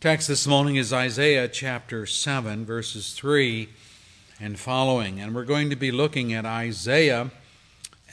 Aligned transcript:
Text 0.00 0.28
this 0.28 0.46
morning 0.46 0.76
is 0.76 0.92
Isaiah 0.92 1.48
chapter 1.48 2.06
7, 2.06 2.64
verses 2.64 3.14
3 3.14 3.68
and 4.38 4.56
following. 4.56 5.18
And 5.18 5.34
we're 5.34 5.44
going 5.44 5.70
to 5.70 5.76
be 5.76 5.90
looking 5.90 6.32
at 6.32 6.46
Isaiah, 6.46 7.32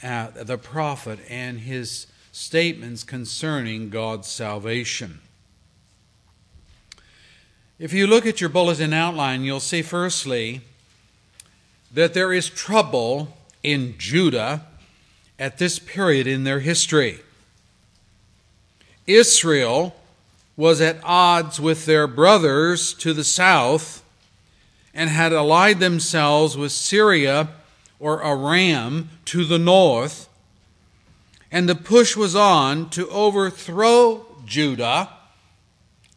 uh, 0.02 0.30
the 0.34 0.58
prophet, 0.58 1.20
and 1.30 1.60
his 1.60 2.08
statements 2.32 3.04
concerning 3.04 3.88
God's 3.88 4.26
salvation. 4.26 5.20
If 7.78 7.92
you 7.92 8.08
look 8.08 8.26
at 8.26 8.40
your 8.40 8.50
bulletin 8.50 8.92
outline, 8.92 9.44
you'll 9.44 9.60
see 9.60 9.82
firstly 9.82 10.62
that 11.94 12.14
there 12.14 12.32
is 12.32 12.50
trouble 12.50 13.36
in 13.62 13.94
Judah 13.96 14.66
at 15.38 15.58
this 15.58 15.78
period 15.78 16.26
in 16.26 16.42
their 16.42 16.58
history. 16.58 17.20
Israel 19.06 19.94
was 20.56 20.80
at 20.80 20.98
odds 21.04 21.60
with 21.60 21.84
their 21.86 22.06
brothers 22.06 22.94
to 22.94 23.12
the 23.12 23.24
south 23.24 24.02
and 24.94 25.10
had 25.10 25.32
allied 25.32 25.78
themselves 25.78 26.56
with 26.56 26.72
Syria 26.72 27.48
or 28.00 28.24
Aram 28.24 29.10
to 29.26 29.44
the 29.44 29.58
north. 29.58 30.28
And 31.52 31.68
the 31.68 31.74
push 31.74 32.16
was 32.16 32.34
on 32.34 32.88
to 32.90 33.08
overthrow 33.10 34.24
Judah 34.46 35.10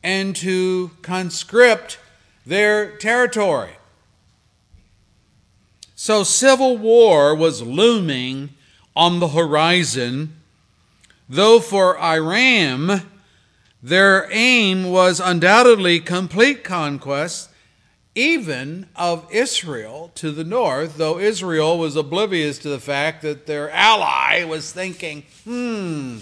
and 0.02 0.35
to 0.38 0.91
conscript 1.02 1.99
their 2.45 2.95
territory. 2.97 3.71
So 5.95 6.23
civil 6.23 6.77
war 6.77 7.35
was 7.35 7.61
looming 7.61 8.52
on 8.95 9.19
the 9.19 9.30
horizon, 9.30 10.33
though 11.27 11.59
for 11.59 12.02
Aram, 12.02 13.02
their 13.81 14.27
aim 14.31 14.89
was 14.89 15.19
undoubtedly 15.19 15.99
complete 15.99 16.63
conquest, 16.63 17.49
even 18.16 18.88
of 18.95 19.25
Israel 19.31 20.11
to 20.16 20.31
the 20.31 20.44
north, 20.44 20.97
though 20.97 21.19
Israel 21.19 21.77
was 21.77 21.95
oblivious 21.95 22.58
to 22.59 22.69
the 22.69 22.80
fact 22.80 23.21
that 23.21 23.45
their 23.45 23.69
ally 23.71 24.44
was 24.44 24.73
thinking, 24.73 25.23
hmm, 25.45 26.17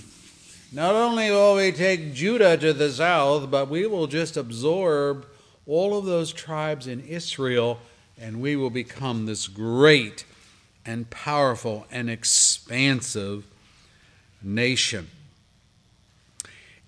not 0.72 0.94
only 0.94 1.32
will 1.32 1.56
we 1.56 1.72
take 1.72 2.14
Judah 2.14 2.58
to 2.58 2.74
the 2.74 2.92
south, 2.92 3.50
but 3.50 3.70
we 3.70 3.88
will 3.88 4.08
just 4.08 4.38
absorb 4.38 5.26
all 5.66 5.98
of 5.98 6.06
those 6.06 6.32
tribes 6.32 6.88
in 6.88 7.02
Israel 7.02 7.80
and 8.20 8.42
we 8.42 8.56
will 8.56 8.70
become 8.70 9.26
this 9.26 9.48
great 9.48 10.26
and 10.86 11.10
powerful 11.10 11.86
and 11.92 12.10
expansive 12.10 13.46
nation. 14.42 15.08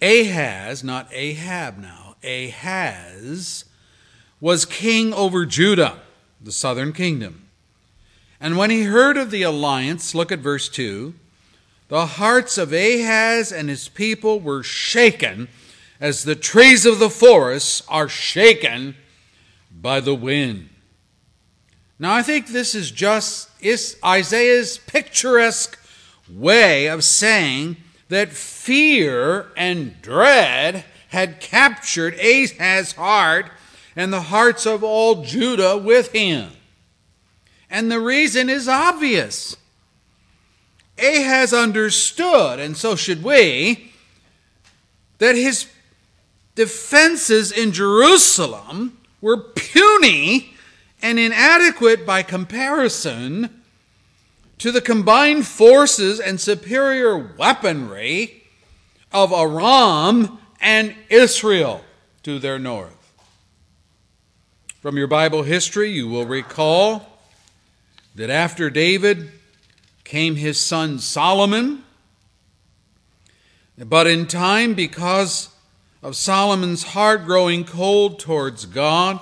Ahaz, 0.02 0.83
not 0.83 1.09
Ahab 1.14 1.78
now, 1.78 2.16
Ahaz 2.23 3.66
was 4.39 4.66
king 4.66 5.14
over 5.14 5.45
Judah, 5.45 6.00
the 6.42 6.52
southern 6.52 6.94
kingdom. 6.94 7.47
And 8.39 8.58
when 8.58 8.70
he 8.70 8.83
heard 8.83 9.17
of 9.17 9.31
the 9.31 9.44
alliance, 9.44 10.16
look 10.16 10.31
at 10.31 10.39
verse 10.39 10.70
2 10.70 11.14
the 11.89 12.05
hearts 12.05 12.59
of 12.59 12.72
Ahaz 12.72 13.52
and 13.52 13.67
his 13.67 13.89
people 13.89 14.39
were 14.39 14.61
shaken 14.61 15.47
as 16.00 16.23
the 16.23 16.36
trees 16.36 16.86
of 16.86 17.00
the 17.00 17.09
forest 17.09 17.83
are 17.89 18.08
shaken 18.08 18.95
by 19.72 20.00
the 20.00 20.14
wind. 20.14 20.70
Now, 21.97 22.14
I 22.14 22.22
think 22.22 22.47
this 22.47 22.75
is 22.75 22.92
just 22.92 23.50
Isaiah's 24.05 24.77
picturesque 24.77 25.80
way 26.30 26.88
of 26.88 27.03
saying 27.03 27.77
that 28.10 28.30
fear 28.30 29.48
and 29.56 30.02
dread 30.02 30.84
had 31.10 31.40
captured 31.40 32.14
Ahaz's 32.16 32.94
heart 32.94 33.52
and 33.96 34.12
the 34.12 34.22
hearts 34.22 34.66
of 34.66 34.84
all 34.84 35.24
Judah 35.24 35.78
with 35.78 36.12
him. 36.12 36.52
And 37.70 37.92
the 37.92 38.00
reason 38.00 38.50
is 38.50 38.67
obvious. 38.67 39.56
Ahaz 40.98 41.54
understood, 41.54 42.60
and 42.60 42.76
so 42.76 42.95
should 42.95 43.23
we, 43.23 43.92
that 45.20 45.36
his 45.36 45.67
defenses 46.56 47.52
in 47.52 47.72
Jerusalem 47.72 48.98
were 49.22 49.38
puny 49.38 50.54
and 51.02 51.20
inadequate 51.20 52.06
by 52.06 52.23
comparison 52.23 53.58
to 54.59 54.71
the 54.71 54.81
combined 54.81 55.47
forces 55.47 56.20
and 56.20 56.39
superior 56.39 57.17
weaponry 57.17 58.43
of 59.11 59.31
Aram 59.31 60.37
and 60.61 60.93
Israel 61.09 61.83
to 62.23 62.39
their 62.39 62.59
north. 62.59 62.95
From 64.81 64.97
your 64.97 65.08
Bible 65.08 65.43
history, 65.43 65.89
you 65.89 66.08
will 66.08 66.25
recall 66.25 67.20
that 68.15 68.30
after 68.30 68.70
David 68.70 69.31
came 70.03 70.36
his 70.36 70.59
son 70.59 70.99
Solomon. 70.99 71.83
But 73.77 74.08
in 74.08 74.27
time, 74.27 74.73
because 74.73 75.49
of 76.03 76.15
Solomon's 76.15 76.83
heart 76.83 77.26
growing 77.26 77.64
cold 77.64 78.20
towards 78.20 78.65
God, 78.65 79.21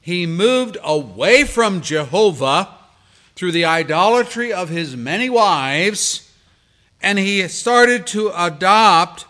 he 0.00 0.26
moved 0.26 0.76
away 0.82 1.44
from 1.44 1.80
Jehovah 1.80 2.73
through 3.34 3.52
the 3.52 3.64
idolatry 3.64 4.52
of 4.52 4.68
his 4.68 4.96
many 4.96 5.28
wives, 5.28 6.32
and 7.02 7.18
he 7.18 7.46
started 7.48 8.06
to 8.08 8.32
adopt 8.34 9.26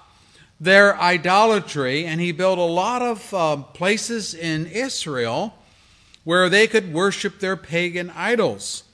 their 0.61 0.99
idolatry, 1.01 2.07
and 2.07 2.21
he 2.21 2.33
built 2.33 2.59
a 2.59 2.63
lot 2.63 3.03
of 3.03 3.35
uh, 3.35 3.57
places 3.57 4.35
in 4.35 4.67
Israel 4.67 5.55
where 6.25 6.49
they 6.49 6.67
could 6.67 6.93
worship 6.93 7.39
their 7.39 7.57
pagan 7.57 8.11
idols. 8.11 8.85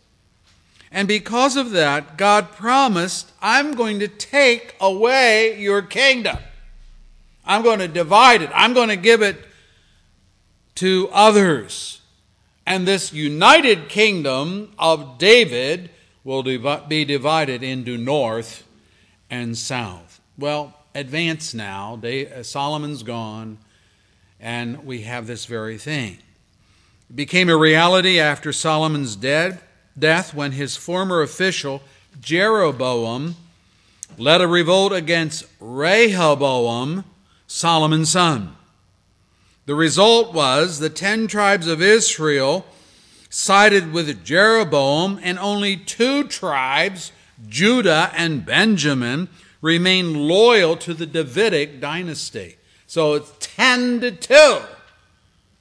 And 0.91 1.07
because 1.07 1.57
of 1.57 1.71
that, 1.71 2.17
God 2.17 2.51
promised, 2.53 3.31
I'm 3.41 3.75
going 3.75 4.01
to 4.01 4.09
take 4.09 4.75
away 4.81 5.61
your 5.61 5.83
kingdom. 5.83 6.39
I'm 7.45 7.63
going 7.63 7.79
to 7.79 7.89
divide 7.89 8.43
it. 8.43 8.51
I'm 8.53 8.75
going 8.75 8.89
to 8.89 8.97
give 8.97 9.23
it 9.23 9.37
to 10.77 11.09
others. 11.13 12.00
And 12.67 12.87
this 12.87 13.13
united 13.13 13.89
kingdom 13.89 14.73
of 14.79 15.19
David 15.19 15.91
will 16.25 16.43
be 16.43 17.05
divided 17.05 17.63
into 17.63 17.97
north 17.97 18.67
and 19.31 19.57
south. 19.57 20.21
Well, 20.39 20.75
advance 20.95 21.55
now. 21.55 22.01
Uh, 22.03 22.43
Solomon's 22.43 23.03
gone, 23.03 23.59
and 24.39 24.85
we 24.85 25.03
have 25.03 25.27
this 25.27 25.47
very 25.47 25.79
thing. 25.79 26.19
It 27.09 27.17
became 27.17 27.49
a 27.49 27.57
reality 27.57 28.21
after 28.21 28.53
Solomon's 28.53 29.17
death 29.17 30.35
when 30.35 30.53
his 30.53 30.77
former 30.77 31.23
official, 31.23 31.83
Jeroboam, 32.21 33.37
led 34.19 34.41
a 34.41 34.49
revolt 34.49 34.93
against 34.93 35.47
Rehoboam, 35.59 37.05
Solomon's 37.47 38.11
son. 38.11 38.57
The 39.71 39.77
result 39.77 40.35
was 40.35 40.81
the 40.81 40.91
ten 40.91 41.29
tribes 41.29 41.69
of 41.69 41.81
Israel 41.81 42.67
sided 43.29 43.93
with 43.93 44.25
Jeroboam, 44.25 45.21
and 45.23 45.39
only 45.39 45.77
two 45.77 46.25
tribes, 46.25 47.13
Judah 47.47 48.11
and 48.17 48.45
Benjamin, 48.45 49.29
remained 49.63 50.17
loyal 50.17 50.77
to 50.79 50.93
the 50.93 51.07
Davidic 51.07 51.81
dynasty. 51.81 52.57
So 52.89 53.15
it's 53.15 53.33
10 53.39 54.01
to 54.01 54.11
2. 54.11 54.59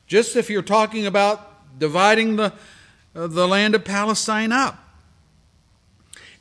Just 0.07 0.35
if 0.35 0.49
you're 0.49 0.63
talking 0.63 1.05
about 1.05 1.77
dividing 1.77 2.37
the, 2.37 2.53
uh, 3.15 3.27
the 3.27 3.47
land 3.47 3.75
of 3.75 3.85
Palestine 3.85 4.51
up. 4.51 4.83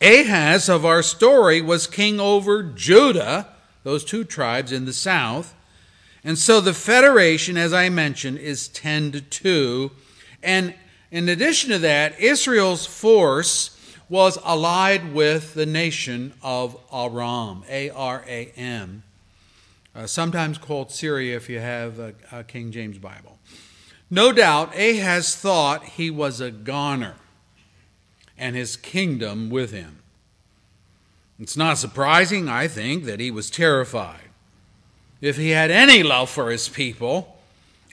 Ahaz 0.00 0.70
of 0.70 0.86
our 0.86 1.02
story 1.02 1.60
was 1.60 1.86
king 1.86 2.18
over 2.18 2.62
Judah, 2.62 3.48
those 3.84 4.06
two 4.06 4.24
tribes 4.24 4.72
in 4.72 4.86
the 4.86 4.94
south, 4.94 5.54
and 6.28 6.38
so 6.38 6.60
the 6.60 6.74
federation, 6.74 7.56
as 7.56 7.72
I 7.72 7.88
mentioned, 7.88 8.36
is 8.36 8.68
10 8.68 9.12
to 9.12 9.22
2. 9.22 9.90
And 10.42 10.74
in 11.10 11.26
addition 11.26 11.70
to 11.70 11.78
that, 11.78 12.20
Israel's 12.20 12.84
force 12.84 13.74
was 14.10 14.36
allied 14.44 15.14
with 15.14 15.54
the 15.54 15.64
nation 15.64 16.34
of 16.42 16.76
Aram, 16.92 17.64
A 17.70 17.88
R 17.88 18.26
A 18.28 18.52
M, 18.58 19.04
uh, 19.94 20.06
sometimes 20.06 20.58
called 20.58 20.90
Syria 20.90 21.34
if 21.34 21.48
you 21.48 21.60
have 21.60 21.98
a, 21.98 22.12
a 22.30 22.44
King 22.44 22.72
James 22.72 22.98
Bible. 22.98 23.38
No 24.10 24.30
doubt, 24.30 24.78
Ahaz 24.78 25.34
thought 25.34 25.82
he 25.82 26.10
was 26.10 26.42
a 26.42 26.50
goner 26.50 27.14
and 28.36 28.54
his 28.54 28.76
kingdom 28.76 29.48
with 29.48 29.72
him. 29.72 30.00
It's 31.40 31.56
not 31.56 31.78
surprising, 31.78 32.50
I 32.50 32.68
think, 32.68 33.04
that 33.04 33.18
he 33.18 33.30
was 33.30 33.48
terrified 33.48 34.27
if 35.20 35.36
he 35.36 35.50
had 35.50 35.70
any 35.70 36.02
love 36.02 36.30
for 36.30 36.50
his 36.50 36.68
people, 36.68 37.36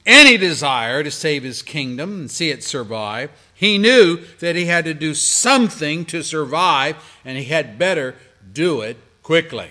any 0.06 0.38
desire 0.38 1.04
to 1.04 1.12
save 1.12 1.44
his 1.44 1.62
kingdom 1.62 2.20
and 2.22 2.32
see 2.32 2.50
it 2.52 2.64
survive, 2.64 3.32
he 3.54 3.78
knew 3.78 4.18
that 4.40 4.56
he 4.56 4.66
had 4.66 4.86
to 4.86 4.94
do 4.94 5.14
something 5.14 6.06
to 6.06 6.22
survive, 6.22 6.98
and 7.24 7.38
he 7.38 7.46
had 7.46 7.80
better 7.80 8.16
do 8.52 8.82
it 8.82 8.98
quickly. 9.24 9.70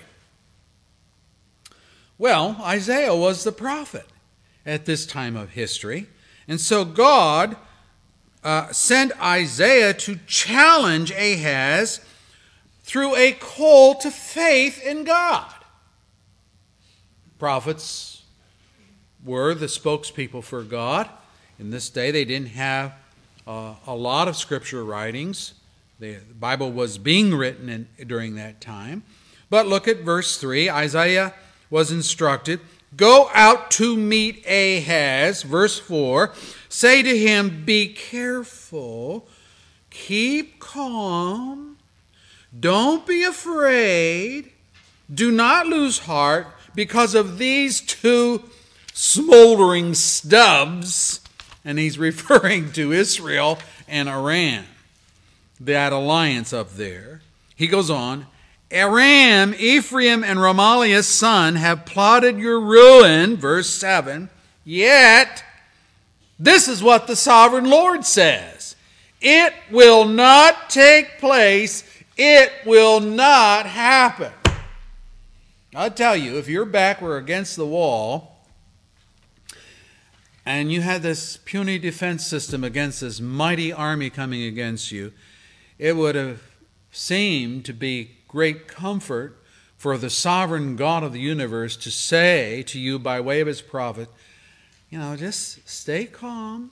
Well, 2.17 2.57
Isaiah 2.61 3.15
was 3.15 3.43
the 3.43 3.51
prophet, 3.51 4.05
at 4.65 4.85
this 4.85 5.05
time 5.05 5.35
of 5.35 5.51
history. 5.51 6.07
And 6.47 6.59
so 6.59 6.83
God 6.83 7.55
uh, 8.43 8.71
sent 8.71 9.11
Isaiah 9.21 9.93
to 9.93 10.19
challenge 10.27 11.11
Ahaz 11.11 12.01
through 12.83 13.15
a 13.15 13.31
call 13.33 13.95
to 13.95 14.11
faith 14.11 14.83
in 14.83 15.03
God. 15.03 15.51
Prophets 17.39 18.23
were 19.23 19.53
the 19.53 19.65
spokespeople 19.65 20.43
for 20.43 20.63
God. 20.63 21.09
In 21.59 21.69
this 21.71 21.89
day, 21.89 22.11
they 22.11 22.25
didn't 22.25 22.49
have 22.49 22.93
uh, 23.45 23.75
a 23.85 23.95
lot 23.95 24.27
of 24.27 24.35
scripture 24.35 24.83
writings. 24.83 25.53
The 25.99 26.19
Bible 26.39 26.71
was 26.71 26.97
being 26.97 27.33
written 27.33 27.69
in, 27.69 27.87
during 28.07 28.35
that 28.35 28.61
time. 28.61 29.03
But 29.49 29.67
look 29.67 29.87
at 29.87 29.99
verse 29.99 30.37
3. 30.37 30.69
Isaiah 30.69 31.33
was 31.69 31.91
instructed 31.91 32.59
Go 32.95 33.29
out 33.33 33.71
to 33.71 33.97
meet 33.97 34.45
Ahaz. 34.47 35.43
Verse 35.43 35.79
4 35.79 36.31
Say 36.69 37.01
to 37.01 37.17
him, 37.17 37.63
Be 37.65 37.87
careful, 37.87 39.27
keep 39.89 40.59
calm, 40.59 41.77
don't 42.57 43.05
be 43.05 43.23
afraid, 43.23 44.51
do 45.13 45.31
not 45.31 45.67
lose 45.67 45.99
heart 45.99 46.47
because 46.75 47.15
of 47.15 47.37
these 47.37 47.81
two 47.81 48.43
smoldering 48.93 49.93
stubs. 49.93 51.21
And 51.63 51.79
he's 51.79 51.97
referring 51.99 52.71
to 52.73 52.91
Israel 52.91 53.59
and 53.87 54.09
Aram, 54.09 54.65
that 55.59 55.93
alliance 55.93 56.53
up 56.53 56.71
there. 56.71 57.21
He 57.55 57.67
goes 57.67 57.89
on, 57.89 58.27
Aram, 58.71 59.53
Ephraim, 59.57 60.23
and 60.23 60.39
Remaliah's 60.39 61.07
son 61.07 61.55
have 61.55 61.85
plotted 61.85 62.37
your 62.37 62.59
ruin, 62.59 63.37
verse 63.37 63.69
7. 63.69 64.29
Yet, 64.63 65.43
this 66.39 66.67
is 66.67 66.83
what 66.83 67.07
the 67.07 67.15
sovereign 67.15 67.69
Lord 67.69 68.05
says 68.05 68.75
it 69.21 69.53
will 69.71 70.05
not 70.05 70.69
take 70.69 71.19
place, 71.19 71.83
it 72.17 72.51
will 72.65 72.99
not 72.99 73.65
happen. 73.65 74.31
I'll 75.75 75.91
tell 75.91 76.15
you, 76.15 76.37
if 76.37 76.47
your 76.47 76.63
back 76.63 77.01
were 77.01 77.17
against 77.17 77.57
the 77.57 77.65
wall 77.65 78.45
and 80.45 80.71
you 80.71 80.79
had 80.79 81.01
this 81.01 81.35
puny 81.35 81.77
defense 81.77 82.25
system 82.25 82.63
against 82.63 83.01
this 83.01 83.19
mighty 83.19 83.73
army 83.73 84.09
coming 84.09 84.43
against 84.43 84.93
you, 84.93 85.11
it 85.77 85.97
would 85.97 86.15
have 86.15 86.41
seemed 86.91 87.65
to 87.65 87.73
be 87.73 88.11
great 88.29 88.69
comfort 88.69 89.37
for 89.75 89.97
the 89.97 90.09
sovereign 90.09 90.77
God 90.77 91.03
of 91.03 91.11
the 91.11 91.19
universe 91.19 91.75
to 91.77 91.91
say 91.91 92.63
to 92.67 92.79
you 92.79 92.97
by 92.97 93.19
way 93.19 93.41
of 93.41 93.47
his 93.47 93.61
prophet, 93.61 94.07
you 94.89 94.97
know, 94.97 95.17
just 95.17 95.67
stay 95.67 96.05
calm. 96.05 96.71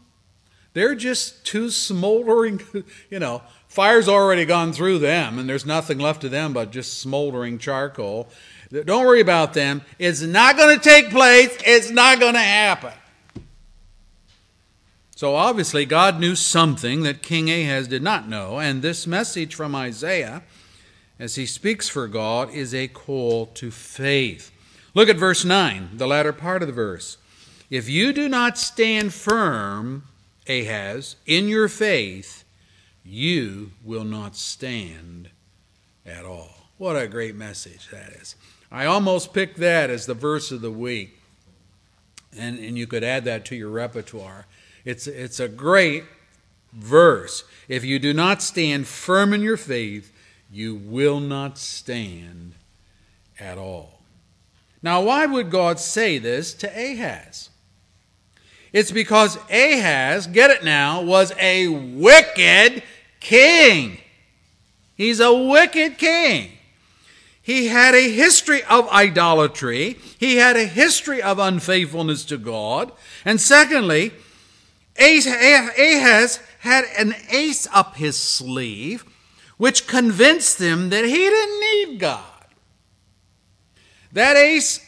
They're 0.71 0.95
just 0.95 1.45
two 1.45 1.69
smoldering, 1.71 2.61
you 3.09 3.19
know, 3.19 3.41
fire's 3.67 4.07
already 4.07 4.45
gone 4.45 4.71
through 4.71 4.99
them 4.99 5.39
and 5.39 5.49
there's 5.49 5.65
nothing 5.65 5.99
left 5.99 6.23
of 6.23 6.31
them 6.31 6.53
but 6.53 6.71
just 6.71 7.01
smoldering 7.01 7.57
charcoal. 7.57 8.29
Don't 8.81 9.05
worry 9.05 9.21
about 9.21 9.53
them. 9.53 9.83
It's 9.99 10.21
not 10.21 10.57
going 10.57 10.77
to 10.77 10.83
take 10.83 11.11
place. 11.11 11.55
It's 11.63 11.91
not 11.91 12.19
going 12.19 12.33
to 12.33 12.39
happen. 12.39 12.93
So 15.15 15.35
obviously, 15.35 15.85
God 15.85 16.19
knew 16.19 16.35
something 16.35 17.03
that 17.03 17.21
King 17.21 17.49
Ahaz 17.51 17.87
did 17.87 18.01
not 18.01 18.27
know, 18.27 18.59
and 18.59 18.81
this 18.81 19.05
message 19.05 19.53
from 19.53 19.75
Isaiah 19.75 20.41
as 21.19 21.35
he 21.35 21.45
speaks 21.45 21.87
for 21.87 22.07
God 22.07 22.49
is 22.49 22.73
a 22.73 22.87
call 22.87 23.45
to 23.47 23.69
faith. 23.69 24.51
Look 24.95 25.07
at 25.07 25.17
verse 25.17 25.45
9, 25.45 25.91
the 25.93 26.07
latter 26.07 26.33
part 26.33 26.63
of 26.63 26.67
the 26.67 26.73
verse. 26.73 27.17
If 27.69 27.87
you 27.87 28.11
do 28.11 28.27
not 28.27 28.57
stand 28.57 29.13
firm, 29.13 30.03
Ahaz, 30.49 31.15
in 31.25 31.47
your 31.47 31.67
faith, 31.67 32.43
you 33.05 33.71
will 33.83 34.03
not 34.03 34.35
stand 34.35 35.29
at 36.05 36.25
all. 36.25 36.69
What 36.77 36.95
a 36.95 37.07
great 37.07 37.35
message 37.35 37.87
that 37.91 38.09
is. 38.09 38.35
I 38.73 38.87
almost 38.87 39.33
picked 39.33 39.57
that 39.59 39.91
as 39.91 40.07
the 40.07 40.15
verse 40.15 40.51
of 40.51 40.61
the 40.61 40.71
week, 40.71 41.19
and, 42.35 42.57
and 42.57 42.75
you 42.75 42.87
could 42.87 43.03
add 43.03 43.23
that 43.25 43.45
to 43.45 43.55
your 43.55 43.69
repertoire. 43.69 44.47
It's, 44.83 45.05
it's 45.05 45.39
a 45.39 45.47
great 45.47 46.05
verse. 46.73 47.43
If 47.67 47.85
you 47.85 47.99
do 47.99 48.13
not 48.15 48.41
stand 48.41 48.87
firm 48.87 49.31
in 49.31 49.41
your 49.41 49.57
faith, 49.57 50.11
you 50.51 50.73
will 50.73 51.19
not 51.19 51.59
stand 51.59 52.53
at 53.39 53.59
all. 53.59 53.99
Now, 54.81 55.03
why 55.03 55.27
would 55.27 55.51
God 55.51 55.79
say 55.79 56.17
this 56.17 56.55
to 56.55 56.67
Ahaz? 56.67 57.51
It's 58.73 58.91
because 58.91 59.37
Ahaz, 59.51 60.25
get 60.25 60.49
it 60.49 60.63
now, 60.63 60.99
was 61.03 61.31
a 61.39 61.67
wicked 61.67 62.81
king. 63.19 63.99
He's 64.95 65.19
a 65.19 65.31
wicked 65.31 65.99
king. 65.99 66.53
He 67.43 67.67
had 67.67 67.93
a 67.93 68.09
history 68.09 68.63
of 68.63 68.87
idolatry. 68.87 69.99
He 70.17 70.37
had 70.37 70.55
a 70.55 70.65
history 70.65 71.21
of 71.21 71.39
unfaithfulness 71.39 72.23
to 72.25 72.37
God. 72.37 72.93
And 73.25 73.39
secondly, 73.39 74.13
Ahaz 74.97 76.39
had 76.59 76.85
an 76.97 77.13
ace 77.29 77.67
up 77.73 77.97
his 77.97 78.15
sleeve 78.15 79.03
which 79.57 79.87
convinced 79.87 80.59
him 80.59 80.89
that 80.89 81.03
he 81.03 81.11
didn't 81.11 81.59
need 81.59 81.99
God. 81.99 82.23
That 84.13 84.37
ace 84.37 84.79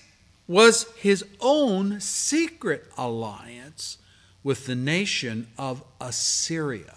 was 0.47 0.85
his 0.97 1.25
own 1.41 1.99
secret 1.99 2.85
alliance 2.97 3.97
with 4.43 4.65
the 4.65 4.75
nation 4.75 5.47
of 5.57 5.83
Assyria. 5.99 6.95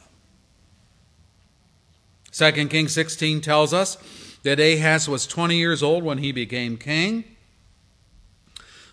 2 2.31 2.53
Kings 2.69 2.93
16 2.93 3.41
tells 3.41 3.75
us 3.75 3.97
that 4.49 4.59
Ahaz 4.59 5.11
was 5.11 5.27
20 5.27 5.57
years 5.57 5.83
old 5.83 6.03
when 6.03 6.19
he 6.19 6.33
became 6.33 6.79
king, 6.79 7.25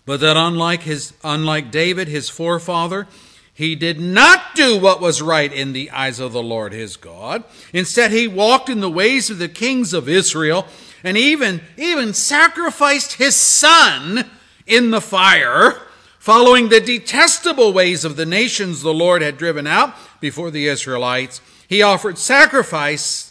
but 0.04 0.20
that 0.20 0.36
unlike, 0.36 0.82
his, 0.82 1.14
unlike 1.24 1.70
David, 1.70 2.08
his 2.08 2.28
forefather, 2.28 3.08
he 3.54 3.74
did 3.74 3.98
not 3.98 4.54
do 4.54 4.78
what 4.78 5.00
was 5.00 5.22
right 5.22 5.50
in 5.50 5.72
the 5.72 5.90
eyes 5.90 6.20
of 6.20 6.32
the 6.32 6.42
Lord 6.42 6.74
his 6.74 6.98
God. 6.98 7.42
Instead, 7.72 8.10
he 8.10 8.28
walked 8.28 8.68
in 8.68 8.80
the 8.80 8.90
ways 8.90 9.30
of 9.30 9.38
the 9.38 9.48
kings 9.48 9.94
of 9.94 10.10
Israel 10.10 10.66
and 11.02 11.16
even, 11.16 11.62
even 11.78 12.12
sacrificed 12.12 13.14
his 13.14 13.34
son 13.34 14.30
in 14.66 14.90
the 14.90 15.00
fire, 15.00 15.80
following 16.18 16.68
the 16.68 16.80
detestable 16.80 17.72
ways 17.72 18.04
of 18.04 18.16
the 18.16 18.26
nations 18.26 18.82
the 18.82 18.92
Lord 18.92 19.22
had 19.22 19.38
driven 19.38 19.66
out 19.66 19.94
before 20.20 20.50
the 20.50 20.66
Israelites. 20.66 21.40
He 21.66 21.80
offered 21.80 22.18
sacrifice, 22.18 23.25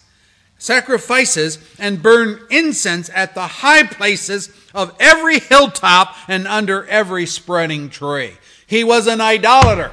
sacrifices 0.58 1.60
and 1.78 2.02
burn 2.02 2.40
incense 2.50 3.10
at 3.14 3.36
the 3.36 3.48
high 3.48 3.84
places 3.84 4.50
of 4.74 4.96
every 5.00 5.40
hilltop 5.40 6.16
and 6.28 6.48
under 6.48 6.86
every 6.88 7.26
spreading 7.26 7.90
tree. 7.90 8.34
He 8.68 8.84
was 8.84 9.08
an 9.08 9.22
idolater 9.22 9.92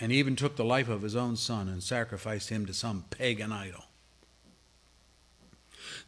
and 0.00 0.10
even 0.10 0.34
took 0.34 0.56
the 0.56 0.64
life 0.64 0.88
of 0.88 1.02
his 1.02 1.14
own 1.14 1.36
son 1.36 1.68
and 1.68 1.80
sacrificed 1.80 2.48
him 2.48 2.66
to 2.66 2.74
some 2.74 3.04
pagan 3.10 3.52
idol. 3.52 3.84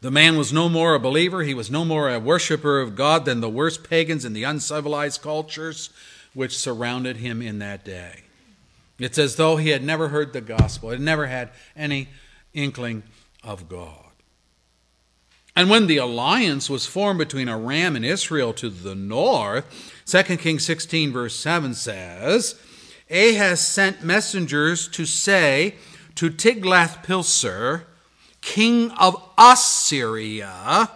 The 0.01 0.11
man 0.11 0.37
was 0.37 0.51
no 0.51 0.67
more 0.67 0.95
a 0.95 0.99
believer, 0.99 1.43
he 1.43 1.53
was 1.53 1.71
no 1.71 1.85
more 1.85 2.13
a 2.13 2.19
worshiper 2.19 2.81
of 2.81 2.97
God 2.97 3.23
than 3.23 3.39
the 3.39 3.49
worst 3.49 3.89
pagans 3.89 4.25
in 4.25 4.33
the 4.33 4.43
uncivilized 4.43 5.21
cultures 5.21 5.91
which 6.33 6.57
surrounded 6.57 7.17
him 7.17 7.41
in 7.41 7.59
that 7.59 7.85
day. 7.85 8.24
It's 8.97 9.17
as 9.17 9.35
though 9.35 9.57
he 9.57 9.69
had 9.69 9.83
never 9.83 10.09
heard 10.09 10.33
the 10.33 10.41
gospel, 10.41 10.89
had 10.89 11.01
never 11.01 11.27
had 11.27 11.49
any 11.75 12.09
inkling 12.53 13.03
of 13.43 13.67
God. 13.67 13.99
And 15.55 15.69
when 15.69 15.87
the 15.87 15.97
alliance 15.97 16.69
was 16.69 16.85
formed 16.85 17.19
between 17.19 17.47
Aram 17.47 17.95
and 17.95 18.05
Israel 18.05 18.53
to 18.53 18.69
the 18.69 18.95
north, 18.95 19.65
2 20.05 20.37
Kings 20.37 20.65
16, 20.65 21.13
verse 21.13 21.35
7 21.35 21.73
says, 21.73 22.59
Ahaz 23.09 23.65
sent 23.65 24.03
messengers 24.03 24.87
to 24.89 25.05
say 25.05 25.75
to 26.15 26.29
Tiglath-Pileser, 26.29 27.85
king 28.41 28.91
of 28.91 29.21
Assyria, 29.37 30.89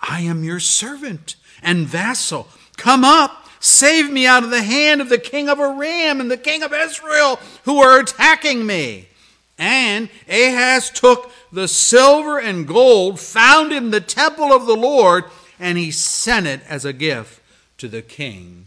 I 0.00 0.20
am 0.20 0.44
your 0.44 0.60
servant 0.60 1.36
and 1.62 1.86
vassal. 1.86 2.48
Come 2.76 3.04
up, 3.04 3.41
save 3.62 4.10
me 4.10 4.26
out 4.26 4.42
of 4.42 4.50
the 4.50 4.62
hand 4.62 5.00
of 5.00 5.08
the 5.08 5.18
king 5.18 5.48
of 5.48 5.58
Aram 5.58 6.20
and 6.20 6.30
the 6.30 6.36
king 6.36 6.62
of 6.62 6.74
Israel 6.74 7.38
who 7.64 7.80
are 7.80 8.00
attacking 8.00 8.66
me. 8.66 9.08
And 9.56 10.10
Ahaz 10.28 10.90
took 10.90 11.30
the 11.52 11.68
silver 11.68 12.38
and 12.38 12.66
gold 12.66 13.20
found 13.20 13.72
in 13.72 13.90
the 13.90 14.00
temple 14.00 14.52
of 14.52 14.66
the 14.66 14.76
Lord, 14.76 15.24
and 15.60 15.78
he 15.78 15.90
sent 15.92 16.46
it 16.46 16.60
as 16.68 16.84
a 16.84 16.92
gift 16.92 17.40
to 17.78 17.86
the 17.86 18.02
king 18.02 18.66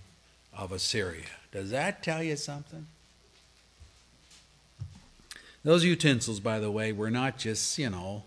of 0.58 0.72
Assyria. 0.72 1.26
Does 1.52 1.72
that 1.72 2.02
tell 2.02 2.24
you 2.24 2.38
something? 2.38 2.88
Those 5.64 5.84
utensils, 5.84 6.40
by 6.40 6.60
the 6.60 6.72
way, 6.72 6.92
were 6.92 7.12
not 7.12 7.38
just, 7.38 7.78
you 7.78 7.90
know, 7.90 8.24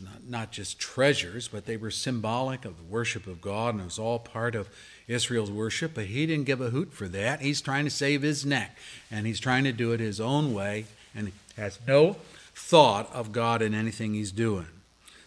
not, 0.00 0.28
not 0.28 0.52
just 0.52 0.78
treasures, 0.78 1.48
but 1.48 1.66
they 1.66 1.76
were 1.76 1.90
symbolic 1.90 2.64
of 2.64 2.76
the 2.76 2.84
worship 2.84 3.26
of 3.26 3.40
God, 3.40 3.74
and 3.74 3.80
it 3.80 3.84
was 3.84 3.98
all 3.98 4.18
part 4.18 4.54
of 4.54 4.68
Israel's 5.08 5.50
worship. 5.50 5.94
But 5.94 6.04
he 6.04 6.26
didn't 6.26 6.44
give 6.44 6.60
a 6.60 6.70
hoot 6.70 6.92
for 6.92 7.08
that. 7.08 7.40
He's 7.40 7.60
trying 7.60 7.84
to 7.86 7.90
save 7.90 8.22
his 8.22 8.46
neck, 8.46 8.76
and 9.10 9.26
he's 9.26 9.40
trying 9.40 9.64
to 9.64 9.72
do 9.72 9.92
it 9.92 10.00
his 10.00 10.20
own 10.20 10.54
way, 10.54 10.84
and 11.14 11.32
has 11.56 11.78
no 11.86 12.16
thought 12.54 13.12
of 13.12 13.32
God 13.32 13.62
in 13.62 13.74
anything 13.74 14.14
he's 14.14 14.32
doing. 14.32 14.66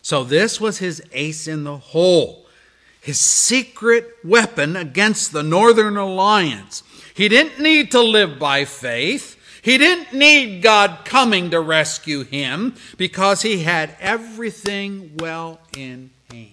So 0.01 0.23
this 0.23 0.59
was 0.59 0.79
his 0.79 1.03
ace 1.11 1.47
in 1.47 1.63
the 1.63 1.77
hole, 1.77 2.45
his 3.01 3.19
secret 3.19 4.15
weapon 4.23 4.75
against 4.75 5.31
the 5.31 5.43
Northern 5.43 5.97
Alliance. 5.97 6.83
He 7.13 7.27
didn't 7.29 7.59
need 7.59 7.91
to 7.91 8.01
live 8.01 8.39
by 8.39 8.65
faith. 8.65 9.38
He 9.61 9.77
didn't 9.77 10.13
need 10.13 10.63
God 10.63 11.00
coming 11.05 11.51
to 11.51 11.61
rescue 11.61 12.23
him 12.23 12.75
because 12.97 13.43
he 13.43 13.63
had 13.63 13.95
everything 14.00 15.17
well 15.17 15.59
in 15.77 16.09
hand. 16.31 16.50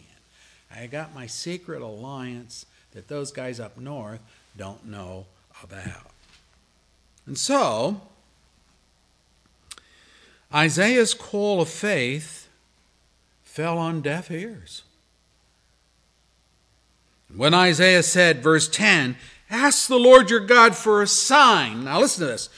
I 0.75 0.87
got 0.87 1.15
my 1.15 1.27
secret 1.27 1.81
alliance 1.81 2.67
that 2.93 3.09
those 3.09 3.33
guys 3.33 3.61
up 3.61 3.79
north 3.79 4.21
don't 4.57 4.87
know 4.87 5.27
about. 5.63 6.11
And 7.27 7.37
so, 7.37 8.01
Isaiah's 10.53 11.15
call 11.15 11.61
of 11.61 11.69
faith 11.69 12.49
fell 13.45 13.77
on 13.79 14.01
deaf 14.01 14.31
ears. 14.31 14.83
When 17.35 17.53
Isaiah 17.53 18.03
said, 18.03 18.43
verse 18.43 18.69
10, 18.69 19.17
Ask 19.51 19.89
the 19.89 19.99
Lord 19.99 20.31
your 20.31 20.41
God 20.41 20.77
for 20.77 21.03
a 21.03 21.07
sign. 21.07 21.85
Now 21.85 22.01
listen 22.01 22.27
to 22.27 22.33
this 22.33 22.49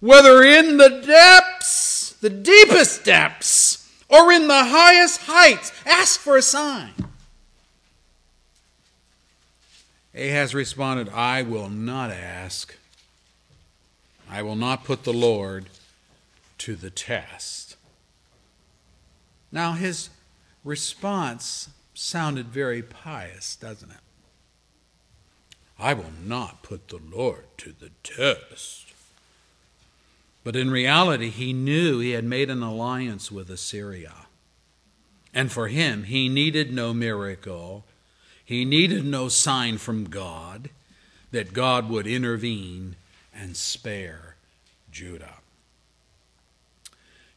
whether 0.00 0.42
in 0.42 0.76
the 0.76 1.00
depths, 1.00 2.12
the 2.20 2.28
deepest 2.28 3.04
depths, 3.04 3.90
or 4.10 4.30
in 4.32 4.48
the 4.48 4.64
highest 4.64 5.22
heights. 5.22 5.72
Ask 5.86 6.20
for 6.20 6.36
a 6.36 6.42
sign. 6.42 6.92
Ahaz 10.16 10.54
responded, 10.54 11.08
I 11.08 11.42
will 11.42 11.68
not 11.68 12.10
ask. 12.10 12.76
I 14.30 14.42
will 14.42 14.56
not 14.56 14.84
put 14.84 15.04
the 15.04 15.12
Lord 15.12 15.66
to 16.58 16.76
the 16.76 16.90
test. 16.90 17.76
Now, 19.50 19.72
his 19.72 20.10
response 20.64 21.68
sounded 21.94 22.46
very 22.46 22.82
pious, 22.82 23.56
doesn't 23.56 23.90
it? 23.90 23.96
I 25.78 25.94
will 25.94 26.12
not 26.24 26.62
put 26.62 26.88
the 26.88 27.00
Lord 27.12 27.44
to 27.58 27.72
the 27.72 27.90
test. 28.02 28.92
But 30.44 30.56
in 30.56 30.70
reality, 30.70 31.30
he 31.30 31.52
knew 31.52 31.98
he 31.98 32.10
had 32.10 32.24
made 32.24 32.50
an 32.50 32.62
alliance 32.62 33.32
with 33.32 33.50
Assyria. 33.50 34.26
And 35.32 35.50
for 35.50 35.68
him, 35.68 36.04
he 36.04 36.28
needed 36.28 36.72
no 36.72 36.94
miracle, 36.94 37.84
he 38.44 38.64
needed 38.64 39.04
no 39.04 39.28
sign 39.28 39.78
from 39.78 40.04
God 40.04 40.70
that 41.30 41.52
God 41.52 41.88
would 41.88 42.06
intervene 42.06 42.96
and 43.34 43.56
spare 43.56 44.36
Judah. 44.92 45.34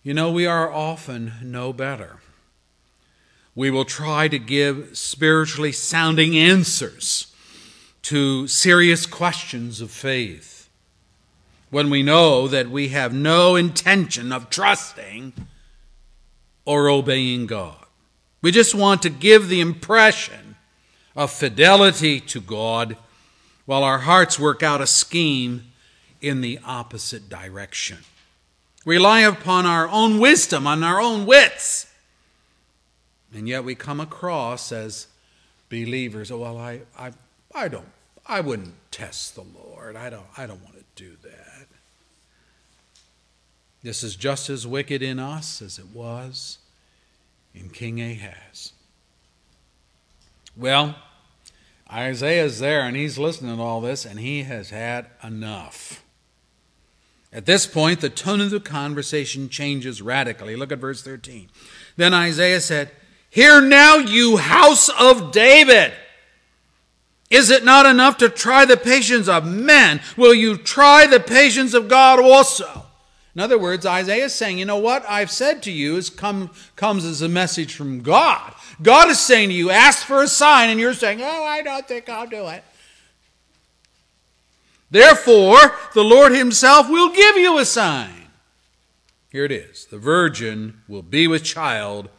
You 0.04 0.14
know, 0.14 0.32
we 0.32 0.46
are 0.46 0.72
often 0.72 1.34
no 1.42 1.74
better. 1.74 2.18
We 3.56 3.72
will 3.72 3.86
try 3.86 4.28
to 4.28 4.38
give 4.38 4.98
spiritually 4.98 5.72
sounding 5.72 6.38
answers 6.38 7.34
to 8.04 8.48
serious 8.48 9.06
questions 9.06 9.82
of 9.82 9.92
faith 9.92 10.70
when 11.70 11.90
we 11.90 12.04
know 12.04 12.48
that 12.48 12.70
we 12.70 12.90
have 12.90 13.14
no 13.14 13.56
intention 13.56 14.32
of 14.32 14.50
trusting 14.50 15.34
or 16.64 16.90
obeying 16.90 17.48
God. 17.48 17.84
We 18.42 18.52
just 18.52 18.76
want 18.76 19.02
to 19.02 19.10
give 19.10 19.50
the 19.50 19.60
impression 19.60 20.47
of 21.18 21.32
fidelity 21.32 22.22
to 22.22 22.40
God 22.40 22.96
while 23.66 23.84
our 23.84 23.98
hearts 23.98 24.40
work 24.40 24.62
out 24.62 24.80
a 24.80 24.88
scheme 24.88 25.74
in 26.22 26.42
the 26.42 26.60
opposite 26.64 27.28
direction. 27.28 27.98
Rely 28.86 29.22
upon 29.22 29.66
our 29.66 29.90
own 29.90 30.20
wisdom, 30.20 30.68
on 30.68 30.84
our 30.84 31.02
own 31.02 31.26
wits. 31.26 31.92
And 33.34 33.50
yet 33.50 33.66
we 33.66 33.76
come 33.76 34.00
across 34.00 34.72
as 34.72 35.08
believers, 35.70 36.32
oh, 36.32 36.38
well, 36.38 36.58
I, 36.58 36.82
I, 36.98 37.12
I 37.54 37.68
don't, 37.68 37.90
I 38.26 38.40
wouldn't 38.40 38.76
test 38.92 39.36
the 39.36 39.44
Lord. 39.44 39.96
I 39.96 40.10
don't, 40.10 40.26
I 40.38 40.46
don't 40.46 40.64
want 40.64 40.78
to 40.78 40.84
do 40.96 41.18
that. 41.24 41.68
This 43.84 44.04
is 44.04 44.16
just 44.16 44.50
as 44.50 44.66
wicked 44.68 45.02
in 45.02 45.20
us 45.20 45.62
as 45.62 45.80
it 45.80 45.88
was 45.94 46.60
in 47.54 47.70
King 47.70 48.02
Ahaz. 48.02 48.72
Well, 50.56 50.96
Isaiah's 51.92 52.60
there 52.60 52.82
and 52.82 52.96
he's 52.96 53.18
listening 53.18 53.58
to 53.58 53.62
all 53.62 53.82
this 53.82 54.06
and 54.06 54.20
he 54.20 54.44
has 54.44 54.70
had 54.70 55.08
enough. 55.24 56.04
At 57.32 57.46
this 57.46 57.68
point, 57.68 58.02
the 58.02 58.10
tone 58.10 58.42
of 58.42 58.52
the 58.52 58.60
conversation 58.60 59.50
changes 59.50 60.02
radically. 60.02 60.56
Look 60.56 60.72
at 60.72 60.80
verse 60.80 61.02
13. 61.02 61.50
Then 61.96 62.14
Isaiah 62.14 62.62
said, 62.62 62.92
Hear 63.30 63.62
now, 63.62 63.98
you 63.98 64.38
house 64.38 64.90
of 64.90 65.32
David. 65.32 65.94
Is 67.30 67.50
it 67.50 67.66
not 67.66 67.86
enough 67.86 68.18
to 68.18 68.30
try 68.30 68.66
the 68.66 68.78
patience 68.78 69.28
of 69.28 69.46
men? 69.46 70.02
Will 70.16 70.34
you 70.34 70.58
try 70.58 71.06
the 71.06 71.20
patience 71.20 71.74
of 71.74 71.90
God 71.90 72.20
also? 72.20 72.86
In 73.36 73.42
other 73.42 73.60
words, 73.60 73.86
Isaiah 73.86 74.26
is 74.26 74.34
saying, 74.34 74.58
you 74.58 74.66
know 74.66 74.78
what 74.78 75.06
I've 75.08 75.30
said 75.30 75.62
to 75.64 75.72
you 75.72 75.98
is 75.98 76.10
come, 76.10 76.50
comes 76.76 77.06
as 77.06 77.22
a 77.22 77.30
message 77.30 77.76
from 77.76 78.02
God. 78.02 78.54
God 78.82 79.10
is 79.10 79.20
saying 79.20 79.50
to 79.50 79.56
you, 79.56 79.70
ask 79.72 80.06
for 80.06 80.22
a 80.22 80.28
sign, 80.28 80.70
and 80.70 80.80
you're 80.80 80.94
saying, 80.94 81.22
oh, 81.22 81.44
I 81.44 81.62
don't 81.62 81.88
think 81.88 82.10
I'll 82.10 82.28
do 82.28 82.48
it. 82.48 82.64
Therefore, 84.90 85.58
the 85.94 86.04
Lord 86.04 86.32
Himself 86.32 86.90
will 86.90 87.10
give 87.10 87.36
you 87.38 87.58
a 87.58 87.66
sign. 87.66 88.28
Here 89.30 89.46
it 89.46 89.52
is 89.52 89.86
The 89.86 89.98
virgin 89.98 90.82
will 90.88 91.02
be 91.02 91.28
with 91.28 91.44
child 91.44 92.10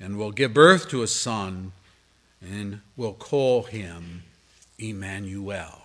and 0.00 0.18
will 0.18 0.32
give 0.32 0.52
birth 0.52 0.88
to 0.90 1.02
a 1.02 1.06
son 1.06 1.72
and 2.42 2.80
will 2.96 3.12
call 3.12 3.62
him 3.62 4.24
Emmanuel. 4.78 5.82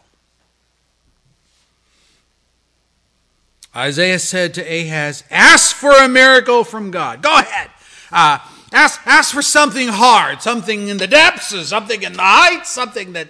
Isaiah 3.76 4.18
said 4.18 4.56
to 4.56 4.62
Ahaz, 4.62 5.24
Ask 5.30 5.76
for 5.76 5.92
a 5.92 6.10
miracle 6.10 6.64
from 6.64 6.90
God. 6.90 7.22
Go 7.22 7.38
ahead. 7.38 7.70
Uh, 8.12 8.40
ask, 8.72 9.06
ask 9.06 9.34
for 9.34 9.42
something 9.42 9.88
hard, 9.88 10.42
something 10.42 10.88
in 10.88 10.98
the 10.98 11.08
depths, 11.08 11.56
something 11.68 12.04
in 12.04 12.14
the 12.14 12.22
heights, 12.22 12.70
something 12.70 13.14
that, 13.14 13.30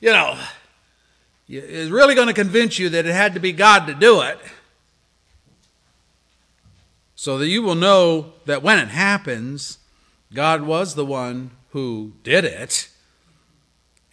you 0.00 0.10
know, 0.10 0.38
is 1.48 1.90
really 1.90 2.14
going 2.14 2.28
to 2.28 2.34
convince 2.34 2.78
you 2.78 2.88
that 2.88 3.06
it 3.06 3.14
had 3.14 3.34
to 3.34 3.40
be 3.40 3.52
God 3.52 3.86
to 3.86 3.94
do 3.94 4.22
it. 4.22 4.38
So 7.14 7.38
that 7.38 7.46
you 7.46 7.62
will 7.62 7.74
know 7.76 8.32
that 8.46 8.62
when 8.62 8.78
it 8.78 8.88
happens, 8.88 9.78
God 10.34 10.62
was 10.62 10.94
the 10.94 11.04
one 11.04 11.50
who 11.70 12.12
did 12.24 12.44
it. 12.44 12.88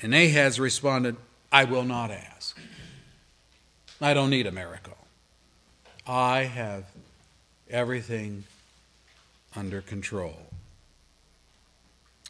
And 0.02 0.14
Ahaz 0.14 0.60
responded, 0.60 1.16
I 1.52 1.64
will 1.64 1.86
not 1.86 2.12
ask. 2.12 2.58
I 4.00 4.14
don't 4.14 4.30
need 4.30 4.48
a 4.48 4.52
miracle. 4.52 4.98
I 6.06 6.44
have 6.44 6.86
everything 7.70 8.44
under 9.56 9.82
control. 9.82 10.49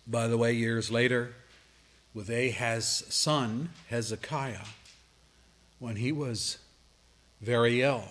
By 0.09 0.27
the 0.27 0.37
way, 0.37 0.53
years 0.53 0.89
later, 0.89 1.33
with 2.13 2.29
Ahaz's 2.29 3.05
son, 3.13 3.69
Hezekiah, 3.89 4.65
when 5.77 5.97
he 5.97 6.11
was 6.11 6.57
very 7.41 7.81
ill, 7.81 8.05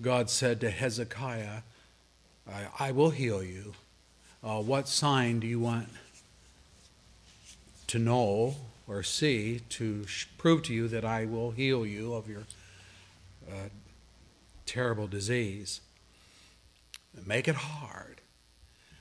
God 0.00 0.30
said 0.30 0.60
to 0.62 0.70
Hezekiah, 0.70 1.62
I, 2.50 2.88
I 2.88 2.92
will 2.92 3.10
heal 3.10 3.42
you. 3.42 3.74
Uh, 4.42 4.62
what 4.62 4.88
sign 4.88 5.40
do 5.40 5.46
you 5.46 5.60
want 5.60 5.88
to 7.88 7.98
know 7.98 8.54
or 8.88 9.02
see 9.02 9.60
to 9.68 10.04
prove 10.38 10.62
to 10.62 10.74
you 10.74 10.88
that 10.88 11.04
I 11.04 11.24
will 11.24 11.50
heal 11.50 11.84
you 11.84 12.14
of 12.14 12.28
your 12.28 12.44
uh, 13.48 13.68
terrible 14.66 15.06
disease. 15.06 15.80
Make 17.26 17.48
it 17.48 17.54
hard. 17.54 18.20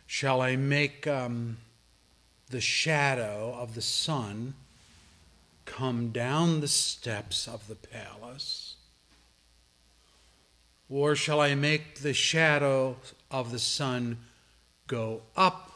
Shall 0.05 0.41
I 0.41 0.55
make 0.55 1.07
um, 1.07 1.57
the 2.49 2.61
shadow 2.61 3.55
of 3.57 3.75
the 3.75 3.81
sun 3.81 4.55
come 5.65 6.09
down 6.09 6.61
the 6.61 6.67
steps 6.67 7.47
of 7.47 7.67
the 7.67 7.75
palace? 7.75 8.75
Or 10.89 11.15
shall 11.15 11.39
I 11.39 11.53
make 11.53 11.99
the 11.99 12.13
shadow 12.13 12.97
of 13.29 13.51
the 13.51 13.59
sun 13.59 14.17
go 14.87 15.21
up 15.37 15.71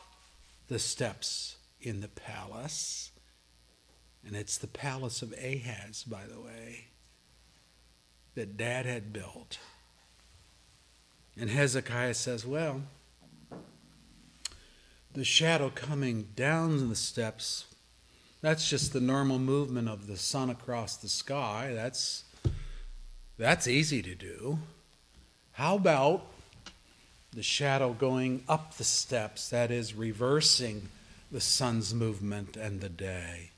the 0.67 0.79
steps 0.79 1.57
in 1.79 2.01
the 2.01 2.07
palace? 2.07 3.11
And 4.25 4.35
it's 4.35 4.57
the 4.57 4.67
palace 4.67 5.21
of 5.21 5.33
Ahaz, 5.33 6.03
by 6.03 6.25
the 6.25 6.39
way, 6.39 6.85
that 8.33 8.57
dad 8.57 8.87
had 8.87 9.13
built. 9.13 9.59
And 11.37 11.49
Hezekiah 11.49 12.13
says, 12.15 12.45
Well, 12.45 12.81
the 15.13 15.23
shadow 15.23 15.71
coming 15.73 16.29
down 16.35 16.89
the 16.89 16.95
steps, 16.95 17.65
that's 18.41 18.67
just 18.67 18.93
the 18.93 18.99
normal 18.99 19.39
movement 19.39 19.87
of 19.87 20.07
the 20.07 20.17
sun 20.17 20.49
across 20.49 20.97
the 20.97 21.07
sky. 21.07 21.71
That's 21.73 22.23
that's 23.37 23.67
easy 23.67 24.01
to 24.01 24.15
do. 24.15 24.59
How 25.53 25.75
about 25.75 26.25
the 27.31 27.43
shadow 27.43 27.93
going 27.93 28.43
up 28.47 28.77
the 28.77 28.83
steps, 28.83 29.49
that 29.49 29.71
is 29.71 29.93
reversing 29.93 30.89
the 31.31 31.41
sun's 31.41 31.93
movement 31.93 32.57
and 32.57 32.81
the 32.81 32.89
day? 32.89 33.51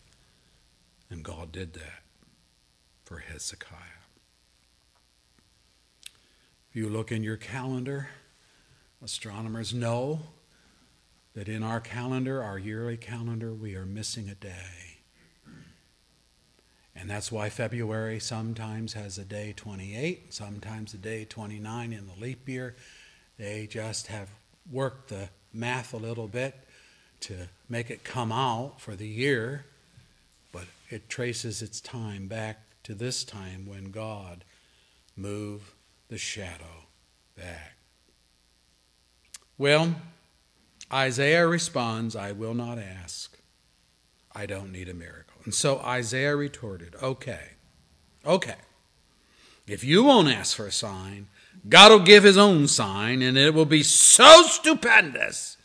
And 1.09 1.23
God 1.23 1.51
did 1.51 1.73
that 1.73 2.03
for 3.03 3.19
Hezekiah. 3.19 3.79
If 6.69 6.75
you 6.75 6.89
look 6.89 7.11
in 7.11 7.23
your 7.23 7.37
calendar, 7.37 8.09
astronomers 9.03 9.73
know 9.73 10.21
that 11.35 11.49
in 11.49 11.61
our 11.61 11.81
calendar, 11.81 12.41
our 12.41 12.57
yearly 12.57 12.97
calendar, 12.97 13.53
we 13.53 13.75
are 13.75 13.85
missing 13.85 14.29
a 14.29 14.35
day. 14.35 14.99
And 16.95 17.09
that's 17.09 17.29
why 17.29 17.49
February 17.49 18.19
sometimes 18.21 18.93
has 18.93 19.17
a 19.17 19.25
day 19.25 19.53
28, 19.55 20.33
sometimes 20.33 20.93
a 20.93 20.97
day 20.97 21.25
29 21.25 21.91
in 21.91 22.07
the 22.07 22.19
leap 22.19 22.47
year. 22.47 22.75
They 23.37 23.67
just 23.67 24.07
have 24.07 24.29
worked 24.71 25.09
the 25.09 25.29
math 25.53 25.93
a 25.93 25.97
little 25.97 26.29
bit 26.29 26.55
to 27.21 27.49
make 27.67 27.89
it 27.89 28.05
come 28.05 28.31
out 28.31 28.79
for 28.79 28.95
the 28.95 29.07
year, 29.07 29.65
but 30.53 30.65
it 30.89 31.09
traces 31.09 31.61
its 31.61 31.81
time 31.81 32.27
back 32.27 32.61
to 32.83 32.93
this 32.93 33.25
time 33.25 33.65
when 33.67 33.91
God 33.91 34.45
moved 35.17 35.73
the 36.07 36.17
shadow 36.17 36.85
back. 37.35 37.75
Well, 39.57 39.95
Isaiah 40.91 41.47
responds, 41.47 42.15
I 42.15 42.31
will 42.31 42.53
not 42.53 42.77
ask. 42.77 43.37
I 44.33 44.45
don't 44.45 44.71
need 44.71 44.89
a 44.89 44.93
miracle. 44.93 45.41
And 45.45 45.53
so 45.53 45.79
Isaiah 45.79 46.35
retorted, 46.35 46.95
Okay, 47.01 47.51
okay. 48.25 48.55
If 49.67 49.83
you 49.83 50.03
won't 50.03 50.27
ask 50.27 50.55
for 50.55 50.67
a 50.67 50.71
sign, 50.71 51.27
God 51.67 51.91
will 51.91 51.99
give 51.99 52.23
his 52.23 52.37
own 52.37 52.67
sign, 52.67 53.21
and 53.23 53.37
it 53.37 53.53
will 53.53 53.65
be 53.65 53.81
so 53.81 54.43
stupendous 54.43 55.57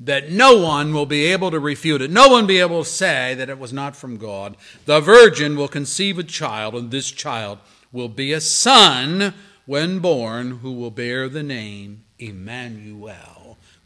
that 0.00 0.30
no 0.30 0.56
one 0.56 0.94
will 0.94 1.06
be 1.06 1.26
able 1.26 1.50
to 1.50 1.58
refute 1.58 2.00
it. 2.00 2.10
No 2.10 2.28
one 2.28 2.42
will 2.42 2.48
be 2.48 2.60
able 2.60 2.84
to 2.84 2.88
say 2.88 3.34
that 3.34 3.50
it 3.50 3.58
was 3.58 3.72
not 3.72 3.96
from 3.96 4.16
God. 4.16 4.56
The 4.86 5.00
virgin 5.00 5.56
will 5.56 5.68
conceive 5.68 6.18
a 6.18 6.22
child, 6.22 6.74
and 6.74 6.90
this 6.90 7.10
child 7.10 7.58
will 7.92 8.08
be 8.08 8.32
a 8.32 8.40
son 8.40 9.34
when 9.66 9.98
born, 9.98 10.58
who 10.58 10.72
will 10.72 10.90
bear 10.90 11.28
the 11.28 11.42
name 11.42 12.04
Emmanuel 12.18 13.37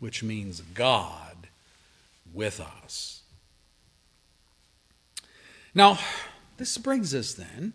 which 0.02 0.20
means 0.20 0.60
God 0.74 1.46
with 2.34 2.60
us. 2.60 3.22
Now, 5.76 5.96
this 6.56 6.76
brings 6.76 7.14
us 7.14 7.34
then 7.34 7.72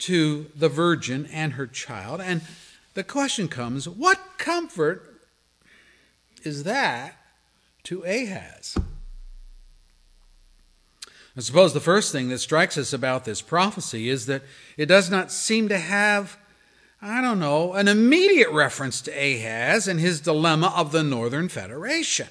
to 0.00 0.50
the 0.54 0.68
virgin 0.68 1.26
and 1.32 1.54
her 1.54 1.66
child, 1.66 2.20
and 2.20 2.42
the 2.92 3.02
question 3.02 3.48
comes 3.48 3.88
what 3.88 4.20
comfort 4.36 5.22
is 6.42 6.64
that 6.64 7.16
to 7.84 8.04
Ahaz? 8.04 8.76
I 11.34 11.40
suppose 11.40 11.72
the 11.72 11.80
first 11.80 12.12
thing 12.12 12.28
that 12.28 12.40
strikes 12.40 12.76
us 12.76 12.92
about 12.92 13.24
this 13.24 13.40
prophecy 13.40 14.10
is 14.10 14.26
that 14.26 14.42
it 14.76 14.86
does 14.86 15.08
not 15.08 15.32
seem 15.32 15.70
to 15.70 15.78
have 15.78 16.36
I 17.02 17.22
don't 17.22 17.38
know, 17.38 17.72
an 17.72 17.88
immediate 17.88 18.50
reference 18.50 19.00
to 19.02 19.10
Ahaz 19.10 19.88
and 19.88 19.98
his 19.98 20.20
dilemma 20.20 20.72
of 20.76 20.92
the 20.92 21.02
Northern 21.02 21.48
Federation. 21.48 22.28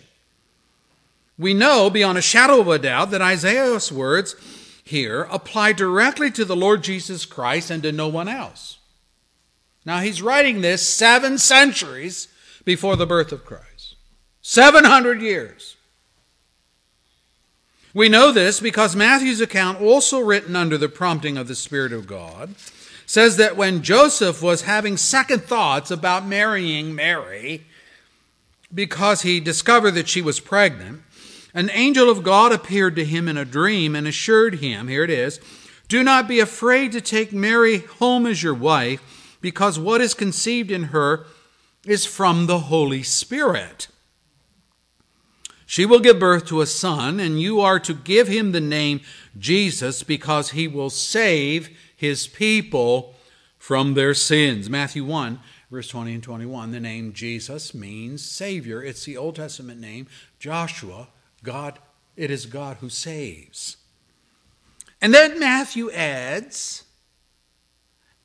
We 1.40 1.54
know 1.54 1.90
beyond 1.90 2.18
a 2.18 2.22
shadow 2.22 2.60
of 2.60 2.68
a 2.68 2.78
doubt 2.78 3.12
that 3.12 3.22
Isaiah's 3.22 3.92
words 3.92 4.36
here 4.84 5.24
apply 5.32 5.74
directly 5.74 6.30
to 6.32 6.46
the 6.46 6.56
Lord 6.56 6.84
Jesus 6.84 7.26
Christ 7.26 7.72
and 7.72 7.82
to 7.84 7.92
no 7.92 8.08
one 8.08 8.28
else. 8.28 8.78
Now, 9.86 10.00
he's 10.00 10.22
writing 10.22 10.62
this 10.62 10.88
seven 10.88 11.38
centuries 11.38 12.28
before 12.66 12.96
the 12.96 13.08
birth 13.08 13.32
of 13.32 13.46
Christ, 13.46 13.96
700 14.42 15.22
years. 15.22 15.78
We 17.94 18.10
know 18.10 18.32
this 18.32 18.60
because 18.60 18.96
Matthew's 18.96 19.42
account, 19.42 19.82
also 19.82 20.20
written 20.20 20.56
under 20.56 20.78
the 20.78 20.90
prompting 20.90 21.38
of 21.38 21.48
the 21.48 21.56
Spirit 21.56 21.92
of 21.92 22.06
God, 22.06 22.54
says 23.10 23.38
that 23.38 23.58
when 23.58 23.82
Joseph 23.82 24.40
was 24.40 24.62
having 24.62 24.96
second 24.96 25.42
thoughts 25.42 25.90
about 25.90 26.28
marrying 26.28 26.94
Mary 26.94 27.66
because 28.72 29.24
he 29.24 29.40
discovered 29.40 29.94
that 29.94 30.08
she 30.08 30.22
was 30.22 30.40
pregnant, 30.40 31.02
an 31.56 31.72
angel 31.72 32.08
of 32.08 32.22
God 32.22 32.52
appeared 32.52 32.96
to 32.98 33.04
him 33.04 33.28
in 33.28 33.36
a 33.36 33.44
dream 33.44 33.96
and 33.96 34.06
assured 34.06 34.60
him, 34.60 34.88
here 34.88 35.04
it 35.04 35.10
is, 35.10 35.40
do 35.88 36.04
not 36.04 36.28
be 36.28 36.40
afraid 36.40 36.92
to 36.92 37.02
take 37.02 37.34
Mary 37.34 37.80
home 37.80 38.28
as 38.28 38.44
your 38.44 38.54
wife, 38.54 39.38
because 39.42 39.80
what 39.80 40.02
is 40.02 40.14
conceived 40.14 40.70
in 40.70 40.84
her 40.84 41.26
is 41.88 42.06
from 42.06 42.46
the 42.46 42.60
Holy 42.60 43.02
Spirit. 43.02 43.88
She 45.66 45.84
will 45.84 46.00
give 46.00 46.20
birth 46.20 46.46
to 46.50 46.62
a 46.62 46.68
son, 46.68 47.20
and 47.20 47.42
you 47.42 47.60
are 47.60 47.80
to 47.80 47.96
give 47.96 48.28
him 48.28 48.52
the 48.52 48.62
name 48.62 49.02
Jesus, 49.36 50.04
because 50.04 50.52
he 50.52 50.68
will 50.68 50.92
save 50.92 51.76
his 52.00 52.28
people 52.28 53.14
from 53.58 53.94
their 53.94 54.14
sins. 54.14 54.70
Matthew 54.70 55.04
1, 55.04 55.38
verse 55.70 55.90
20 55.90 56.14
and 56.14 56.24
21. 56.24 56.72
The 56.72 56.80
name 56.80 57.12
Jesus 57.12 57.74
means 57.74 58.24
Savior. 58.24 58.82
It's 58.82 59.04
the 59.04 59.18
Old 59.18 59.36
Testament 59.36 59.82
name, 59.82 60.08
Joshua. 60.40 61.10
God, 61.44 61.78
it 62.16 62.32
is 62.32 62.46
God 62.46 62.78
who 62.78 62.88
saves. 62.88 63.76
And 65.02 65.14
then 65.14 65.40
Matthew 65.40 65.92
adds, 65.92 66.86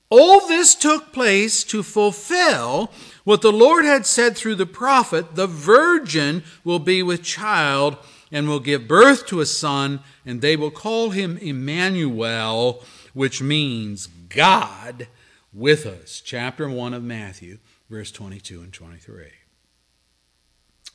all 0.09 0.47
this 0.47 0.77
took 0.77 1.13
place 1.13 1.65
to 1.65 1.83
fulfill 1.83 2.93
what 3.25 3.43
the 3.43 3.51
Lord 3.51 3.85
had 3.85 4.07
said 4.07 4.37
through 4.37 4.55
the 4.55 4.67
prophet 4.67 5.35
the 5.35 5.49
virgin 5.49 6.45
will 6.63 6.79
be 6.79 7.03
with 7.03 7.25
child 7.25 7.97
and 8.31 8.49
will 8.49 8.61
give 8.61 8.87
birth 8.87 9.27
to 9.27 9.41
a 9.41 9.47
son, 9.47 10.01
and 10.25 10.41
they 10.41 10.55
will 10.55 10.71
call 10.71 11.11
him 11.11 11.39
Emmanuel, 11.39 12.85
which 13.15 13.41
means 13.41 14.07
God 14.07 15.09
with 15.53 15.87
us. 15.87 16.21
Chapter 16.23 16.69
1 16.69 16.93
of 16.93 17.03
Matthew, 17.03 17.59
verse 17.89 18.11
22 18.11 18.61
and 18.61 18.73
23. 18.73 19.29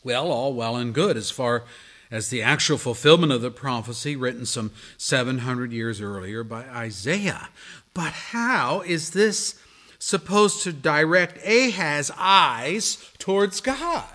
Well, 0.03 0.31
all 0.31 0.53
well 0.53 0.75
and 0.75 0.93
good 0.93 1.17
as 1.17 1.31
far 1.31 1.63
as 2.11 2.29
the 2.29 2.41
actual 2.41 2.77
fulfillment 2.77 3.31
of 3.31 3.41
the 3.41 3.51
prophecy 3.51 4.15
written 4.15 4.45
some 4.45 4.71
700 4.97 5.71
years 5.71 6.01
earlier 6.01 6.43
by 6.43 6.63
Isaiah. 6.63 7.49
But 7.93 8.13
how 8.13 8.81
is 8.81 9.11
this 9.11 9.59
supposed 9.99 10.63
to 10.63 10.73
direct 10.73 11.37
Ahaz's 11.45 12.11
eyes 12.17 12.97
towards 13.17 13.61
God? 13.61 14.05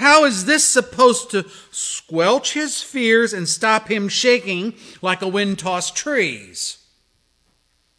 How 0.00 0.24
is 0.24 0.46
this 0.46 0.64
supposed 0.64 1.30
to 1.32 1.44
squelch 1.70 2.54
his 2.54 2.80
fears 2.80 3.34
and 3.34 3.46
stop 3.46 3.88
him 3.90 4.08
shaking 4.08 4.72
like 5.02 5.20
a 5.20 5.28
wind 5.28 5.58
tossed 5.58 5.94
trees? 5.94 6.78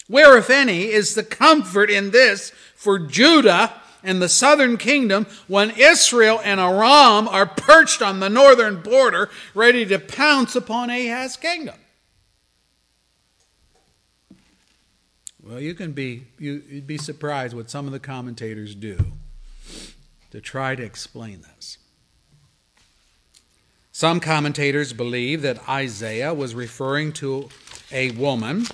Where, 0.08 0.36
if 0.36 0.50
any, 0.50 0.86
is 0.86 1.14
the 1.14 1.24
comfort 1.24 1.92
in 1.92 2.10
this 2.10 2.54
for 2.74 2.98
Judah 2.98 3.72
and 4.04 4.20
the 4.20 4.30
southern 4.30 4.78
kingdom 4.78 5.28
when 5.48 5.70
Israel 5.78 6.42
and 6.44 6.60
Aram 6.60 7.28
are 7.28 7.46
perched 7.46 8.02
on 8.02 8.20
the 8.20 8.32
northern 8.32 8.82
border 8.82 9.30
ready 9.54 9.86
to 9.86 10.00
pounce 10.00 10.56
upon 10.56 10.90
Ahaz's 10.90 11.38
kingdom? 11.38 11.76
Well, 15.44 15.60
you 15.60 15.76
can 15.76 15.92
be 15.92 16.24
you, 16.40 16.64
would 16.74 16.88
be 16.88 16.98
surprised 16.98 17.56
what 17.56 17.70
some 17.70 17.86
of 17.86 17.92
the 17.92 18.00
commentators 18.00 18.74
do 18.74 18.98
to 20.32 20.42
try 20.42 20.74
to 20.74 20.82
explain 20.82 21.42
this. 21.42 21.78
Some 23.92 24.20
commentators 24.20 24.94
believe 24.94 25.42
that 25.42 25.68
Isaiah 25.68 26.34
was 26.34 26.56
referring 26.56 27.12
to 27.14 27.50
a 27.92 28.12
woman 28.12 28.66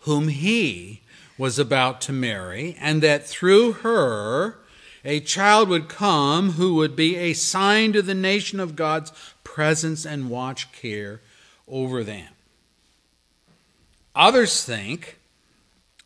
whom 0.00 0.28
he 0.28 1.02
was 1.36 1.58
about 1.58 2.00
to 2.02 2.12
marry, 2.12 2.76
and 2.80 3.02
that 3.02 3.26
through 3.26 3.72
her 3.74 4.56
a 5.04 5.20
child 5.20 5.68
would 5.68 5.88
come 5.88 6.52
who 6.52 6.74
would 6.74 6.96
be 6.96 7.16
a 7.16 7.32
sign 7.32 7.92
to 7.92 8.02
the 8.02 8.14
nation 8.14 8.58
of 8.58 8.74
God's 8.74 9.12
presence 9.44 10.04
and 10.04 10.28
watch 10.28 10.72
care 10.72 11.20
over 11.68 12.02
them. 12.02 12.28
Others 14.14 14.64
think 14.64 15.18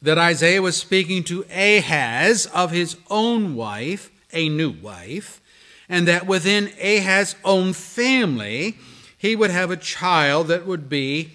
that 0.03 0.19
Isaiah 0.19 0.61
was 0.61 0.77
speaking 0.77 1.25
to 1.25 1.47
Ahaz 1.51 2.47
of 2.47 2.71
his 2.71 2.97
own 3.09 3.55
wife, 3.55 4.11
a 4.33 4.49
new 4.51 4.71
wife, 4.71 5.41
and 5.89 6.09
that 6.09 6.27
within 6.27 6.73
Ahaz's 6.81 7.37
own 7.45 7.73
family, 7.73 8.77
he 9.17 9.37
would 9.37 9.51
have 9.51 9.71
a 9.71 9.77
child 9.77 10.49
that 10.49 10.67
would 10.67 10.89
be 10.89 11.33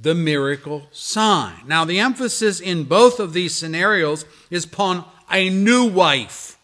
the 0.00 0.14
miracle 0.14 0.86
sign. 0.92 1.62
Now, 1.66 1.84
the 1.84 1.98
emphasis 1.98 2.60
in 2.60 2.84
both 2.84 3.20
of 3.20 3.32
these 3.32 3.54
scenarios 3.54 4.24
is 4.50 4.64
upon 4.64 5.04
a 5.30 5.48
new 5.50 5.84
wife, 5.84 6.58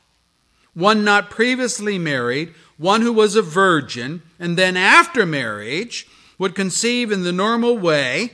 one 0.75 1.05
not 1.05 1.31
previously 1.31 1.99
married, 1.99 2.55
one 2.77 3.03
who 3.03 3.12
was 3.12 3.37
a 3.37 3.43
virgin, 3.43 4.23
and 4.38 4.57
then 4.57 4.77
after 4.77 5.27
marriage 5.27 6.07
would 6.38 6.55
conceive 6.55 7.12
in 7.12 7.23
the 7.23 7.33
normal 7.33 7.77
way 7.77 8.31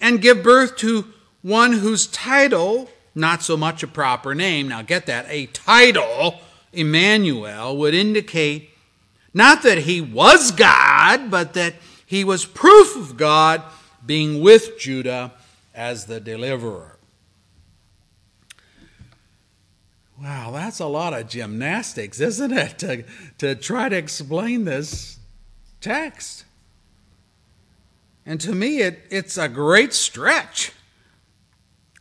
and 0.00 0.22
give 0.22 0.42
birth 0.42 0.76
to 0.76 1.06
one 1.42 1.74
whose 1.74 2.06
title, 2.06 2.90
not 3.14 3.42
so 3.42 3.56
much 3.56 3.82
a 3.82 3.86
proper 3.86 4.34
name, 4.34 4.68
now 4.68 4.82
get 4.82 5.06
that, 5.06 5.26
a 5.28 5.46
title, 5.46 6.40
Emmanuel, 6.74 7.76
would 7.76 7.94
indicate 7.94 8.70
not 9.32 9.62
that 9.62 9.78
he 9.78 10.00
was 10.00 10.52
God, 10.52 11.30
but 11.30 11.54
that 11.54 11.74
he 12.06 12.24
was 12.24 12.44
proof 12.44 12.96
of 12.96 13.16
God 13.16 13.62
being 14.06 14.40
with 14.40 14.78
Judah 14.78 15.32
as 15.74 16.06
the 16.06 16.20
deliverer. 16.20 16.98
Wow, 20.20 20.52
that's 20.52 20.78
a 20.78 20.86
lot 20.86 21.12
of 21.12 21.28
gymnastics, 21.28 22.20
isn't 22.20 22.52
it, 22.52 22.78
to, 22.78 23.04
to 23.38 23.54
try 23.56 23.88
to 23.88 23.96
explain 23.96 24.64
this 24.64 25.18
text? 25.80 26.44
And 28.24 28.40
to 28.40 28.54
me, 28.54 28.78
it, 28.78 29.00
it's 29.10 29.36
a 29.36 29.48
great 29.48 29.92
stretch. 29.92 30.72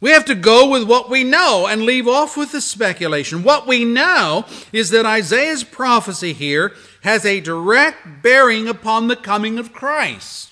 We 0.04 0.12
have 0.12 0.26
to 0.26 0.36
go 0.36 0.68
with 0.68 0.84
what 0.84 1.10
we 1.10 1.24
know 1.24 1.66
and 1.66 1.84
leave 1.84 2.10
off 2.10 2.36
with 2.36 2.52
the 2.52 2.60
speculation. 2.60 3.42
What 3.42 3.66
we 3.66 3.86
know 3.86 4.44
is 4.74 4.90
that 4.90 5.06
Isaiah's 5.06 5.64
prophecy 5.64 6.34
here 6.34 6.74
has 7.04 7.24
a 7.26 7.40
direct 7.40 8.22
bearing 8.22 8.68
upon 8.68 9.08
the 9.08 9.16
coming 9.16 9.58
of 9.58 9.72
Christ. 9.72 10.52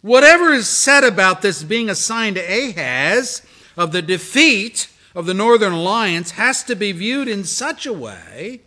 Whatever 0.00 0.52
is 0.52 0.68
said 0.68 1.04
about 1.04 1.42
this 1.42 1.62
being 1.62 1.88
a 1.88 1.94
sign 1.94 2.34
to 2.34 2.40
Ahaz 2.40 3.42
of 3.76 3.92
the 3.92 4.02
defeat 4.02 4.88
of 5.14 5.26
the 5.26 5.32
Northern 5.32 5.72
Alliance 5.72 6.32
has 6.32 6.64
to 6.64 6.74
be 6.74 6.90
viewed 6.90 7.28
in 7.28 7.44
such 7.44 7.86
a 7.86 7.92
way 7.92 8.62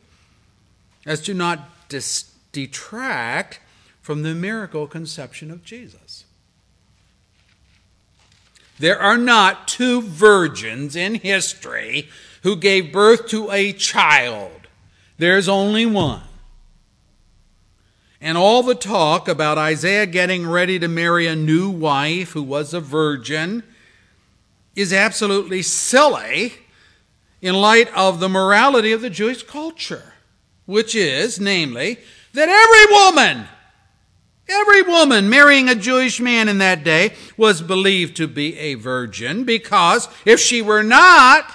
as 1.05 1.19
to 1.23 1.33
not 1.33 1.89
dis- 1.89 2.31
detract 2.53 3.59
from 4.01 4.21
the 4.21 4.33
miracle 4.33 4.87
conception 4.87 5.51
of 5.51 5.65
Jesus. 5.65 6.00
There 8.81 8.99
are 8.99 9.17
not 9.17 9.67
two 9.67 10.01
virgins 10.01 10.95
in 10.95 11.13
history 11.13 12.09
who 12.41 12.55
gave 12.55 12.91
birth 12.91 13.27
to 13.27 13.51
a 13.51 13.73
child. 13.73 14.67
There's 15.19 15.47
only 15.47 15.85
one. 15.85 16.23
And 18.19 18.39
all 18.39 18.63
the 18.63 18.73
talk 18.73 19.27
about 19.27 19.59
Isaiah 19.59 20.07
getting 20.07 20.49
ready 20.49 20.79
to 20.79 20.87
marry 20.87 21.27
a 21.27 21.35
new 21.35 21.69
wife 21.69 22.31
who 22.31 22.41
was 22.41 22.73
a 22.73 22.79
virgin 22.79 23.61
is 24.75 24.91
absolutely 24.91 25.61
silly 25.61 26.53
in 27.39 27.53
light 27.53 27.95
of 27.95 28.19
the 28.19 28.29
morality 28.29 28.93
of 28.93 29.01
the 29.01 29.11
Jewish 29.11 29.43
culture, 29.43 30.13
which 30.65 30.95
is, 30.95 31.39
namely, 31.39 31.99
that 32.33 32.49
every 32.49 32.95
woman, 32.95 33.47
every 34.51 34.81
woman 34.83 35.29
marrying 35.29 35.69
a 35.69 35.75
Jewish 35.75 36.19
man 36.19 36.49
in 36.49 36.57
that 36.59 36.83
day 36.83 37.13
was 37.37 37.61
believed 37.61 38.15
to 38.17 38.27
be 38.27 38.57
a 38.57 38.75
virgin 38.75 39.43
because 39.43 40.07
if 40.25 40.39
she 40.39 40.61
were 40.61 40.83
not, 40.83 41.45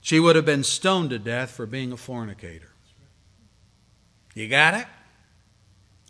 she 0.00 0.20
would 0.20 0.36
have 0.36 0.44
been 0.44 0.64
stoned 0.64 1.10
to 1.10 1.18
death 1.18 1.50
for 1.50 1.66
being 1.66 1.92
a 1.92 1.96
fornicator. 1.96 2.70
You 4.34 4.48
got 4.48 4.74
it? 4.74 4.86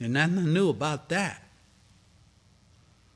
And 0.01 0.13
nothing 0.13 0.53
new 0.53 0.69
about 0.69 1.09
that. 1.09 1.43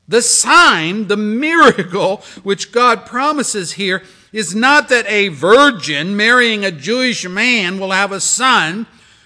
The 0.07 0.21
sign, 0.21 1.07
the 1.07 1.17
miracle 1.17 2.17
which 2.43 2.71
God 2.71 3.05
promises 3.05 3.73
here 3.73 4.03
is 4.33 4.53
not 4.53 4.89
that 4.89 5.05
a 5.07 5.29
virgin 5.29 6.17
marrying 6.17 6.65
a 6.65 6.71
Jewish 6.71 7.27
man 7.27 7.79
will 7.79 7.91
have 7.91 8.11
a 8.11 8.19
son 8.19 8.85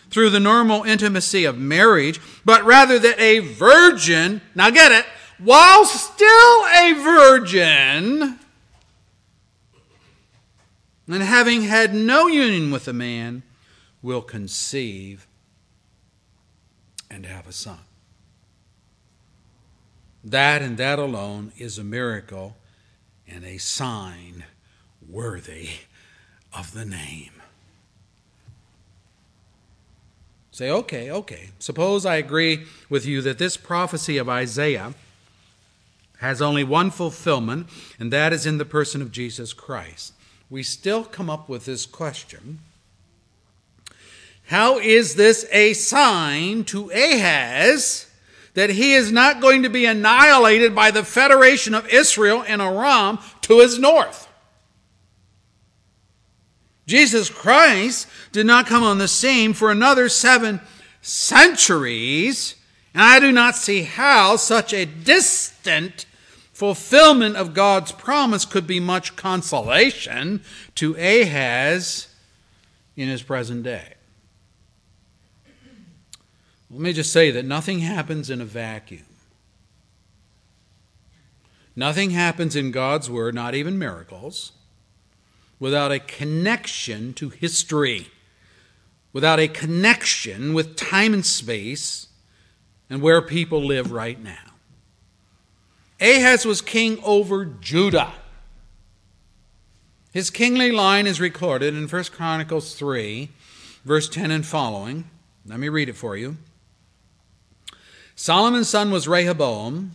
through 0.10 0.30
the 0.30 0.39
normal 0.39 0.84
intimacy 0.84 1.46
of 1.46 1.58
marriage, 1.58 2.20
but 2.46 2.63
rather 2.63 2.98
that 3.00 3.20
a 3.20 3.39
virgin, 3.39 4.41
now 4.56 4.70
get 4.70 4.91
it, 4.91 5.06
while 5.38 5.86
still 5.86 6.65
a 6.65 6.93
virgin, 6.93 8.39
and 11.08 11.24
having 11.24 11.63
had 11.63 11.93
no 11.93 12.28
union 12.28 12.72
with 12.72 12.88
a 12.88 12.93
man, 12.93 13.43
will 14.02 14.22
conceive 14.22 15.28
and 17.10 17.26
have 17.26 17.48
a 17.48 17.54
son. 17.54 17.80
That 20.24 20.62
and 20.62 20.78
that 20.78 21.00
alone 21.00 21.54
is 21.58 21.78
a 21.78 21.84
miracle 21.84 22.58
and 23.28 23.43
a 23.46 23.58
sign 23.58 24.46
worthy 25.08 25.70
of 26.54 26.74
the 26.74 26.86
name. 26.86 27.37
Say, 30.58 30.72
okay, 30.72 31.12
okay. 31.12 31.50
Suppose 31.60 32.04
I 32.04 32.15
agree 32.15 32.63
with 32.89 33.06
you 33.06 33.22
that 33.22 33.38
this 33.38 33.56
prophecy 33.56 34.17
of 34.17 34.28
Isaiah 34.28 34.96
has 36.17 36.41
only 36.41 36.63
one 36.63 36.89
fulfillment, 36.89 37.67
and 38.00 38.12
that 38.12 38.34
is 38.34 38.48
in 38.48 38.58
the 38.58 38.65
person 38.65 39.00
of 39.04 39.12
Jesus 39.12 39.54
Christ. 39.54 40.13
We 40.50 40.63
still 40.63 41.04
come 41.04 41.30
up 41.30 41.48
with 41.48 41.65
this 41.65 41.86
question 41.86 42.58
How 44.48 44.80
is 44.80 45.13
this 45.13 45.46
a 45.52 45.74
sign 45.74 46.63
to 46.63 46.89
Ahaz 46.89 48.10
that 48.56 48.72
he 48.72 48.93
is 48.93 49.12
not 49.12 49.39
going 49.39 49.62
to 49.62 49.70
be 49.70 49.86
annihilated 49.86 50.74
by 50.74 50.89
the 50.89 51.04
federation 51.04 51.76
of 51.76 51.88
Israel 51.89 52.43
and 52.48 52.63
Aram 52.63 53.20
to 53.41 53.60
his 53.60 53.78
north? 53.78 54.26
Jesus 56.88 57.30
Christ 57.30 58.08
did 58.32 58.45
not 58.45 58.65
come 58.65 58.82
on 58.82 58.97
the 58.97 59.10
scene 59.10 59.54
for 59.54 59.69
another 59.69 60.08
seven 60.10 60.62
centuries, 61.02 62.56
and 62.93 63.04
I 63.04 63.19
do 63.19 63.32
not 63.32 63.56
see 63.56 63.84
how 63.84 64.38
such 64.38 64.73
a 64.73 64.86
distant 64.86 66.06
fulfillment 66.54 67.36
of 67.36 67.54
God's 67.54 67.91
promise 67.91 68.45
could 68.45 68.65
be 68.65 68.80
much 68.80 69.15
consolation 69.15 70.41
to 70.76 70.95
Ahaz 70.95 72.08
in 72.95 73.10
his 73.10 73.21
present 73.21 73.63
day. 73.63 73.93
Let 76.71 76.80
me 76.80 76.93
just 76.93 77.13
say 77.13 77.32
that 77.32 77.45
nothing 77.45 77.80
happens 77.80 78.30
in 78.30 78.41
a 78.41 78.45
vacuum. 78.45 79.06
Nothing 81.76 82.10
happens 82.10 82.56
in 82.56 82.71
God's 82.71 83.10
Word, 83.10 83.36
not 83.36 83.54
even 83.54 83.78
miracles, 83.78 84.54
without 85.60 85.91
a 85.91 86.00
connection 86.00 87.13
to 87.13 87.30
history, 87.30 88.08
without 89.13 89.39
a 89.39 89.48
connection 89.48 90.54
with 90.54 90.76
time 90.76 91.13
and 91.13 91.26
space 91.26 92.08
and 92.89 93.02
where 93.02 93.22
people 93.22 93.63
live 93.63 93.91
right 93.91 94.22
now. 94.22 94.54
Ahaz 96.00 96.46
was 96.46 96.62
king 96.62 97.00
over 97.04 97.43
Judah. 97.46 98.13
His 100.12 100.30
kingly 100.30 100.72
line 100.72 101.08
is 101.08 101.20
recorded 101.20 101.74
in 101.74 101.88
1 101.88 102.04
Chronicles 102.06 102.76
3, 102.76 103.30
verse 103.84 104.08
10 104.10 104.32
and 104.32 104.46
following. 104.46 105.10
Let 105.46 105.60
me 105.60 105.70
read 105.70 105.89
it 105.89 105.96
for 105.96 106.15
you. 106.15 106.38
Solomon's 108.15 108.70
son 108.70 108.91
was 108.91 109.08
Rehoboam, 109.08 109.91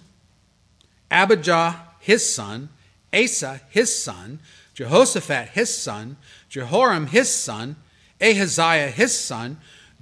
Abijah 1.10 1.88
his 1.98 2.34
son, 2.34 2.68
Asa 3.12 3.60
his 3.68 3.96
son, 3.96 4.40
Jehoshaphat 4.74 5.48
his 5.48 5.74
son, 5.76 6.16
Jehoram 6.48 7.06
his 7.06 7.28
son, 7.28 7.76
Ahaziah 8.20 8.90
his 8.90 9.18
son, 9.18 9.58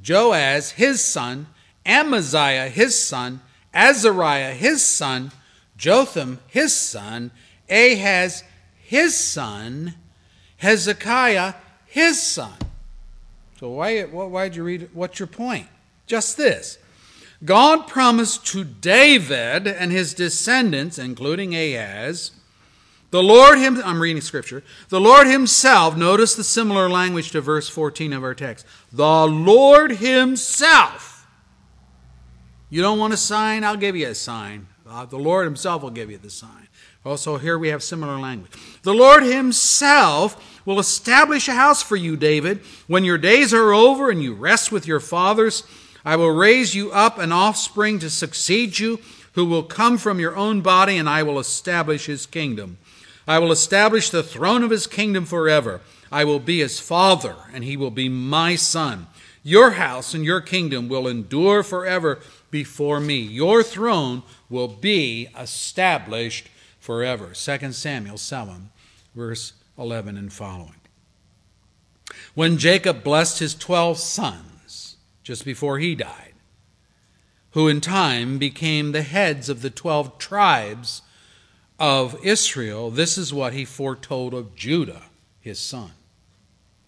Joash 0.06 0.70
his 0.70 1.02
son, 1.04 1.46
Amaziah 1.84 2.68
his 2.68 2.98
son, 2.98 3.40
Azariah 3.74 4.54
his 4.54 4.84
son, 4.84 5.32
Jotham 5.76 6.40
his 6.46 6.74
son, 6.74 7.30
Ahaz 7.68 8.44
his 8.76 9.16
son, 9.16 9.94
Hezekiah 10.58 11.54
his 11.86 12.20
son. 12.20 12.52
So 13.58 13.70
why 13.70 14.02
why 14.02 14.48
did 14.48 14.56
you 14.56 14.64
read 14.64 14.82
it? 14.82 14.90
What's 14.94 15.18
your 15.18 15.26
point? 15.26 15.66
Just 16.06 16.36
this. 16.36 16.78
God 17.44 17.86
promised 17.86 18.46
to 18.48 18.64
David 18.64 19.66
and 19.66 19.90
his 19.90 20.12
descendants, 20.12 20.98
including 20.98 21.54
Ahaz, 21.54 22.32
the 23.10 23.22
Lord 23.22 23.58
him 23.58 23.80
I'm 23.84 24.00
reading 24.00 24.22
scripture. 24.22 24.62
The 24.88 25.00
Lord 25.00 25.26
himself, 25.26 25.96
notice 25.96 26.34
the 26.34 26.44
similar 26.44 26.88
language 26.88 27.32
to 27.32 27.40
verse 27.40 27.68
14 27.68 28.12
of 28.12 28.22
our 28.22 28.34
text. 28.34 28.66
The 28.92 29.26
Lord 29.26 29.92
himself. 29.92 31.26
You 32.68 32.82
don't 32.82 32.98
want 32.98 33.12
a 33.12 33.16
sign? 33.16 33.64
I'll 33.64 33.76
give 33.76 33.96
you 33.96 34.08
a 34.08 34.14
sign. 34.14 34.68
Uh, 34.88 35.04
the 35.04 35.18
Lord 35.18 35.44
himself 35.44 35.82
will 35.82 35.90
give 35.90 36.10
you 36.10 36.18
the 36.18 36.30
sign. 36.30 36.68
Also, 37.04 37.38
here 37.38 37.58
we 37.58 37.68
have 37.68 37.82
similar 37.82 38.18
language. 38.18 38.52
The 38.82 38.94
Lord 38.94 39.22
himself 39.22 40.62
will 40.66 40.78
establish 40.78 41.48
a 41.48 41.52
house 41.52 41.82
for 41.82 41.96
you, 41.96 42.16
David. 42.16 42.60
When 42.86 43.04
your 43.04 43.18
days 43.18 43.54
are 43.54 43.72
over 43.72 44.10
and 44.10 44.22
you 44.22 44.34
rest 44.34 44.70
with 44.70 44.86
your 44.86 45.00
fathers, 45.00 45.64
I 46.04 46.16
will 46.16 46.30
raise 46.30 46.74
you 46.74 46.92
up 46.92 47.18
an 47.18 47.32
offspring 47.32 47.98
to 48.00 48.10
succeed 48.10 48.78
you, 48.78 49.00
who 49.34 49.46
will 49.46 49.62
come 49.62 49.96
from 49.96 50.18
your 50.18 50.36
own 50.36 50.60
body, 50.60 50.96
and 50.96 51.08
I 51.08 51.22
will 51.22 51.38
establish 51.38 52.06
his 52.06 52.26
kingdom. 52.26 52.78
I 53.30 53.38
will 53.38 53.52
establish 53.52 54.10
the 54.10 54.24
throne 54.24 54.64
of 54.64 54.72
his 54.72 54.88
kingdom 54.88 55.24
forever. 55.24 55.82
I 56.10 56.24
will 56.24 56.40
be 56.40 56.58
his 56.58 56.80
father, 56.80 57.36
and 57.52 57.62
he 57.62 57.76
will 57.76 57.92
be 57.92 58.08
my 58.08 58.56
son. 58.56 59.06
Your 59.44 59.70
house 59.70 60.14
and 60.14 60.24
your 60.24 60.40
kingdom 60.40 60.88
will 60.88 61.06
endure 61.06 61.62
forever 61.62 62.18
before 62.50 62.98
me. 62.98 63.18
Your 63.18 63.62
throne 63.62 64.24
will 64.48 64.66
be 64.66 65.28
established 65.38 66.48
forever. 66.80 67.28
2 67.32 67.70
Samuel 67.70 68.18
7, 68.18 68.70
verse 69.14 69.52
11 69.78 70.16
and 70.16 70.32
following. 70.32 70.80
When 72.34 72.58
Jacob 72.58 73.04
blessed 73.04 73.38
his 73.38 73.54
12 73.54 73.98
sons 73.98 74.96
just 75.22 75.44
before 75.44 75.78
he 75.78 75.94
died, 75.94 76.34
who 77.52 77.68
in 77.68 77.80
time 77.80 78.38
became 78.38 78.90
the 78.90 79.02
heads 79.02 79.48
of 79.48 79.62
the 79.62 79.70
12 79.70 80.18
tribes 80.18 81.02
of 81.80 82.22
Israel, 82.22 82.90
this 82.90 83.16
is 83.16 83.32
what 83.32 83.54
he 83.54 83.64
foretold 83.64 84.34
of 84.34 84.54
Judah, 84.54 85.02
his 85.40 85.58
son. 85.58 85.90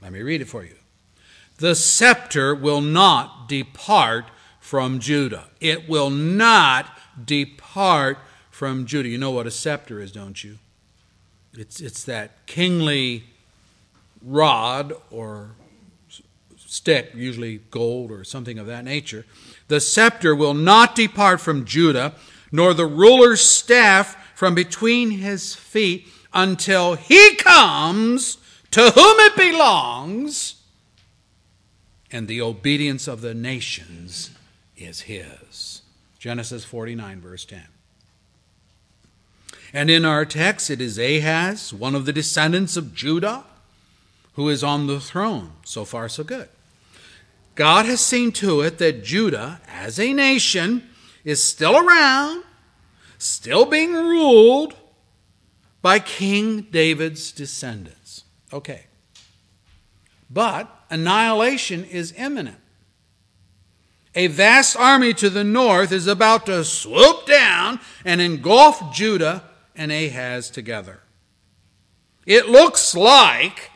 Let 0.03 0.13
me 0.13 0.21
read 0.21 0.43
it 0.43 0.49
for 0.49 0.63
you. 0.63 0.77
The 1.59 1.75
scepter 1.75 2.55
will 2.55 2.83
not 2.83 3.49
depart 3.49 4.27
from 4.61 4.99
Judah. 4.99 5.45
It 5.61 5.89
will 5.89 6.11
not 6.11 6.99
depart 7.25 8.19
from 8.51 8.85
Judah. 8.85 9.09
You 9.09 9.19
know 9.19 9.31
what 9.31 9.47
a 9.47 9.51
scepter 9.51 9.99
is, 9.99 10.13
don't 10.13 10.45
you? 10.45 10.59
It's, 11.55 11.81
it's 11.81 12.05
that 12.05 12.47
kingly 12.47 13.25
rod 14.23 14.93
or 15.11 15.51
stick, 16.57 17.13
usually 17.15 17.59
gold 17.71 18.11
or 18.11 18.25
something 18.25 18.59
of 18.59 18.67
that 18.67 18.85
nature. 18.85 19.25
The 19.69 19.81
scepter 19.81 20.35
will 20.35 20.55
not 20.55 20.95
depart 20.95 21.41
from 21.41 21.65
Judah, 21.65 22.15
nor 22.51 22.75
the 22.75 22.87
ruler's 22.87 23.41
staff 23.41 24.17
from 24.43 24.57
between 24.57 25.13
his 25.13 25.55
feet 25.55 26.05
until 26.35 26.97
he 26.97 27.37
comes 27.37 28.39
to 28.73 28.91
whom 28.91 29.21
it 29.21 29.37
belongs, 29.37 30.57
and 32.11 32.27
the 32.27 32.41
obedience 32.41 33.07
of 33.07 33.21
the 33.21 33.35
nations 33.35 34.33
is 34.77 35.03
his. 35.03 35.83
Genesis 36.19 36.65
49, 36.65 37.21
verse 37.21 37.45
10. 37.45 37.63
And 39.73 39.89
in 39.89 40.05
our 40.05 40.25
text, 40.25 40.71
it 40.71 40.81
is 40.81 40.99
Ahaz, 40.99 41.73
one 41.73 41.95
of 41.95 42.05
the 42.05 42.13
descendants 42.13 42.77
of 42.77 42.97
Judah, 42.97 43.45
who 44.35 44.49
is 44.49 44.65
on 44.65 44.89
the 44.89 44.99
throne. 44.99 45.53
So 45.65 45.85
far, 45.85 46.09
so 46.09 46.25
good. 46.25 46.49
God 47.55 47.87
has 47.87 48.01
seen 48.01 48.33
to 48.33 48.63
it 48.63 48.79
that 48.79 49.05
Judah, 49.05 49.61
as 49.69 50.01
a 50.01 50.13
nation, 50.13 50.91
is 51.23 51.41
still 51.41 51.79
around, 51.79 52.43
still 53.23 53.65
being 53.65 53.93
ruled 53.93 54.75
by 55.81 55.99
King 55.99 56.63
David's 56.63 57.33
descendants. 57.33 58.25
Okay. 58.53 58.87
But 60.31 60.69
annihilation 60.91 61.85
is 61.85 62.15
imminent. 62.17 62.59
A 64.15 64.27
vast 64.27 64.77
army 64.77 65.15
to 65.15 65.31
the 65.31 65.45
north 65.45 65.91
is 65.91 66.07
about 66.07 66.47
to 66.47 66.65
swoop 66.65 67.27
down 67.27 67.81
and 68.05 68.21
engulf 68.21 68.93
Judah 68.95 69.45
and 69.75 69.91
Ahaz 69.91 70.51
together. 70.51 71.01
It 72.27 72.47
looks 72.47 72.95
like 72.95 73.71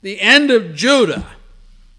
the 0.00 0.20
end 0.20 0.50
of 0.50 0.74
Judah. 0.74 1.26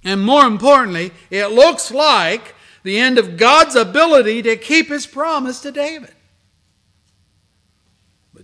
And 0.03 0.21
more 0.21 0.45
importantly, 0.45 1.11
it 1.29 1.47
looks 1.47 1.91
like 1.91 2.55
the 2.83 2.97
end 2.97 3.17
of 3.17 3.37
God's 3.37 3.75
ability 3.75 4.41
to 4.43 4.55
keep 4.55 4.89
his 4.89 5.05
promise 5.05 5.61
to 5.61 5.71
David. 5.71 6.13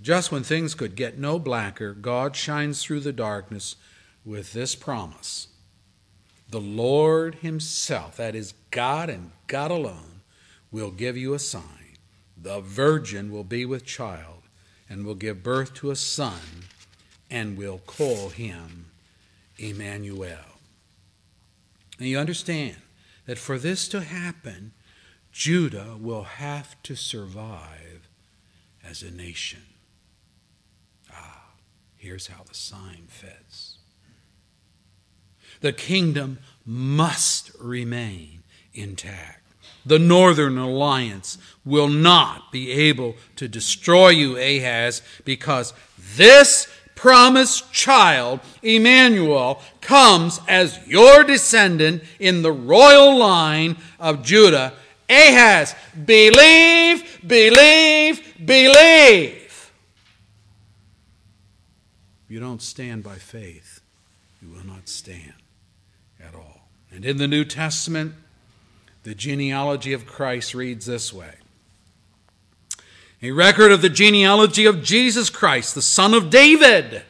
Just 0.07 0.31
when 0.31 0.43
things 0.43 0.73
could 0.73 0.95
get 0.95 1.19
no 1.19 1.37
blacker, 1.37 1.91
God 1.91 2.33
shines 2.33 2.81
through 2.81 3.01
the 3.01 3.11
darkness 3.11 3.75
with 4.23 4.53
this 4.53 4.73
promise 4.73 5.49
The 6.49 6.61
Lord 6.61 7.35
Himself, 7.35 8.15
that 8.15 8.33
is 8.33 8.53
God 8.71 9.09
and 9.09 9.31
God 9.47 9.69
alone, 9.69 10.21
will 10.71 10.91
give 10.91 11.17
you 11.17 11.33
a 11.33 11.39
sign. 11.39 11.97
The 12.41 12.61
virgin 12.61 13.33
will 13.33 13.43
be 13.43 13.65
with 13.65 13.83
child 13.83 14.43
and 14.89 15.05
will 15.05 15.13
give 15.13 15.43
birth 15.43 15.73
to 15.73 15.91
a 15.91 15.97
son 15.97 16.39
and 17.29 17.57
will 17.57 17.79
call 17.79 18.29
him 18.29 18.85
Emmanuel. 19.57 20.61
And 21.99 22.07
you 22.07 22.17
understand 22.17 22.77
that 23.25 23.37
for 23.37 23.57
this 23.57 23.89
to 23.89 23.99
happen, 23.99 24.71
Judah 25.33 25.97
will 25.99 26.23
have 26.23 26.81
to 26.83 26.95
survive 26.95 28.07
as 28.81 29.03
a 29.03 29.11
nation. 29.11 29.66
Here's 32.07 32.27
how 32.27 32.43
the 32.43 32.53
sign 32.53 33.07
fits. 33.09 33.79
The 35.59 35.73
kingdom 35.73 36.39
must 36.65 37.51
remain 37.59 38.43
intact. 38.73 39.43
The 39.85 39.99
northern 39.99 40.57
alliance 40.57 41.37
will 41.65 41.89
not 41.89 42.49
be 42.49 42.71
able 42.71 43.17
to 43.35 43.49
destroy 43.49 44.09
you, 44.11 44.37
Ahaz, 44.37 45.01
because 45.25 45.73
this 46.15 46.69
promised 46.95 47.73
child, 47.73 48.39
Emmanuel, 48.63 49.61
comes 49.81 50.39
as 50.47 50.79
your 50.87 51.25
descendant 51.25 52.03
in 52.21 52.41
the 52.41 52.53
royal 52.53 53.17
line 53.17 53.75
of 53.99 54.23
Judah. 54.23 54.71
Ahaz, 55.09 55.75
believe, 56.05 57.19
believe, 57.27 58.21
believe. 58.45 59.36
You 62.29 62.39
don't 62.39 62.61
stand 62.61 63.03
by 63.03 63.15
faith, 63.15 63.81
you 64.41 64.49
will 64.49 64.65
not 64.65 64.89
stand 64.89 65.33
at 66.19 66.35
all. 66.35 66.67
And 66.91 67.05
in 67.05 67.17
the 67.17 67.27
New 67.27 67.45
Testament, 67.45 68.15
the 69.03 69.15
genealogy 69.15 69.93
of 69.93 70.05
Christ 70.05 70.53
reads 70.53 70.85
this 70.85 71.13
way 71.13 71.35
a 73.21 73.31
record 73.31 73.71
of 73.71 73.81
the 73.81 73.89
genealogy 73.89 74.65
of 74.65 74.83
Jesus 74.83 75.29
Christ, 75.29 75.73
the 75.73 75.81
son 75.81 76.13
of 76.13 76.29
David. 76.29 77.03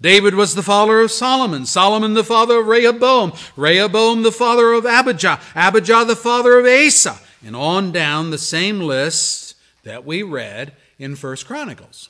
David 0.00 0.34
was 0.34 0.54
the 0.54 0.62
father 0.62 1.00
of 1.00 1.12
Solomon, 1.12 1.66
Solomon 1.66 2.14
the 2.14 2.24
father 2.24 2.60
of 2.60 2.66
Rehoboam, 2.66 3.32
Rehoboam 3.56 4.22
the 4.22 4.32
father 4.32 4.72
of 4.72 4.86
Abijah, 4.86 5.38
Abijah 5.54 6.04
the 6.06 6.16
father 6.16 6.58
of 6.58 6.66
Asa, 6.66 7.20
and 7.44 7.54
on 7.54 7.92
down 7.92 8.30
the 8.30 8.38
same 8.38 8.80
list 8.80 9.54
that 9.84 10.04
we 10.04 10.22
read 10.22 10.72
in 10.98 11.14
First 11.14 11.46
Chronicles. 11.46 12.08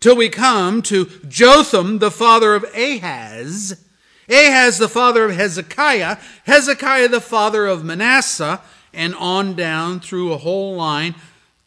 Till 0.00 0.16
we 0.16 0.30
come 0.30 0.80
to 0.82 1.06
Jotham 1.28 1.98
the 1.98 2.10
father 2.10 2.54
of 2.54 2.64
Ahaz, 2.74 3.84
Ahaz 4.28 4.78
the 4.78 4.88
father 4.88 5.26
of 5.26 5.36
Hezekiah, 5.36 6.16
Hezekiah 6.46 7.08
the 7.08 7.20
father 7.20 7.66
of 7.66 7.84
Manasseh, 7.84 8.62
and 8.94 9.14
on 9.14 9.54
down 9.54 10.00
through 10.00 10.32
a 10.32 10.38
whole 10.38 10.74
line 10.74 11.14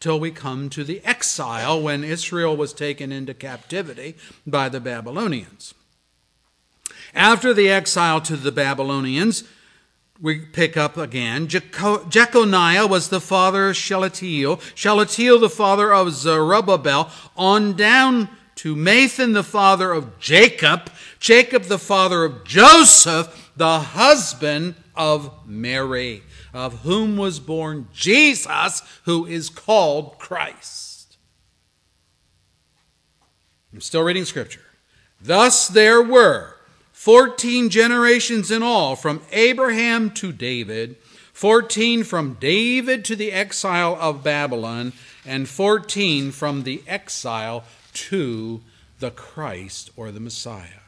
till 0.00 0.18
we 0.18 0.30
come 0.30 0.68
to 0.70 0.84
the 0.84 1.00
exile 1.04 1.80
when 1.80 2.04
Israel 2.04 2.56
was 2.56 2.72
taken 2.72 3.12
into 3.12 3.32
captivity 3.32 4.16
by 4.46 4.68
the 4.68 4.80
Babylonians. 4.80 5.72
After 7.14 7.54
the 7.54 7.70
exile 7.70 8.20
to 8.22 8.36
the 8.36 8.52
Babylonians, 8.52 9.44
we 10.20 10.40
pick 10.40 10.76
up 10.76 10.96
again. 10.96 11.48
Jeconiah 11.48 12.86
was 12.86 13.08
the 13.08 13.20
father 13.20 13.70
of 13.70 13.76
Shealtiel, 13.76 14.60
Shealtiel 14.74 15.38
the 15.40 15.50
father 15.50 15.92
of 15.92 16.12
Zerubbabel, 16.12 17.10
on 17.36 17.74
down 17.74 18.28
to 18.56 18.76
Matthan 18.76 19.34
the 19.34 19.42
father 19.42 19.92
of 19.92 20.18
Jacob, 20.18 20.90
Jacob 21.18 21.64
the 21.64 21.78
father 21.78 22.24
of 22.24 22.44
Joseph, 22.44 23.52
the 23.56 23.80
husband 23.80 24.76
of 24.94 25.32
Mary 25.46 26.22
of 26.54 26.82
whom 26.82 27.16
was 27.16 27.40
born 27.40 27.88
Jesus, 27.92 28.82
who 29.04 29.26
is 29.26 29.50
called 29.50 30.18
Christ. 30.18 31.16
I'm 33.72 33.80
still 33.80 34.02
reading 34.02 34.24
scripture. 34.24 34.60
Thus 35.20 35.66
there 35.66 36.00
were 36.00 36.53
14 37.04 37.68
generations 37.68 38.50
in 38.50 38.62
all, 38.62 38.96
from 38.96 39.20
Abraham 39.30 40.10
to 40.12 40.32
David, 40.32 40.96
14 41.34 42.02
from 42.02 42.38
David 42.40 43.04
to 43.04 43.14
the 43.14 43.30
exile 43.30 43.98
of 44.00 44.24
Babylon, 44.24 44.94
and 45.26 45.46
14 45.46 46.30
from 46.30 46.62
the 46.62 46.82
exile 46.86 47.62
to 47.92 48.62
the 49.00 49.10
Christ 49.10 49.90
or 49.96 50.10
the 50.10 50.18
Messiah. 50.18 50.80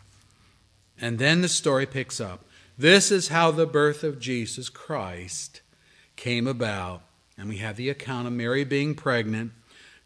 And 0.99 1.19
then 1.19 1.43
the 1.43 1.51
story 1.51 1.85
picks 1.85 2.19
up. 2.19 2.47
This 2.79 3.11
is 3.11 3.29
how 3.29 3.51
the 3.51 3.67
birth 3.67 4.03
of 4.03 4.19
Jesus 4.19 4.71
Christ 4.71 5.61
came 6.17 6.47
about. 6.47 7.03
And 7.37 7.47
we 7.47 7.59
have 7.59 7.77
the 7.77 7.91
account 7.91 8.27
of 8.27 8.33
Mary 8.33 8.65
being 8.65 8.95
pregnant, 8.95 9.53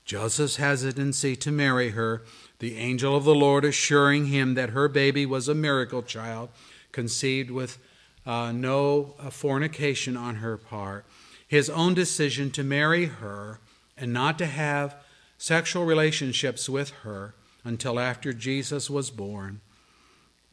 Joseph's 0.05 0.57
hesitancy 0.57 1.37
to 1.37 1.53
marry 1.53 1.91
her, 1.91 2.25
the 2.61 2.77
angel 2.77 3.17
of 3.17 3.25
the 3.25 3.35
Lord 3.35 3.65
assuring 3.65 4.27
him 4.27 4.55
that 4.55 4.71
her 4.71 4.89
baby 4.89 5.27
was 5.27 5.49
a 5.49 5.55
miracle 5.55 6.03
child, 6.03 6.51
conceived 6.93 7.51
with 7.51 7.79
uh, 8.25 8.53
no 8.53 9.15
uh, 9.19 9.31
fornication 9.31 10.17
on 10.17 10.37
her 10.37 10.57
part, 10.57 11.05
his 11.47 11.69
own 11.69 11.95
decision 11.95 12.51
to 12.53 12.63
marry 12.63 13.07
her 13.07 13.59
and 13.97 14.13
not 14.13 14.39
to 14.39 14.47
have 14.47 14.95
sexual 15.37 15.85
relationships 15.85 16.69
with 16.69 16.91
her, 17.03 17.35
until 17.65 17.99
after 17.99 18.33
Jesus 18.33 18.89
was 18.89 19.11
born 19.11 19.61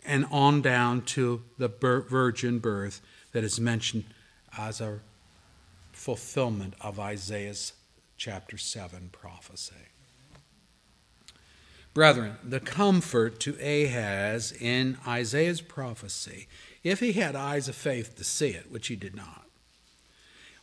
and 0.05 0.25
on 0.31 0.61
down 0.61 1.01
to 1.01 1.43
the 1.57 1.67
virgin 1.67 2.59
birth 2.59 3.01
that 3.31 3.43
is 3.43 3.59
mentioned 3.59 4.05
as 4.57 4.81
a 4.81 4.99
fulfillment 5.91 6.73
of 6.81 6.99
Isaiah's 6.99 7.73
chapter 8.17 8.57
7 8.57 9.09
prophecy. 9.11 9.75
Brethren, 11.97 12.38
the 12.43 12.60
comfort 12.60 13.39
to 13.39 13.57
Ahaz 13.60 14.51
in 14.51 14.99
Isaiah's 15.07 15.62
prophecy, 15.62 16.47
if 16.83 16.99
he 16.99 17.13
had 17.13 17.36
eyes 17.36 17.67
of 17.67 17.75
faith 17.75 18.15
to 18.17 18.23
see 18.23 18.49
it, 18.49 18.71
which 18.71 18.86
he 18.86 18.95
did 18.95 19.15
not, 19.15 19.47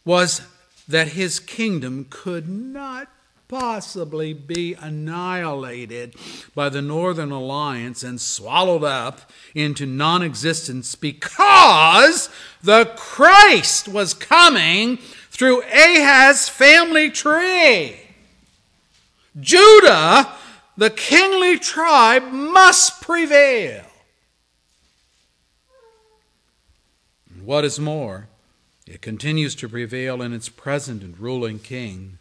was 0.04 0.42
that 0.86 1.08
his 1.08 1.40
kingdom 1.40 2.06
could 2.08 2.48
not 2.48 3.08
possibly 3.48 4.32
be 4.32 4.74
annihilated 4.74 6.14
by 6.54 6.68
the 6.68 6.80
Northern 6.80 7.32
Alliance 7.32 8.04
and 8.04 8.20
swallowed 8.20 8.84
up 8.84 9.28
into 9.56 9.86
non 9.86 10.22
existence 10.22 10.94
because 10.94 12.30
the 12.62 12.84
Christ 12.96 13.88
was 13.88 14.14
coming 14.14 14.98
through 15.32 15.62
Ahaz's 15.62 16.48
family 16.48 17.10
tree. 17.10 17.96
Judah, 19.40 20.32
the 20.76 20.90
kingly 20.90 21.58
tribe, 21.58 22.32
must 22.32 23.00
prevail. 23.00 23.84
And 27.32 27.46
what 27.46 27.64
is 27.64 27.78
more, 27.78 28.28
it 28.86 29.00
continues 29.00 29.54
to 29.56 29.68
prevail 29.68 30.20
in 30.20 30.32
its 30.32 30.48
present 30.48 31.02
and 31.02 31.18
ruling 31.18 31.58
king 31.58 32.18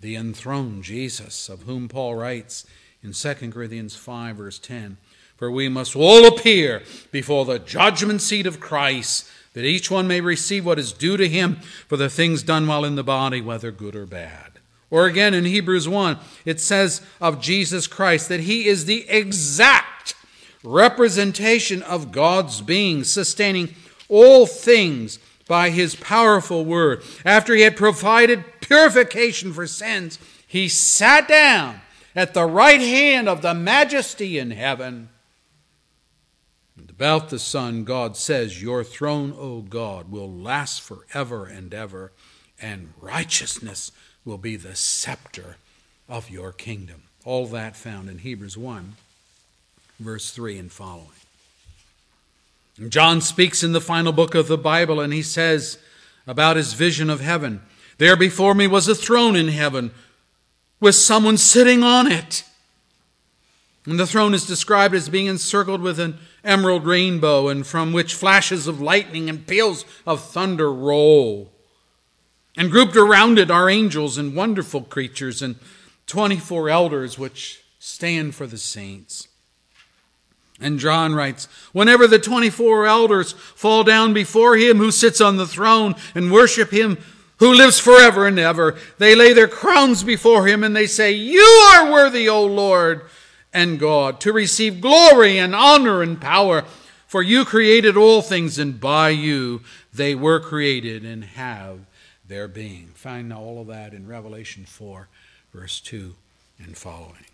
the 0.00 0.16
enthroned 0.16 0.84
Jesus, 0.84 1.48
of 1.48 1.62
whom 1.62 1.88
Paul 1.88 2.14
writes 2.14 2.66
in 3.02 3.12
2 3.12 3.50
Corinthians 3.50 3.96
5, 3.96 4.36
verse 4.36 4.58
10 4.58 4.98
For 5.36 5.50
we 5.50 5.68
must 5.68 5.96
all 5.96 6.26
appear 6.26 6.82
before 7.10 7.44
the 7.44 7.58
judgment 7.58 8.20
seat 8.20 8.46
of 8.46 8.60
Christ, 8.60 9.28
that 9.54 9.64
each 9.64 9.90
one 9.90 10.06
may 10.06 10.20
receive 10.20 10.66
what 10.66 10.78
is 10.78 10.92
due 10.92 11.16
to 11.16 11.28
him 11.28 11.56
for 11.88 11.96
the 11.96 12.10
things 12.10 12.42
done 12.42 12.66
while 12.66 12.84
in 12.84 12.96
the 12.96 13.04
body, 13.04 13.40
whether 13.40 13.70
good 13.70 13.96
or 13.96 14.04
bad. 14.06 14.53
Or 14.90 15.06
again 15.06 15.34
in 15.34 15.44
Hebrews 15.44 15.88
1, 15.88 16.18
it 16.44 16.60
says 16.60 17.00
of 17.20 17.40
Jesus 17.40 17.86
Christ 17.86 18.28
that 18.28 18.40
he 18.40 18.66
is 18.66 18.84
the 18.84 19.08
exact 19.08 20.14
representation 20.62 21.82
of 21.82 22.12
God's 22.12 22.60
being, 22.60 23.04
sustaining 23.04 23.74
all 24.08 24.46
things 24.46 25.18
by 25.46 25.70
his 25.70 25.94
powerful 25.96 26.64
word. 26.64 27.02
After 27.24 27.54
he 27.54 27.62
had 27.62 27.76
provided 27.76 28.44
purification 28.60 29.52
for 29.52 29.66
sins, 29.66 30.18
he 30.46 30.68
sat 30.68 31.28
down 31.28 31.80
at 32.14 32.34
the 32.34 32.46
right 32.46 32.80
hand 32.80 33.28
of 33.28 33.42
the 33.42 33.54
majesty 33.54 34.38
in 34.38 34.52
heaven. 34.52 35.10
And 36.76 36.90
about 36.90 37.28
the 37.28 37.38
Son, 37.38 37.84
God 37.84 38.16
says, 38.16 38.62
Your 38.62 38.84
throne, 38.84 39.34
O 39.36 39.60
God, 39.60 40.10
will 40.10 40.32
last 40.32 40.80
forever 40.80 41.46
and 41.46 41.74
ever, 41.74 42.12
and 42.60 42.92
righteousness 43.00 43.92
will 44.24 44.38
be 44.38 44.56
the 44.56 44.74
scepter 44.74 45.56
of 46.08 46.30
your 46.30 46.52
kingdom. 46.52 47.02
All 47.24 47.46
that 47.46 47.76
found 47.76 48.08
in 48.08 48.18
Hebrews 48.18 48.56
1, 48.56 48.94
verse 50.00 50.30
3 50.30 50.58
and 50.58 50.72
following. 50.72 51.08
John 52.88 53.20
speaks 53.20 53.62
in 53.62 53.72
the 53.72 53.80
final 53.80 54.12
book 54.12 54.34
of 54.34 54.48
the 54.48 54.58
Bible, 54.58 55.00
and 55.00 55.12
he 55.12 55.22
says 55.22 55.78
about 56.26 56.56
his 56.56 56.72
vision 56.72 57.08
of 57.08 57.20
heaven 57.20 57.62
There 57.98 58.16
before 58.16 58.54
me 58.54 58.66
was 58.66 58.88
a 58.88 58.94
throne 58.94 59.36
in 59.36 59.48
heaven 59.48 59.92
with 60.80 60.96
someone 60.96 61.36
sitting 61.36 61.82
on 61.82 62.10
it. 62.10 62.44
And 63.86 64.00
the 64.00 64.06
throne 64.06 64.34
is 64.34 64.46
described 64.46 64.94
as 64.94 65.08
being 65.08 65.26
encircled 65.26 65.82
with 65.82 66.00
an 66.00 66.18
emerald 66.42 66.84
rainbow, 66.84 67.48
and 67.48 67.66
from 67.66 67.92
which 67.92 68.14
flashes 68.14 68.66
of 68.66 68.80
lightning 68.80 69.28
and 69.28 69.46
peals 69.46 69.84
of 70.06 70.22
thunder 70.22 70.72
roll. 70.72 71.52
And 72.56 72.70
grouped 72.70 72.96
around 72.96 73.38
it 73.38 73.50
are 73.50 73.68
angels 73.68 74.16
and 74.16 74.36
wonderful 74.36 74.82
creatures, 74.82 75.42
and 75.42 75.56
24 76.06 76.68
elders 76.68 77.18
which 77.18 77.62
stand 77.78 78.34
for 78.34 78.46
the 78.46 78.58
saints. 78.58 79.28
And 80.60 80.78
John 80.78 81.14
writes, 81.14 81.48
Whenever 81.72 82.06
the 82.06 82.18
24 82.18 82.86
elders 82.86 83.32
fall 83.32 83.82
down 83.82 84.14
before 84.14 84.56
him 84.56 84.78
who 84.78 84.92
sits 84.92 85.20
on 85.20 85.36
the 85.36 85.46
throne 85.46 85.96
and 86.14 86.30
worship 86.30 86.70
him 86.70 86.98
who 87.38 87.52
lives 87.52 87.80
forever 87.80 88.26
and 88.26 88.38
ever, 88.38 88.76
they 88.98 89.16
lay 89.16 89.32
their 89.32 89.48
crowns 89.48 90.04
before 90.04 90.46
him 90.46 90.62
and 90.62 90.74
they 90.76 90.86
say, 90.86 91.10
You 91.12 91.42
are 91.74 91.90
worthy, 91.90 92.28
O 92.28 92.44
Lord 92.44 93.02
and 93.52 93.80
God, 93.80 94.20
to 94.20 94.32
receive 94.32 94.80
glory 94.80 95.38
and 95.38 95.54
honor 95.54 96.02
and 96.02 96.20
power. 96.20 96.64
For 97.06 97.22
you 97.22 97.44
created 97.44 97.96
all 97.96 98.22
things, 98.22 98.58
and 98.58 98.80
by 98.80 99.10
you 99.10 99.60
they 99.92 100.14
were 100.16 100.40
created 100.40 101.04
and 101.04 101.24
have 101.24 101.78
their 102.26 102.48
being. 102.48 102.88
Find 102.94 103.32
all 103.32 103.60
of 103.60 103.66
that 103.68 103.92
in 103.92 104.06
Revelation 104.06 104.64
4, 104.64 105.08
verse 105.52 105.80
2 105.80 106.14
and 106.58 106.76
following. 106.76 107.26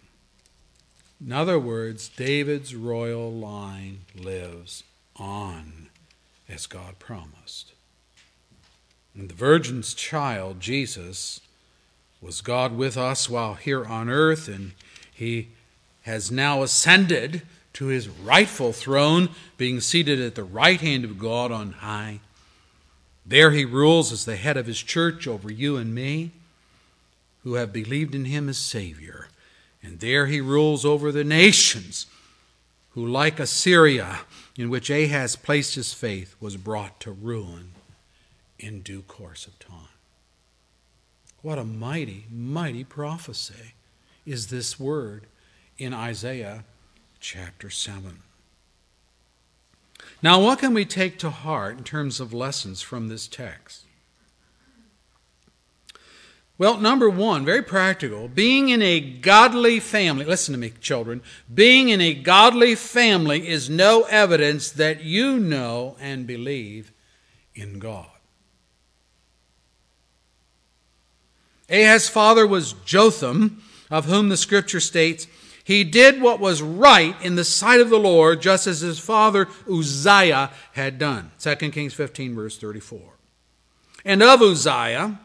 In 1.24 1.32
other 1.32 1.58
words, 1.58 2.08
David's 2.08 2.74
royal 2.74 3.30
line 3.30 4.00
lives 4.16 4.84
on 5.16 5.88
as 6.48 6.66
God 6.66 6.98
promised. 6.98 7.72
And 9.14 9.28
the 9.28 9.34
Virgin's 9.34 9.92
child, 9.92 10.60
Jesus, 10.60 11.40
was 12.20 12.40
God 12.40 12.76
with 12.76 12.96
us 12.96 13.28
while 13.28 13.54
here 13.54 13.84
on 13.84 14.08
earth, 14.08 14.48
and 14.48 14.72
he 15.12 15.48
has 16.02 16.30
now 16.30 16.62
ascended 16.62 17.42
to 17.74 17.86
his 17.86 18.08
rightful 18.08 18.72
throne, 18.72 19.28
being 19.56 19.80
seated 19.80 20.20
at 20.20 20.34
the 20.34 20.44
right 20.44 20.80
hand 20.80 21.04
of 21.04 21.18
God 21.18 21.52
on 21.52 21.72
high. 21.72 22.20
There 23.30 23.52
he 23.52 23.64
rules 23.64 24.10
as 24.10 24.24
the 24.24 24.34
head 24.34 24.56
of 24.56 24.66
his 24.66 24.82
church 24.82 25.28
over 25.28 25.52
you 25.52 25.76
and 25.76 25.94
me, 25.94 26.32
who 27.44 27.54
have 27.54 27.72
believed 27.72 28.12
in 28.12 28.24
him 28.24 28.48
as 28.48 28.58
Savior. 28.58 29.28
And 29.84 30.00
there 30.00 30.26
he 30.26 30.40
rules 30.40 30.84
over 30.84 31.12
the 31.12 31.22
nations, 31.22 32.06
who, 32.90 33.06
like 33.06 33.38
Assyria, 33.38 34.22
in 34.56 34.68
which 34.68 34.90
Ahaz 34.90 35.36
placed 35.36 35.76
his 35.76 35.94
faith, 35.94 36.34
was 36.40 36.56
brought 36.56 36.98
to 37.00 37.12
ruin 37.12 37.70
in 38.58 38.80
due 38.80 39.02
course 39.02 39.46
of 39.46 39.56
time. 39.60 39.94
What 41.40 41.56
a 41.56 41.64
mighty, 41.64 42.26
mighty 42.32 42.82
prophecy 42.82 43.74
is 44.26 44.48
this 44.48 44.80
word 44.80 45.26
in 45.78 45.94
Isaiah 45.94 46.64
chapter 47.20 47.70
7. 47.70 48.24
Now, 50.22 50.40
what 50.40 50.58
can 50.58 50.74
we 50.74 50.84
take 50.84 51.18
to 51.20 51.30
heart 51.30 51.78
in 51.78 51.84
terms 51.84 52.20
of 52.20 52.34
lessons 52.34 52.82
from 52.82 53.08
this 53.08 53.26
text? 53.26 53.86
Well, 56.58 56.76
number 56.76 57.08
one, 57.08 57.46
very 57.46 57.62
practical. 57.62 58.28
Being 58.28 58.68
in 58.68 58.82
a 58.82 59.00
godly 59.00 59.80
family, 59.80 60.26
listen 60.26 60.52
to 60.52 60.60
me, 60.60 60.74
children. 60.78 61.22
Being 61.52 61.88
in 61.88 62.02
a 62.02 62.12
godly 62.12 62.74
family 62.74 63.48
is 63.48 63.70
no 63.70 64.02
evidence 64.10 64.70
that 64.72 65.02
you 65.02 65.38
know 65.38 65.96
and 65.98 66.26
believe 66.26 66.92
in 67.54 67.78
God. 67.78 68.10
Ahaz's 71.70 72.10
father 72.10 72.46
was 72.46 72.74
Jotham, 72.84 73.62
of 73.90 74.04
whom 74.04 74.28
the 74.28 74.36
scripture 74.36 74.80
states, 74.80 75.26
he 75.64 75.84
did 75.84 76.20
what 76.20 76.40
was 76.40 76.62
right 76.62 77.14
in 77.22 77.36
the 77.36 77.44
sight 77.44 77.80
of 77.80 77.90
the 77.90 77.98
Lord, 77.98 78.40
just 78.40 78.66
as 78.66 78.80
his 78.80 78.98
father 78.98 79.48
Uzziah 79.70 80.50
had 80.72 80.98
done. 80.98 81.30
2 81.38 81.54
Kings 81.70 81.94
15, 81.94 82.34
verse 82.34 82.58
34. 82.58 83.00
And 84.04 84.22
of 84.22 84.40
Uzziah, 84.40 85.20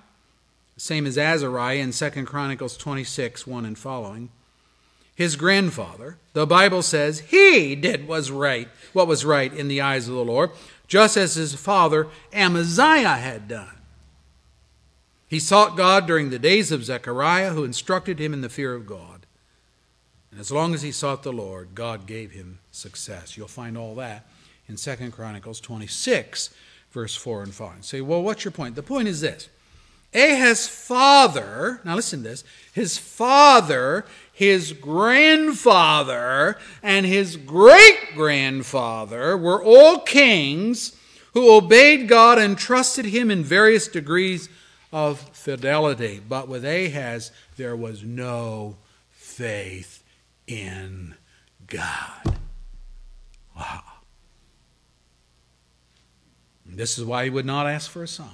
same 0.77 1.07
as 1.07 1.17
Azariah 1.17 1.77
in 1.77 1.91
2 1.91 2.09
Chronicles 2.25 2.77
26, 2.77 3.47
1 3.47 3.65
and 3.65 3.77
following. 3.77 4.29
His 5.15 5.37
grandfather, 5.37 6.17
the 6.33 6.45
Bible 6.45 6.81
says, 6.81 7.19
he 7.21 7.75
did 7.75 8.05
was 8.05 8.31
right, 8.31 8.67
what 8.91 9.07
was 9.07 9.23
right 9.23 9.53
in 9.53 9.69
the 9.69 9.79
eyes 9.79 10.09
of 10.09 10.15
the 10.15 10.25
Lord, 10.25 10.51
just 10.87 11.15
as 11.15 11.35
his 11.35 11.55
father 11.55 12.07
Amaziah 12.33 13.15
had 13.15 13.47
done. 13.47 13.69
He 15.27 15.39
sought 15.39 15.77
God 15.77 16.05
during 16.05 16.29
the 16.29 16.39
days 16.39 16.71
of 16.71 16.83
Zechariah, 16.83 17.51
who 17.51 17.63
instructed 17.63 18.19
him 18.19 18.33
in 18.33 18.41
the 18.41 18.49
fear 18.49 18.75
of 18.75 18.85
God. 18.85 19.14
And 20.35 20.41
as 20.41 20.51
long 20.51 20.73
as 20.73 20.81
he 20.81 20.91
sought 20.91 21.23
the 21.23 21.31
Lord, 21.31 21.69
God 21.75 22.05
gave 22.05 22.31
him 22.31 22.59
success. 22.69 23.37
You'll 23.37 23.47
find 23.47 23.77
all 23.77 23.95
that 23.95 24.27
in 24.67 24.75
2 24.75 25.11
Chronicles 25.11 25.61
26, 25.61 26.53
verse 26.91 27.15
4 27.15 27.43
and 27.43 27.53
5. 27.53 27.85
say, 27.85 28.01
well, 28.01 28.21
what's 28.21 28.43
your 28.43 28.51
point? 28.51 28.75
The 28.75 28.83
point 28.83 29.07
is 29.07 29.21
this 29.21 29.47
Ahaz's 30.13 30.67
father, 30.67 31.79
now 31.85 31.95
listen 31.95 32.21
to 32.21 32.27
this, 32.27 32.43
his 32.73 32.97
father, 32.97 34.05
his 34.33 34.73
grandfather, 34.73 36.57
and 36.83 37.05
his 37.05 37.37
great 37.37 38.13
grandfather 38.13 39.37
were 39.37 39.63
all 39.63 39.99
kings 39.99 40.97
who 41.33 41.49
obeyed 41.55 42.09
God 42.09 42.39
and 42.39 42.57
trusted 42.57 43.05
him 43.05 43.31
in 43.31 43.41
various 43.41 43.87
degrees 43.87 44.49
of 44.91 45.17
fidelity. 45.31 46.19
But 46.27 46.49
with 46.49 46.65
Ahaz, 46.65 47.31
there 47.55 47.77
was 47.77 48.03
no 48.03 48.75
faith 49.13 49.94
in 50.47 51.15
God. 51.67 52.37
Wow. 53.55 53.83
This 56.65 56.97
is 56.97 57.05
why 57.05 57.23
he 57.23 57.29
would 57.29 57.45
not 57.45 57.67
ask 57.67 57.89
for 57.89 58.03
a 58.03 58.07
sign. 58.07 58.27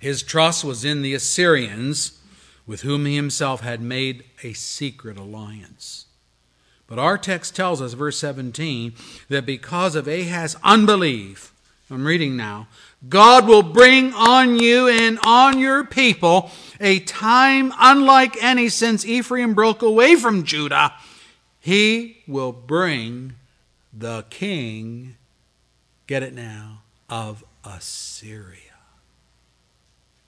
His 0.00 0.22
trust 0.22 0.64
was 0.64 0.84
in 0.84 1.02
the 1.02 1.14
Assyrians, 1.14 2.18
with 2.66 2.82
whom 2.82 3.06
he 3.06 3.16
himself 3.16 3.60
had 3.60 3.80
made 3.80 4.24
a 4.42 4.52
secret 4.52 5.16
alliance. 5.16 6.06
But 6.86 6.98
our 6.98 7.18
text 7.18 7.54
tells 7.54 7.82
us, 7.82 7.92
verse 7.92 8.18
17, 8.18 8.94
that 9.28 9.44
because 9.44 9.94
of 9.94 10.06
Ahaz's 10.06 10.56
unbelief, 10.62 11.52
I'm 11.90 12.06
reading 12.06 12.36
now, 12.36 12.68
God 13.06 13.46
will 13.46 13.62
bring 13.62 14.12
on 14.12 14.58
you 14.58 14.88
and 14.88 15.18
on 15.22 15.58
your 15.58 15.84
people 15.84 16.50
a 16.80 16.98
time 17.00 17.72
unlike 17.78 18.42
any 18.42 18.68
since 18.68 19.04
Ephraim 19.04 19.54
broke 19.54 19.82
away 19.82 20.16
from 20.16 20.42
Judah. 20.42 20.94
He 21.60 22.22
will 22.26 22.52
bring 22.52 23.34
the 23.92 24.24
king, 24.30 25.16
get 26.06 26.22
it 26.22 26.34
now, 26.34 26.82
of 27.08 27.44
Assyria. 27.64 28.58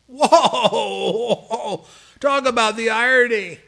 Whoa! 0.07 1.85
Talk 2.21 2.47
about 2.47 2.77
the 2.77 2.91
irony. 2.91 3.59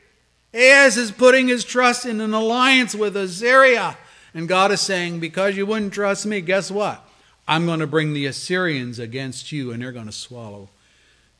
Ahaz 0.54 0.96
is 0.96 1.10
putting 1.10 1.48
his 1.48 1.64
trust 1.64 2.04
in 2.04 2.20
an 2.20 2.34
alliance 2.34 2.94
with 2.94 3.16
Assyria. 3.16 3.96
And 4.34 4.48
God 4.48 4.70
is 4.70 4.80
saying, 4.80 5.20
because 5.20 5.56
you 5.56 5.66
wouldn't 5.66 5.92
trust 5.92 6.26
me, 6.26 6.40
guess 6.40 6.70
what? 6.70 7.06
I'm 7.46 7.66
going 7.66 7.80
to 7.80 7.86
bring 7.86 8.12
the 8.12 8.26
Assyrians 8.26 8.98
against 8.98 9.52
you, 9.52 9.72
and 9.72 9.82
they're 9.82 9.92
going 9.92 10.06
to 10.06 10.12
swallow 10.12 10.68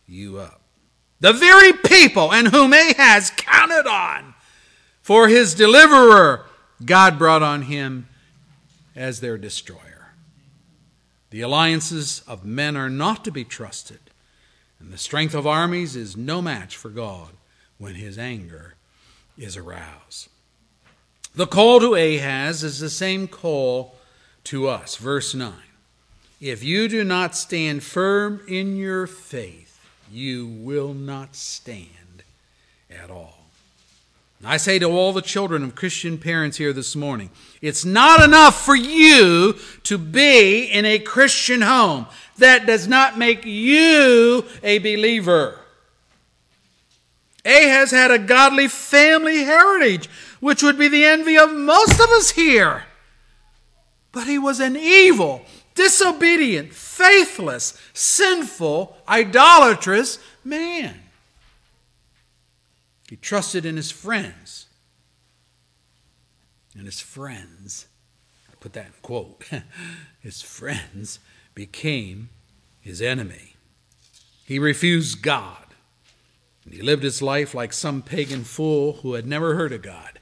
you 0.07 0.39
up. 0.39 0.61
The 1.21 1.33
very 1.33 1.73
people 1.73 2.33
in 2.33 2.47
whom 2.47 2.73
Ahaz 2.73 3.31
counted 3.37 3.87
on 3.87 4.35
for 5.01 5.29
his 5.29 5.55
deliverer, 5.55 6.47
God 6.85 7.19
brought 7.19 7.43
on 7.43 7.63
him 7.63 8.09
as 8.97 9.21
their 9.21 9.39
destroyer. 9.39 10.13
The 11.31 11.41
alliances 11.41 12.23
of 12.27 12.45
men 12.45 12.77
are 12.77 12.91
not 12.91 13.25
to 13.25 13.31
be 13.31 13.45
trusted, 13.45 14.01
and 14.79 14.93
the 14.93 14.99
strength 14.99 15.35
of 15.35 15.47
armies 15.47 15.97
is 15.97 16.17
no 16.17 16.43
match 16.43 16.77
for 16.77 16.91
God 16.91 17.31
when 17.79 17.95
his 17.95 18.19
anger 18.19 18.75
is 19.39 19.57
aroused. 19.57 20.29
The 21.35 21.47
call 21.47 21.81
to 21.81 21.95
Ahaz 21.95 22.63
is 22.63 22.81
the 22.81 22.91
same 22.91 23.27
call 23.29 23.97
to 24.45 24.69
us. 24.69 24.97
Verse 24.97 25.35
9 25.35 25.53
If 26.43 26.65
you 26.65 26.89
do 26.89 27.05
not 27.05 27.37
stand 27.37 27.85
firm 27.85 28.41
in 28.49 28.75
your 28.75 29.07
faith, 29.07 29.81
you 30.11 30.49
will 30.49 30.93
not 30.93 31.37
stand 31.37 32.25
at 32.91 33.13
all. 33.13 33.39
I 34.45 34.57
say 34.57 34.81
to 34.81 34.87
all 34.87 35.13
the 35.13 35.23
children 35.23 35.63
of 35.63 35.77
Christian 35.77 36.19
parents 36.19 36.57
here 36.57 36.73
this 36.73 36.97
morning, 36.97 37.31
it's 37.61 37.85
not 37.85 38.21
enough 38.21 38.61
for 38.61 38.75
you 38.75 39.57
to 39.85 39.97
be 39.97 40.65
in 40.65 40.85
a 40.85 40.99
Christian 40.99 41.61
home. 41.61 42.07
That 42.39 42.67
does 42.67 42.89
not 42.89 43.17
make 43.17 43.47
you 43.47 44.45
a 44.65 44.81
believer. 44.81 45.61
Ahaz 47.45 47.93
had 47.93 48.11
a 48.11 48.19
godly 48.19 48.67
family 48.67 49.45
heritage, 49.45 50.09
which 50.41 50.61
would 50.61 50.77
be 50.77 50.89
the 50.89 51.05
envy 51.05 51.39
of 51.39 51.55
most 51.55 52.01
of 52.01 52.11
us 52.11 52.31
here. 52.31 52.83
But 54.11 54.27
he 54.27 54.41
was 54.41 54.59
an 54.59 54.77
evil, 54.77 55.47
disobedient, 55.75 56.73
faithless, 56.73 57.81
sinful, 57.93 58.97
idolatrous 59.09 60.19
man. 60.45 61.01
He 63.09 63.17
trusted 63.17 63.67
in 63.67 63.77
his 63.77 63.91
friends. 63.91 64.67
And 66.75 66.87
his 66.87 67.01
friends, 67.01 67.87
I 68.51 68.55
put 68.59 68.73
that 68.73 68.87
in 68.87 68.93
quote, 69.03 69.45
his 70.21 70.41
friends 70.41 71.19
became 71.55 72.31
his 72.81 73.03
enemy. 73.03 73.55
He 74.45 74.59
refused 74.59 75.23
God. 75.23 75.59
And 76.65 76.73
he 76.73 76.81
lived 76.81 77.03
his 77.03 77.21
life 77.21 77.55
like 77.55 77.73
some 77.73 78.03
pagan 78.03 78.45
fool 78.45 78.95
who 79.03 79.15
had 79.15 79.27
never 79.27 79.55
heard 79.55 79.73
of 79.73 79.83
God. 79.83 80.21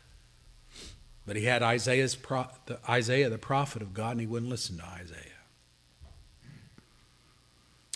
But 1.27 1.37
he 1.37 1.45
had 1.45 1.63
Isaiah's 1.63 2.17
pro- 2.17 2.49
the, 2.67 2.79
Isaiah, 2.89 3.31
the 3.31 3.39
prophet 3.39 3.83
of 3.83 3.95
God, 3.95 4.13
and 4.13 4.21
he 4.21 4.27
wouldn't 4.27 4.51
listen 4.51 4.79
to 4.79 4.85
Isaiah. 4.85 5.30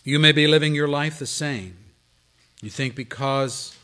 You 0.07 0.18
may 0.18 0.32
be 0.32 0.46
living 0.46 0.74
your 0.74 0.86
life 0.86 1.18
the 1.18 1.26
same. 1.26 1.78
You 2.61 2.68
think 2.68 2.94
because 2.94 3.74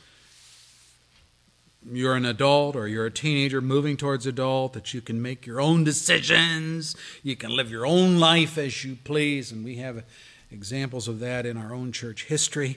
you're 1.90 2.14
an 2.14 2.26
adult 2.26 2.76
or 2.76 2.86
you're 2.86 3.06
a 3.06 3.10
teenager 3.10 3.62
moving 3.62 3.96
towards 3.96 4.26
adult 4.26 4.74
that 4.74 4.92
you 4.92 5.00
can 5.00 5.22
make 5.22 5.46
your 5.46 5.62
own 5.62 5.82
decisions, 5.82 6.94
you 7.22 7.36
can 7.36 7.56
live 7.56 7.70
your 7.70 7.86
own 7.86 8.18
life 8.18 8.58
as 8.58 8.84
you 8.84 8.98
please, 9.02 9.50
and 9.50 9.64
we 9.64 9.76
have 9.76 10.04
examples 10.50 11.08
of 11.08 11.20
that 11.20 11.46
in 11.46 11.56
our 11.56 11.72
own 11.72 11.90
church 11.90 12.24
history. 12.24 12.76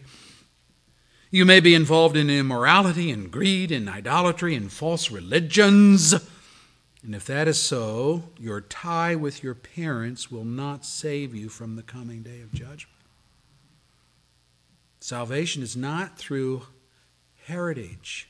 You 1.30 1.44
may 1.44 1.60
be 1.60 1.76
involved 1.76 2.16
in 2.16 2.30
immorality 2.30 3.12
and 3.12 3.30
greed 3.30 3.74
and 3.74 3.90
idolatry 3.90 4.56
and 4.56 4.72
false 4.72 5.12
religions. 5.12 6.14
And 7.04 7.14
if 7.14 7.26
that 7.26 7.50
is 7.50 7.60
so, 7.60 8.24
your 8.40 8.62
tie 8.62 9.16
with 9.16 9.44
your 9.44 9.56
parents 9.56 10.32
will 10.32 10.46
not 10.46 10.86
save 10.86 11.36
you 11.36 11.50
from 11.50 11.76
the 11.76 11.84
coming 11.84 12.24
day 12.24 12.40
of 12.40 12.54
judgment. 12.54 12.93
Salvation 15.04 15.62
is 15.62 15.76
not 15.76 16.18
through 16.18 16.62
heritage. 17.48 18.30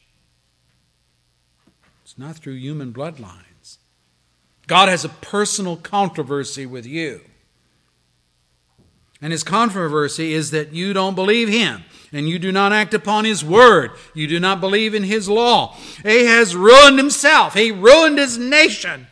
It's 2.04 2.18
not 2.18 2.38
through 2.38 2.56
human 2.56 2.92
bloodlines. 2.92 3.78
God 4.66 4.90
has 4.90 5.06
a 5.06 5.10
personal 5.10 5.78
controversy 5.78 6.66
with 6.66 6.88
you. 6.88 7.22
And 9.22 9.32
his 9.32 9.44
controversy 9.44 10.34
is 10.34 10.50
that 10.50 10.74
you 10.74 10.94
don't 10.94 11.14
believe 11.14 11.48
him 11.48 11.84
and 12.12 12.28
you 12.28 12.40
do 12.40 12.52
not 12.52 12.74
act 12.74 12.96
upon 12.96 13.26
his 13.26 13.46
word. 13.46 13.92
You 14.16 14.26
do 14.26 14.40
not 14.40 14.60
believe 14.60 14.96
in 14.96 15.04
his 15.04 15.30
law. 15.30 15.78
Ahaz 16.04 16.56
ruined 16.56 16.98
himself, 16.98 17.54
he 17.54 17.70
ruined 17.72 18.18
his 18.18 18.40
nation. 18.40 19.06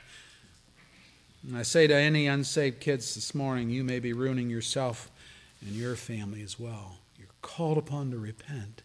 And 1.47 1.55
I 1.55 1.61
say 1.61 1.85
to 1.85 1.93
any 1.93 2.25
unsaved 2.25 2.79
kids 2.79 3.13
this 3.13 3.35
morning, 3.35 3.69
you 3.69 3.83
may 3.83 3.99
be 3.99 4.13
ruining 4.13 4.49
yourself 4.49 5.11
and 5.61 5.75
your 5.75 5.95
family 5.95 6.41
as 6.41 6.59
well. 6.59 7.00
Called 7.41 7.77
upon 7.77 8.11
to 8.11 8.17
repent. 8.17 8.83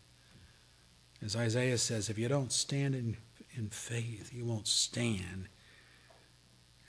As 1.23 1.37
Isaiah 1.37 1.79
says, 1.79 2.09
if 2.09 2.19
you 2.19 2.29
don't 2.29 2.53
stand 2.53 2.95
in 2.95 3.17
in 3.57 3.71
faith. 3.71 4.33
You 4.33 4.45
won't 4.45 4.69
stand 4.69 5.49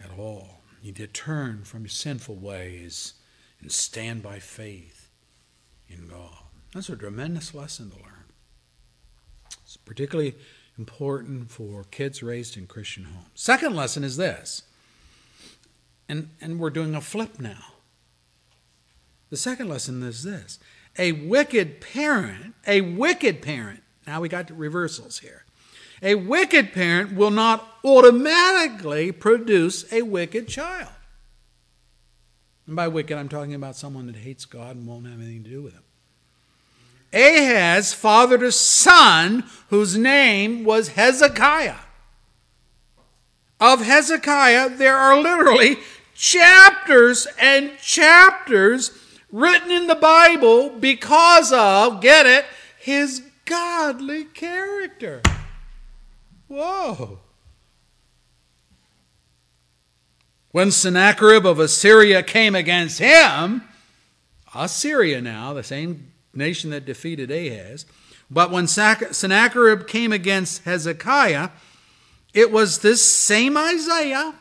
at 0.03 0.11
all. 0.17 0.61
You 0.81 0.87
need 0.87 0.97
to 0.97 1.07
turn 1.07 1.63
from 1.63 1.81
your 1.81 1.89
sinful 1.89 2.35
ways 2.35 3.13
and 3.61 3.71
stand 3.71 4.21
by 4.21 4.39
faith 4.39 5.09
in 5.87 6.07
God. 6.07 6.37
That's 6.73 6.89
a 6.89 6.95
tremendous 6.95 7.53
lesson 7.55 7.89
to 7.91 7.97
learn. 7.97 8.25
It's 9.63 9.77
particularly 9.77 10.35
important 10.77 11.49
for 11.49 11.85
kids 11.85 12.21
raised 12.21 12.57
in 12.57 12.67
Christian 12.67 13.05
homes. 13.05 13.27
Second 13.33 13.75
lesson 13.75 14.03
is 14.03 14.17
this, 14.17 14.63
and, 16.07 16.29
and 16.39 16.59
we're 16.59 16.69
doing 16.69 16.93
a 16.93 17.01
flip 17.01 17.39
now. 17.39 17.73
The 19.29 19.37
second 19.37 19.67
lesson 19.67 20.03
is 20.03 20.23
this 20.23 20.59
a 20.97 21.11
wicked 21.11 21.81
parent, 21.81 22.55
a 22.65 22.81
wicked 22.81 23.41
parent, 23.41 23.83
now 24.05 24.21
we 24.21 24.29
got 24.29 24.49
reversals 24.51 25.19
here. 25.19 25.43
A 26.01 26.15
wicked 26.15 26.73
parent 26.73 27.13
will 27.13 27.31
not 27.31 27.67
automatically 27.83 29.11
produce 29.11 29.91
a 29.91 30.03
wicked 30.03 30.47
child. 30.47 30.91
And 32.67 32.75
by 32.75 32.87
wicked, 32.87 33.17
I'm 33.17 33.29
talking 33.29 33.53
about 33.53 33.75
someone 33.75 34.07
that 34.07 34.17
hates 34.17 34.45
God 34.45 34.75
and 34.75 34.85
won't 34.85 35.07
have 35.07 35.19
anything 35.19 35.43
to 35.43 35.49
do 35.49 35.61
with 35.61 35.73
him. 35.73 35.83
Ahaz 37.13 37.93
fathered 37.93 38.43
a 38.43 38.51
son 38.51 39.45
whose 39.69 39.97
name 39.97 40.65
was 40.65 40.89
Hezekiah. 40.89 41.75
Of 43.59 43.81
Hezekiah, 43.81 44.77
there 44.77 44.97
are 44.97 45.19
literally 45.19 45.77
chapters 46.13 47.27
and 47.39 47.77
chapters 47.79 48.91
written 49.31 49.71
in 49.71 49.87
the 49.87 49.95
Bible 49.95 50.69
because 50.69 51.51
of, 51.51 52.01
get 52.01 52.25
it, 52.25 52.45
his 52.79 53.21
godly 53.45 54.25
character. 54.25 55.21
Whoa. 56.47 57.19
When 60.51 60.71
Sennacherib 60.71 61.45
of 61.45 61.59
Assyria 61.59 62.23
came 62.23 62.55
against 62.55 62.99
him, 62.99 63.63
Assyria 64.55 65.21
now, 65.21 65.53
the 65.53 65.63
same 65.63 66.11
nation 66.33 66.69
that 66.69 66.85
defeated 66.85 67.29
Ahaz, 67.29 67.85
but 68.31 68.49
when 68.51 68.67
Sennacherib 68.67 69.87
came 69.87 70.11
against 70.11 70.63
Hezekiah, 70.63 71.49
it 72.33 72.51
was 72.51 72.79
this 72.79 73.03
same 73.03 73.57
Isaiah, 73.57 74.35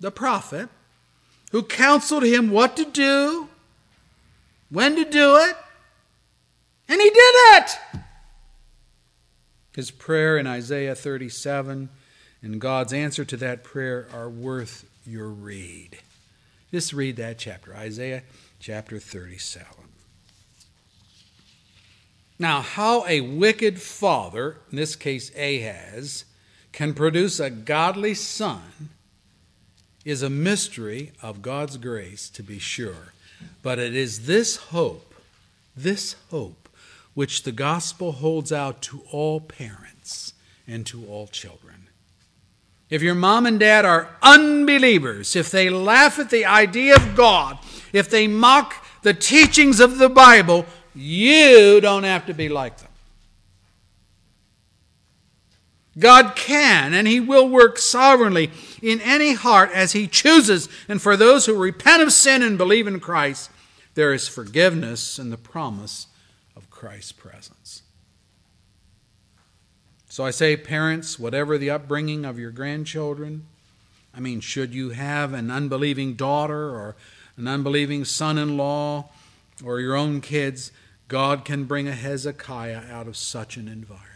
the 0.00 0.10
prophet, 0.10 0.68
who 1.50 1.62
counseled 1.62 2.22
him 2.24 2.50
what 2.50 2.76
to 2.76 2.84
do, 2.84 3.48
when 4.72 4.96
to 4.96 5.04
do 5.04 5.36
it, 5.36 5.56
and 6.88 7.00
he 7.00 7.10
did 7.10 7.34
it. 7.54 7.78
His 9.76 9.90
prayer 9.90 10.38
in 10.38 10.46
Isaiah 10.46 10.94
37 10.94 11.90
and 12.42 12.60
God's 12.60 12.92
answer 12.92 13.24
to 13.24 13.36
that 13.36 13.64
prayer 13.64 14.08
are 14.12 14.28
worth 14.28 14.88
your 15.06 15.28
read. 15.28 15.98
Just 16.70 16.92
read 16.92 17.16
that 17.16 17.38
chapter, 17.38 17.74
Isaiah 17.74 18.22
chapter 18.60 18.98
37. 18.98 19.66
Now, 22.38 22.62
how 22.62 23.06
a 23.06 23.20
wicked 23.20 23.80
father, 23.80 24.56
in 24.70 24.76
this 24.76 24.96
case 24.96 25.30
Ahaz, 25.36 26.24
can 26.72 26.94
produce 26.94 27.38
a 27.38 27.50
godly 27.50 28.14
son 28.14 28.88
is 30.04 30.22
a 30.22 30.30
mystery 30.30 31.12
of 31.22 31.42
God's 31.42 31.76
grace, 31.76 32.28
to 32.30 32.42
be 32.42 32.58
sure. 32.58 33.12
But 33.62 33.78
it 33.78 33.94
is 33.94 34.26
this 34.26 34.56
hope, 34.56 35.14
this 35.76 36.16
hope, 36.30 36.68
which 37.14 37.42
the 37.42 37.52
gospel 37.52 38.12
holds 38.12 38.52
out 38.52 38.82
to 38.82 39.02
all 39.10 39.40
parents 39.40 40.34
and 40.66 40.86
to 40.86 41.06
all 41.06 41.26
children. 41.26 41.88
If 42.90 43.00
your 43.00 43.14
mom 43.14 43.46
and 43.46 43.58
dad 43.58 43.84
are 43.84 44.10
unbelievers, 44.22 45.34
if 45.34 45.50
they 45.50 45.70
laugh 45.70 46.18
at 46.18 46.30
the 46.30 46.44
idea 46.44 46.94
of 46.94 47.14
God, 47.14 47.58
if 47.92 48.10
they 48.10 48.28
mock 48.28 48.84
the 49.02 49.14
teachings 49.14 49.80
of 49.80 49.98
the 49.98 50.10
Bible, 50.10 50.66
you 50.94 51.80
don't 51.80 52.04
have 52.04 52.26
to 52.26 52.34
be 52.34 52.48
like 52.48 52.78
them. 52.78 52.91
God 55.98 56.34
can 56.36 56.94
and 56.94 57.06
He 57.06 57.20
will 57.20 57.48
work 57.48 57.78
sovereignly 57.78 58.50
in 58.80 59.00
any 59.00 59.34
heart 59.34 59.70
as 59.72 59.92
He 59.92 60.06
chooses. 60.06 60.68
And 60.88 61.00
for 61.00 61.16
those 61.16 61.46
who 61.46 61.54
repent 61.54 62.02
of 62.02 62.12
sin 62.12 62.42
and 62.42 62.56
believe 62.56 62.86
in 62.86 63.00
Christ, 63.00 63.50
there 63.94 64.12
is 64.12 64.28
forgiveness 64.28 65.18
and 65.18 65.30
the 65.30 65.36
promise 65.36 66.06
of 66.56 66.70
Christ's 66.70 67.12
presence. 67.12 67.82
So 70.08 70.24
I 70.24 70.30
say, 70.30 70.56
parents, 70.56 71.18
whatever 71.18 71.56
the 71.56 71.70
upbringing 71.70 72.24
of 72.24 72.38
your 72.38 72.50
grandchildren, 72.50 73.46
I 74.14 74.20
mean, 74.20 74.40
should 74.40 74.74
you 74.74 74.90
have 74.90 75.32
an 75.32 75.50
unbelieving 75.50 76.14
daughter 76.14 76.70
or 76.70 76.96
an 77.36 77.48
unbelieving 77.48 78.04
son 78.04 78.36
in 78.36 78.56
law 78.56 79.08
or 79.64 79.80
your 79.80 79.96
own 79.96 80.20
kids, 80.20 80.70
God 81.08 81.44
can 81.44 81.64
bring 81.64 81.88
a 81.88 81.92
Hezekiah 81.92 82.82
out 82.90 83.06
of 83.06 83.16
such 83.16 83.56
an 83.56 83.68
environment. 83.68 84.11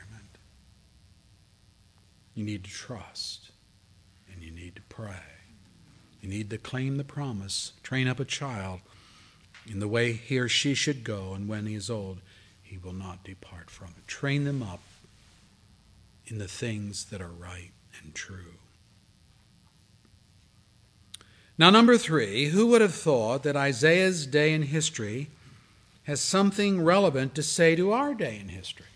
You 2.37 2.45
need 2.45 2.65
to 2.65 2.71
trust 2.71 3.51
and 4.33 4.43
you 4.45 4.53
need 4.53 4.77
to 4.77 4.83
pray. 4.83 5.17
You 6.21 6.29
need 6.29 6.51
to 6.51 6.59
claim 6.59 6.99
the 6.99 7.05
promise, 7.05 7.73
train 7.83 8.07
up 8.07 8.21
a 8.21 8.25
child 8.25 8.81
in 9.67 9.81
the 9.81 9.89
way 9.89 10.13
he 10.13 10.39
or 10.39 10.49
she 10.49 10.75
should 10.75 11.03
go, 11.03 11.33
and 11.33 11.49
when 11.49 11.67
he 11.67 11.75
is 11.75 11.91
old, 11.91 12.21
he 12.63 12.77
will 12.77 12.93
not 12.93 13.25
depart 13.25 13.71
from 13.71 13.89
it. 13.97 14.07
Train 14.07 14.45
them 14.45 14.63
up 14.63 14.83
in 16.27 16.39
the 16.39 16.47
things 16.47 17.07
that 17.07 17.23
are 17.23 17.29
right 17.29 17.73
and 18.03 18.15
true. 18.15 18.55
Now, 21.57 21.71
number 21.71 21.97
three, 21.97 22.47
who 22.47 22.67
would 22.67 22.83
have 22.83 22.95
thought 22.95 23.45
that 23.45 23.57
Isaiah's 23.57 24.27
day 24.27 24.53
in 24.53 24.63
history 24.63 25.31
has 26.03 26.21
something 26.21 26.85
relevant 26.85 27.35
to 27.35 27.43
say 27.43 27.75
to 27.77 27.93
our 27.93 28.15
day 28.15 28.39
in 28.39 28.51
history? 28.51 28.87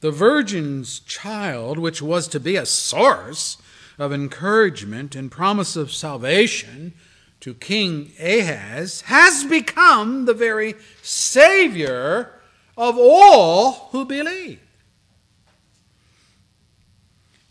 The 0.00 0.10
virgin's 0.10 1.00
child, 1.00 1.78
which 1.78 2.00
was 2.00 2.26
to 2.28 2.40
be 2.40 2.56
a 2.56 2.66
source 2.66 3.58
of 3.98 4.12
encouragement 4.12 5.14
and 5.14 5.30
promise 5.30 5.76
of 5.76 5.92
salvation 5.92 6.94
to 7.40 7.54
King 7.54 8.12
Ahaz, 8.18 9.02
has 9.02 9.44
become 9.44 10.24
the 10.24 10.34
very 10.34 10.74
Savior 11.02 12.32
of 12.76 12.96
all 12.98 13.88
who 13.92 14.06
believe. 14.06 14.60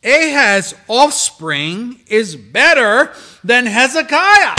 Ahaz's 0.03 0.73
offspring 0.87 1.99
is 2.07 2.35
better 2.35 3.13
than 3.43 3.65
Hezekiah. 3.65 4.55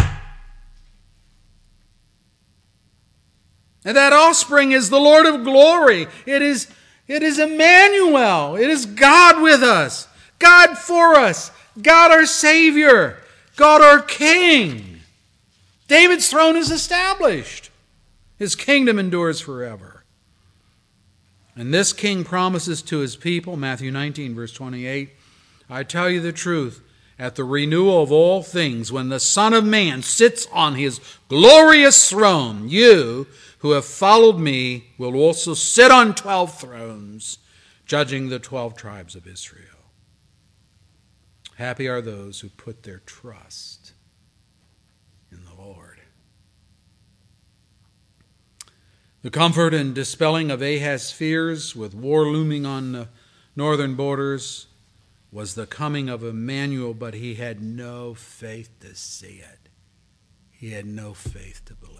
And 3.85 3.97
that 3.97 4.13
offspring 4.13 4.73
is 4.73 4.91
the 4.91 5.01
Lord 5.01 5.27
of 5.27 5.43
glory. 5.43 6.07
It 6.27 6.43
is 6.43 6.69
it 7.11 7.25
is 7.25 7.41
Emmanuel. 7.41 8.55
It 8.55 8.71
is 8.71 8.87
God 8.87 9.43
with 9.43 9.65
us, 9.65 10.07
God 10.39 10.79
for 10.79 11.17
us, 11.17 11.51
God 11.83 12.13
our 12.13 12.25
Savior, 12.25 13.19
God 13.57 13.83
our 13.83 14.01
King. 14.01 15.01
David's 15.89 16.29
throne 16.31 16.55
is 16.55 16.71
established, 16.71 17.71
his 18.39 18.55
kingdom 18.55 18.97
endures 18.97 19.41
forever. 19.41 20.05
And 21.57 21.75
this 21.75 21.93
king 21.93 22.23
promises 22.23 22.81
to 22.83 22.99
his 22.99 23.17
people, 23.17 23.57
Matthew 23.57 23.91
19, 23.91 24.37
verse 24.37 24.53
28, 24.53 25.11
I 25.69 25.83
tell 25.83 26.09
you 26.09 26.21
the 26.21 26.33
truth, 26.33 26.81
at 27.19 27.35
the 27.35 27.45
renewal 27.45 28.05
of 28.05 28.13
all 28.13 28.43
things, 28.43 28.93
when 28.93 29.09
the 29.09 29.21
Son 29.21 29.53
of 29.53 29.65
Man 29.65 30.03
sits 30.03 30.47
on 30.53 30.77
his 30.77 31.01
glorious 31.29 32.09
throne, 32.09 32.69
you 32.69 33.27
who 33.61 33.73
have 33.73 33.85
followed 33.85 34.39
me 34.39 34.91
will 34.99 35.15
also 35.17 35.55
sit 35.55 35.91
on 35.91 36.15
twelve 36.15 36.59
thrones, 36.59 37.39
judging 37.87 38.29
the 38.29 38.39
twelve 38.39 38.77
tribes 38.77 39.15
of 39.15 39.27
Israel. 39.27 39.65
Happy 41.57 41.87
are 41.89 42.01
those 42.01 42.41
who 42.41 42.49
put 42.49 42.83
their 42.83 43.01
trust 43.05 43.93
in 45.31 45.45
the 45.45 45.63
Lord. 45.63 46.01
The 49.23 49.31
comfort 49.31 49.75
and 49.75 49.95
dispelling 49.95 50.51
of 50.51 50.63
Ahaz's 50.63 51.13
fears, 51.13 51.77
with 51.77 51.95
war 51.95 52.25
looming 52.25 52.65
on 52.65 52.93
the 52.93 53.09
northern 53.55 53.95
borders, 53.95 54.69
was 55.31 55.55
the 55.55 55.67
coming 55.67 56.09
of 56.09 56.25
Emmanuel, 56.25 56.95
but 56.95 57.13
he 57.13 57.35
had 57.35 57.63
no 57.63 58.15
faith 58.15 58.71
to 58.81 58.95
see 58.95 59.43
it. 59.43 59.69
He 60.51 60.71
had 60.71 60.87
no 60.87 61.13
faith 61.13 61.61
to 61.67 61.75
believe. 61.75 62.00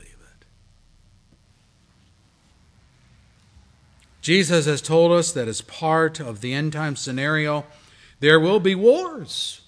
Jesus 4.21 4.67
has 4.67 4.83
told 4.83 5.13
us 5.13 5.33
that 5.33 5.49
as 5.49 5.63
part 5.63 6.21
of 6.21 6.41
the 6.41 6.53
end 6.53 6.73
time 6.73 6.97
scenario, 6.97 7.65
there 8.21 8.39
will 8.39 8.61
be 8.61 8.75
wars 8.75 9.63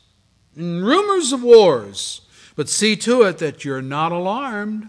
and 0.56 0.84
rumors 0.84 1.32
of 1.32 1.42
wars. 1.42 2.22
But 2.54 2.68
see 2.68 2.96
to 2.96 3.22
it 3.22 3.38
that 3.38 3.64
you're 3.64 3.82
not 3.82 4.12
alarmed. 4.12 4.88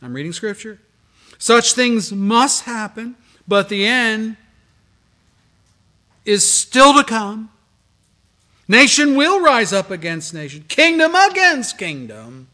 I'm 0.00 0.14
reading 0.14 0.32
scripture. 0.32 0.80
Such 1.38 1.74
things 1.74 2.12
must 2.12 2.64
happen, 2.64 3.16
but 3.46 3.68
the 3.68 3.86
end 3.86 4.36
is 6.24 6.48
still 6.48 6.94
to 6.94 7.04
come. 7.04 7.50
Nation 8.66 9.16
will 9.16 9.40
rise 9.40 9.72
up 9.72 9.90
against 9.90 10.34
nation, 10.34 10.64
kingdom 10.68 11.14
against 11.14 11.78
kingdom. 11.78 12.48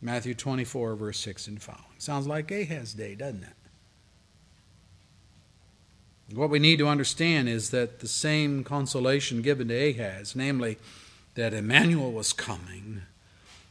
Matthew 0.00 0.34
24, 0.34 0.94
verse 0.94 1.18
6 1.18 1.48
and 1.48 1.62
following. 1.62 1.84
Sounds 1.98 2.26
like 2.26 2.50
Ahaz's 2.50 2.94
day, 2.94 3.14
doesn't 3.14 3.42
it? 3.42 3.59
What 6.34 6.50
we 6.50 6.58
need 6.60 6.78
to 6.78 6.88
understand 6.88 7.48
is 7.48 7.70
that 7.70 8.00
the 8.00 8.08
same 8.08 8.62
consolation 8.62 9.42
given 9.42 9.68
to 9.68 9.74
Ahaz, 9.74 10.36
namely 10.36 10.78
that 11.34 11.52
Emmanuel 11.52 12.12
was 12.12 12.32
coming, 12.32 13.02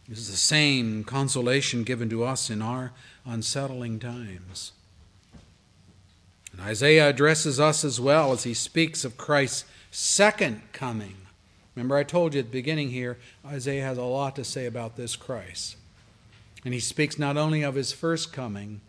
is 0.10 0.30
the 0.30 0.38
same 0.38 1.04
consolation 1.04 1.84
given 1.84 2.10
to 2.10 2.24
us 2.24 2.50
in 2.50 2.62
our 2.62 2.92
unsettling 3.26 4.00
times. 4.00 4.74
And 6.52 6.62
Isaiah 6.62 7.10
addresses 7.10 7.60
us 7.60 7.86
as 7.86 8.02
well 8.02 8.34
as 8.34 8.44
he 8.44 8.54
speaks 8.54 9.06
of 9.06 9.18
Christ's 9.18 9.66
second 9.92 10.62
coming. 10.74 11.16
Remember, 11.76 11.96
I 11.96 12.04
told 12.04 12.34
you 12.34 12.42
at 12.42 12.48
the 12.48 12.52
beginning 12.52 12.90
here, 12.90 13.18
Isaiah 13.46 13.84
has 13.84 13.98
a 13.98 14.04
lot 14.04 14.36
to 14.36 14.44
say 14.44 14.66
about 14.66 14.98
this 14.98 15.16
Christ. 15.16 15.78
And 16.66 16.74
he 16.74 16.82
speaks 16.82 17.18
not 17.18 17.38
only 17.38 17.62
of 17.62 17.76
his 17.76 17.94
first 17.94 18.34
coming, 18.34 18.82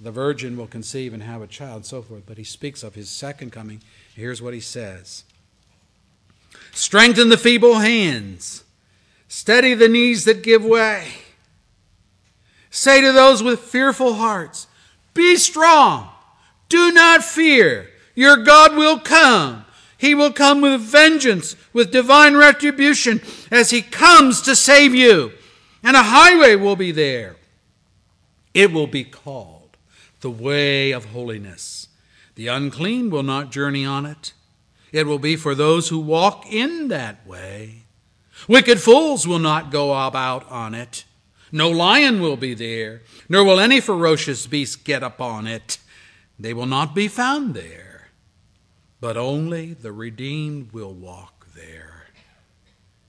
the 0.00 0.10
virgin 0.10 0.56
will 0.56 0.66
conceive 0.66 1.14
and 1.14 1.22
have 1.22 1.42
a 1.42 1.46
child, 1.46 1.76
and 1.76 1.86
so 1.86 2.02
forth. 2.02 2.24
But 2.26 2.38
he 2.38 2.44
speaks 2.44 2.82
of 2.82 2.94
his 2.94 3.08
second 3.08 3.52
coming. 3.52 3.80
Here's 4.14 4.42
what 4.42 4.54
he 4.54 4.60
says 4.60 5.24
Strengthen 6.72 7.28
the 7.28 7.38
feeble 7.38 7.76
hands, 7.76 8.64
steady 9.28 9.74
the 9.74 9.88
knees 9.88 10.24
that 10.24 10.42
give 10.42 10.64
way. 10.64 11.08
Say 12.70 13.00
to 13.00 13.12
those 13.12 13.42
with 13.42 13.60
fearful 13.60 14.14
hearts, 14.14 14.66
Be 15.14 15.36
strong, 15.36 16.10
do 16.68 16.92
not 16.92 17.24
fear. 17.24 17.90
Your 18.14 18.36
God 18.38 18.76
will 18.76 18.98
come. 18.98 19.64
He 19.98 20.14
will 20.14 20.32
come 20.32 20.60
with 20.60 20.80
vengeance, 20.80 21.56
with 21.72 21.90
divine 21.90 22.36
retribution, 22.36 23.22
as 23.50 23.70
He 23.70 23.80
comes 23.80 24.42
to 24.42 24.54
save 24.54 24.94
you. 24.94 25.32
And 25.82 25.96
a 25.96 26.02
highway 26.02 26.54
will 26.54 26.76
be 26.76 26.92
there. 26.92 27.36
It 28.52 28.72
will 28.72 28.86
be 28.86 29.04
called 29.04 29.55
the 30.20 30.30
way 30.30 30.92
of 30.92 31.06
holiness. 31.06 31.88
The 32.34 32.48
unclean 32.48 33.10
will 33.10 33.22
not 33.22 33.50
journey 33.50 33.84
on 33.84 34.06
it. 34.06 34.32
It 34.92 35.06
will 35.06 35.18
be 35.18 35.36
for 35.36 35.54
those 35.54 35.88
who 35.88 35.98
walk 35.98 36.46
in 36.50 36.88
that 36.88 37.26
way. 37.26 37.82
Wicked 38.48 38.80
fools 38.80 39.26
will 39.26 39.38
not 39.38 39.70
go 39.70 40.06
about 40.06 40.48
on 40.50 40.74
it. 40.74 41.04
No 41.52 41.70
lion 41.70 42.20
will 42.20 42.36
be 42.36 42.54
there, 42.54 43.02
nor 43.28 43.44
will 43.44 43.60
any 43.60 43.80
ferocious 43.80 44.46
beast 44.46 44.84
get 44.84 45.02
upon 45.02 45.46
it. 45.46 45.78
They 46.38 46.52
will 46.52 46.66
not 46.66 46.94
be 46.94 47.08
found 47.08 47.54
there, 47.54 48.08
but 49.00 49.16
only 49.16 49.72
the 49.72 49.92
redeemed 49.92 50.72
will 50.72 50.92
walk 50.92 51.46
there, 51.54 52.08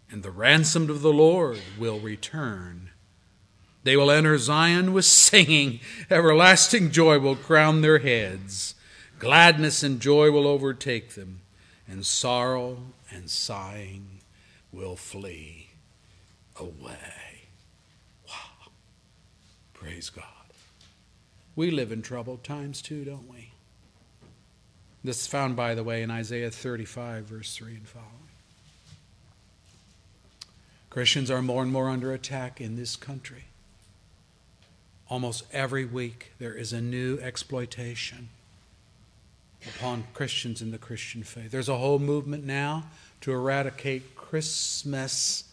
and 0.09 0.23
the 0.23 0.31
ransomed 0.31 0.89
of 0.89 1.01
the 1.01 1.11
Lord 1.11 1.59
will 1.77 1.99
return. 1.99 2.86
They 3.87 3.95
will 3.95 4.11
enter 4.11 4.37
Zion 4.37 4.91
with 4.91 5.05
singing. 5.05 5.79
Everlasting 6.09 6.91
joy 6.91 7.19
will 7.19 7.37
crown 7.37 7.79
their 7.79 7.99
heads. 7.99 8.75
Gladness 9.17 9.81
and 9.81 10.01
joy 10.01 10.29
will 10.29 10.45
overtake 10.45 11.11
them, 11.11 11.39
and 11.87 12.05
sorrow 12.05 12.79
and 13.09 13.29
sighing 13.29 14.19
will 14.73 14.97
flee 14.97 15.69
away. 16.59 17.47
Wow. 18.27 18.71
Praise 19.73 20.09
God. 20.09 20.25
We 21.55 21.71
live 21.71 21.93
in 21.93 22.01
troubled 22.01 22.43
times 22.43 22.81
too, 22.81 23.05
don't 23.05 23.31
we? 23.31 23.51
This 25.01 25.21
is 25.21 25.27
found, 25.27 25.55
by 25.55 25.75
the 25.75 25.83
way, 25.85 26.01
in 26.03 26.11
Isaiah 26.11 26.51
35, 26.51 27.23
verse 27.23 27.55
3 27.55 27.75
and 27.75 27.87
following. 27.87 28.11
Christians 30.89 31.31
are 31.31 31.41
more 31.41 31.63
and 31.63 31.71
more 31.71 31.87
under 31.87 32.11
attack 32.11 32.59
in 32.59 32.75
this 32.75 32.97
country. 32.97 33.45
Almost 35.09 35.45
every 35.53 35.85
week, 35.85 36.33
there 36.37 36.53
is 36.53 36.73
a 36.73 36.81
new 36.81 37.17
exploitation 37.19 38.29
upon 39.65 40.05
Christians 40.13 40.61
in 40.61 40.71
the 40.71 40.77
Christian 40.77 41.23
faith. 41.23 41.51
There's 41.51 41.69
a 41.69 41.77
whole 41.77 41.99
movement 41.99 42.43
now 42.43 42.83
to 43.21 43.31
eradicate 43.31 44.15
Christmas 44.15 45.45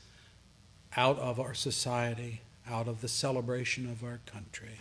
out 0.96 1.18
of 1.18 1.38
our 1.38 1.54
society, 1.54 2.40
out 2.68 2.88
of 2.88 3.00
the 3.00 3.08
celebration 3.08 3.88
of 3.88 4.02
our 4.02 4.20
country. 4.26 4.80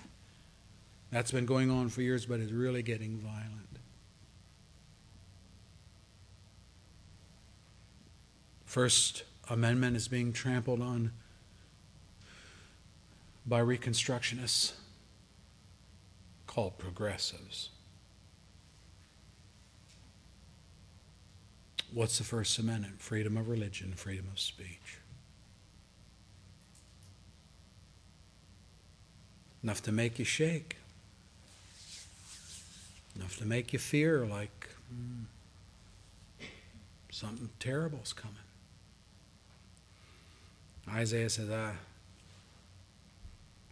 That's 1.12 1.32
been 1.32 1.46
going 1.46 1.70
on 1.70 1.90
for 1.90 2.02
years, 2.02 2.26
but 2.26 2.40
it's 2.40 2.52
really 2.52 2.82
getting 2.82 3.18
violent. 3.18 3.78
First 8.66 9.24
Amendment 9.50 9.96
is 9.96 10.08
being 10.08 10.34
trampled 10.34 10.82
on 10.82 11.12
by 13.46 13.60
Reconstructionists 13.60 14.74
called 16.48 16.78
progressives. 16.78 17.70
What's 21.94 22.18
the 22.18 22.24
First 22.24 22.58
Amendment? 22.58 23.02
Freedom 23.02 23.38
of 23.38 23.50
religion, 23.50 23.94
freedom 23.94 24.28
of 24.32 24.40
speech. 24.40 24.98
Enough 29.64 29.82
to 29.84 29.92
make 29.92 30.20
you 30.20 30.26
shake. 30.26 30.78
Enough 33.16 33.38
to 33.38 33.46
make 33.46 33.74
you 33.74 33.80
fear 33.80 34.26
like 34.26 34.70
hmm, 34.90 35.24
something 37.12 37.50
terrible's 37.60 38.12
coming. 38.12 38.38
Isaiah 40.90 41.30
says, 41.30 41.50
ah, 41.52 41.74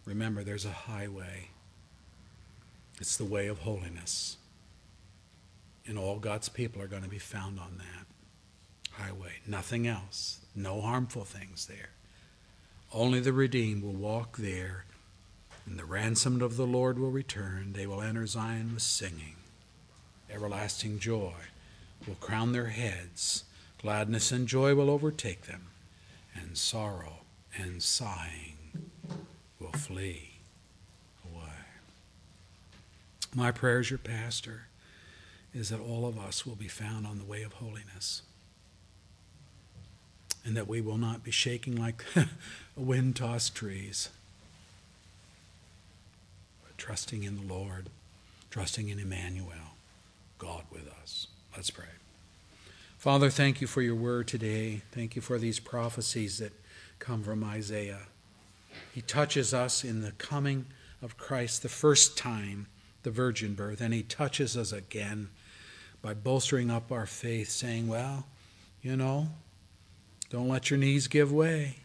remember, 0.04 0.42
there's 0.42 0.64
a 0.64 0.70
highway. 0.70 1.48
It's 3.00 3.16
the 3.16 3.24
way 3.24 3.46
of 3.46 3.60
holiness. 3.60 4.36
And 5.86 5.98
all 5.98 6.18
God's 6.18 6.48
people 6.48 6.80
are 6.80 6.86
going 6.86 7.02
to 7.02 7.08
be 7.08 7.18
found 7.18 7.58
on 7.58 7.78
that 7.78 8.06
highway. 8.92 9.40
Nothing 9.46 9.86
else. 9.86 10.40
No 10.54 10.80
harmful 10.80 11.24
things 11.24 11.66
there. 11.66 11.90
Only 12.92 13.20
the 13.20 13.32
redeemed 13.32 13.82
will 13.82 13.92
walk 13.92 14.36
there, 14.36 14.84
and 15.66 15.78
the 15.78 15.84
ransomed 15.84 16.42
of 16.42 16.56
the 16.56 16.66
Lord 16.66 16.98
will 16.98 17.10
return. 17.10 17.72
They 17.72 17.86
will 17.86 18.02
enter 18.02 18.26
Zion 18.26 18.74
with 18.74 18.82
singing. 18.82 19.36
Everlasting 20.30 20.98
joy 20.98 21.34
will 22.06 22.16
crown 22.16 22.52
their 22.52 22.66
heads. 22.66 23.44
Gladness 23.80 24.30
and 24.30 24.46
joy 24.46 24.74
will 24.74 24.90
overtake 24.90 25.46
them, 25.46 25.68
and 26.34 26.56
sorrow 26.56 27.20
and 27.56 27.82
sighing 27.82 28.56
will 29.62 29.72
flee 29.72 30.30
away. 31.32 31.52
My 33.34 33.50
prayer 33.50 33.78
as 33.78 33.90
your 33.90 33.98
pastor 33.98 34.66
is 35.54 35.68
that 35.68 35.80
all 35.80 36.06
of 36.06 36.18
us 36.18 36.46
will 36.46 36.54
be 36.54 36.68
found 36.68 37.06
on 37.06 37.18
the 37.18 37.24
way 37.24 37.42
of 37.42 37.54
holiness 37.54 38.22
and 40.44 40.56
that 40.56 40.66
we 40.66 40.80
will 40.80 40.98
not 40.98 41.22
be 41.22 41.30
shaking 41.30 41.76
like 41.76 42.04
wind 42.76 43.16
tossed 43.16 43.54
trees, 43.54 44.08
but 46.64 46.76
trusting 46.76 47.22
in 47.22 47.36
the 47.36 47.54
Lord, 47.54 47.88
trusting 48.50 48.88
in 48.88 48.98
Emmanuel, 48.98 49.76
God 50.38 50.64
with 50.72 50.88
us. 51.00 51.28
Let's 51.54 51.70
pray. 51.70 51.84
Father, 52.98 53.30
thank 53.30 53.60
you 53.60 53.66
for 53.66 53.82
your 53.82 53.94
word 53.94 54.26
today. 54.26 54.82
Thank 54.90 55.14
you 55.16 55.22
for 55.22 55.38
these 55.38 55.60
prophecies 55.60 56.38
that 56.38 56.52
come 56.98 57.22
from 57.22 57.44
Isaiah. 57.44 58.06
He 58.92 59.00
touches 59.00 59.54
us 59.54 59.84
in 59.84 60.02
the 60.02 60.12
coming 60.12 60.66
of 61.00 61.16
Christ 61.16 61.62
the 61.62 61.68
first 61.68 62.16
time, 62.16 62.66
the 63.02 63.10
virgin 63.10 63.54
birth, 63.54 63.80
and 63.80 63.92
he 63.92 64.02
touches 64.02 64.56
us 64.56 64.72
again 64.72 65.30
by 66.00 66.14
bolstering 66.14 66.70
up 66.70 66.90
our 66.92 67.06
faith, 67.06 67.48
saying, 67.48 67.88
Well, 67.88 68.26
you 68.82 68.96
know, 68.96 69.28
don't 70.30 70.48
let 70.48 70.70
your 70.70 70.78
knees 70.78 71.06
give 71.06 71.32
way. 71.32 71.76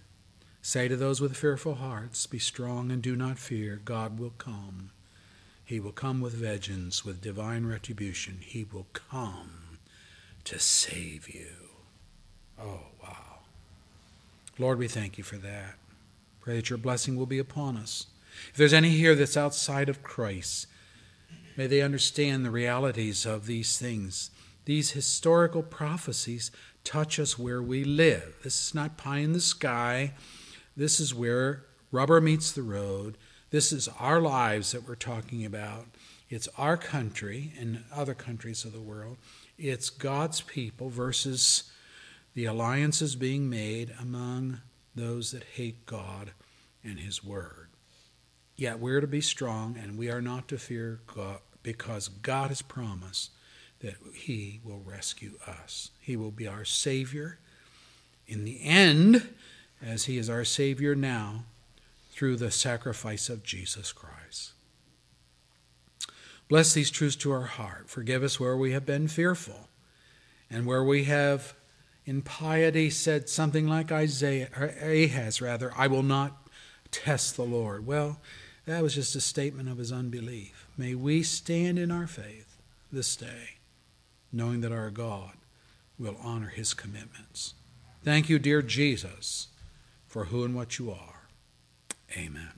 Say 0.62 0.88
to 0.88 0.98
those 0.98 1.22
with 1.22 1.38
fearful 1.38 1.76
hearts, 1.76 2.26
Be 2.28 2.40
strong 2.40 2.92
and 2.92 3.02
do 3.02 3.16
not 3.16 3.40
fear. 3.40 3.80
God 3.84 4.20
will 4.20 4.34
come. 4.38 4.92
He 5.64 5.80
will 5.80 5.92
come 5.92 6.22
with 6.22 6.34
vengeance, 6.34 7.04
with 7.04 7.22
divine 7.22 7.66
retribution. 7.66 8.40
He 8.42 8.64
will 8.64 8.88
come 8.94 9.80
to 10.46 10.60
save 10.60 11.30
you. 11.30 11.52
Oh, 12.60 12.80
wow. 13.04 13.40
Lord, 14.58 14.80
we 14.80 14.88
thank 14.88 15.18
you 15.18 15.24
for 15.24 15.36
that. 15.38 15.76
Pray 16.48 16.56
that 16.56 16.70
your 16.70 16.78
blessing 16.78 17.18
will 17.18 17.26
be 17.26 17.39
upon 17.39 17.76
us. 17.76 18.06
If 18.52 18.56
there's 18.56 18.72
any 18.72 18.91
here 18.91 19.16
that's 19.16 19.36
outside 19.36 19.89
of 19.89 20.02
Christ, 20.02 20.68
may 21.58 21.68
they 21.68 21.82
understand 21.82 22.45
the 22.45 22.52
realities 22.52 23.26
of 23.26 23.48
these 23.48 23.78
things. 23.78 24.32
These 24.64 24.91
historical 24.91 25.62
prophecies 25.62 26.50
touch 26.86 27.20
us 27.20 27.38
where 27.38 27.62
we 27.62 27.84
live. 27.84 28.38
This 28.45 28.66
is 28.66 28.74
not 28.74 28.95
pie 28.95 29.18
in 29.18 29.34
the 29.34 29.41
sky. 29.41 30.14
This 30.78 31.02
is 31.02 31.14
where 31.14 31.66
rubber 31.91 32.22
meets 32.22 32.54
the 32.54 32.64
road. 32.64 33.18
This 33.50 33.74
is 33.74 33.89
our 34.00 34.22
lives 34.22 34.72
that 34.72 34.88
we're 34.88 34.95
talking 34.95 35.43
about. 35.43 35.88
It's 36.30 36.48
our 36.58 36.78
country 36.78 37.52
and 37.60 37.84
other 37.93 38.14
countries 38.14 38.64
of 38.64 38.72
the 38.72 38.80
world. 38.80 39.18
It's 39.58 39.89
God's 39.89 40.39
people 40.39 40.88
versus 40.88 41.74
the 42.36 42.45
alliances 42.45 43.18
being 43.18 43.50
made 43.50 43.93
among 44.00 44.62
those 44.95 45.32
that 45.32 45.43
hate 45.43 45.86
God 45.86 46.32
and 46.88 47.00
His 47.00 47.24
Word. 47.24 47.70
Yet 48.56 48.80
we're 48.80 49.02
to 49.02 49.08
be 49.08 49.22
strong 49.22 49.78
and 49.78 49.98
we 49.98 50.10
are 50.10 50.22
not 50.22 50.48
to 50.48 50.58
fear 50.58 51.02
God 51.06 51.40
because 51.64 52.08
God 52.08 52.50
has 52.50 52.62
promised 52.62 53.32
that 53.80 53.96
He 54.14 54.62
will 54.64 54.82
rescue 54.86 55.34
us. 55.46 55.92
He 56.00 56.16
will 56.16 56.32
be 56.32 56.48
our 56.48 56.66
Savior 56.66 57.40
in 58.26 58.46
the 58.46 58.60
end, 58.64 59.30
as 59.82 60.06
He 60.06 60.18
is 60.18 60.30
our 60.30 60.44
Savior 60.44 60.96
now, 60.96 61.44
through 62.12 62.38
the 62.38 62.52
sacrifice 62.52 63.30
of 63.30 63.44
Jesus 63.44 63.92
Christ. 63.92 64.54
Bless 66.50 66.74
these 66.74 66.90
truths 66.90 67.16
to 67.18 67.32
our 67.32 67.44
heart. 67.44 67.90
Forgive 67.90 68.24
us 68.24 68.40
where 68.40 68.56
we 68.56 68.72
have 68.72 68.86
been 68.86 69.08
fearful 69.08 69.68
and 70.50 70.66
where 70.66 70.84
we 70.84 71.04
have 71.04 71.54
in 72.06 72.22
piety 72.22 72.90
said 72.90 73.28
something 73.28 73.68
like 73.68 73.92
Isaiah 73.92 74.50
or 74.58 74.68
Ahaz 74.82 75.42
rather, 75.42 75.74
I 75.76 75.88
will 75.88 76.04
not 76.04 76.47
test 76.88 77.36
the 77.36 77.44
Lord. 77.44 77.86
Well, 77.86 78.20
that 78.66 78.84
was 78.84 78.96
just 78.96 79.16
a 79.16 79.22
statement 79.22 79.70
of 79.70 79.78
his 79.78 79.92
unbelief. 79.92 80.68
May 80.78 80.96
we 80.96 81.24
stand 81.24 81.80
in 81.80 81.92
our 81.92 82.08
faith 82.08 82.58
this 82.92 83.16
day 83.16 83.58
knowing 84.32 84.62
that 84.62 84.72
our 84.72 84.90
God 84.90 85.32
will 85.98 86.18
honor 86.22 86.50
his 86.50 86.74
commitments. 86.74 87.54
Thank 88.04 88.30
you, 88.30 88.40
dear 88.40 88.62
Jesus, 88.62 89.48
for 90.08 90.26
who 90.26 90.44
and 90.44 90.56
what 90.56 90.80
you 90.80 90.92
are. 90.92 91.28
Amen. 92.16 92.57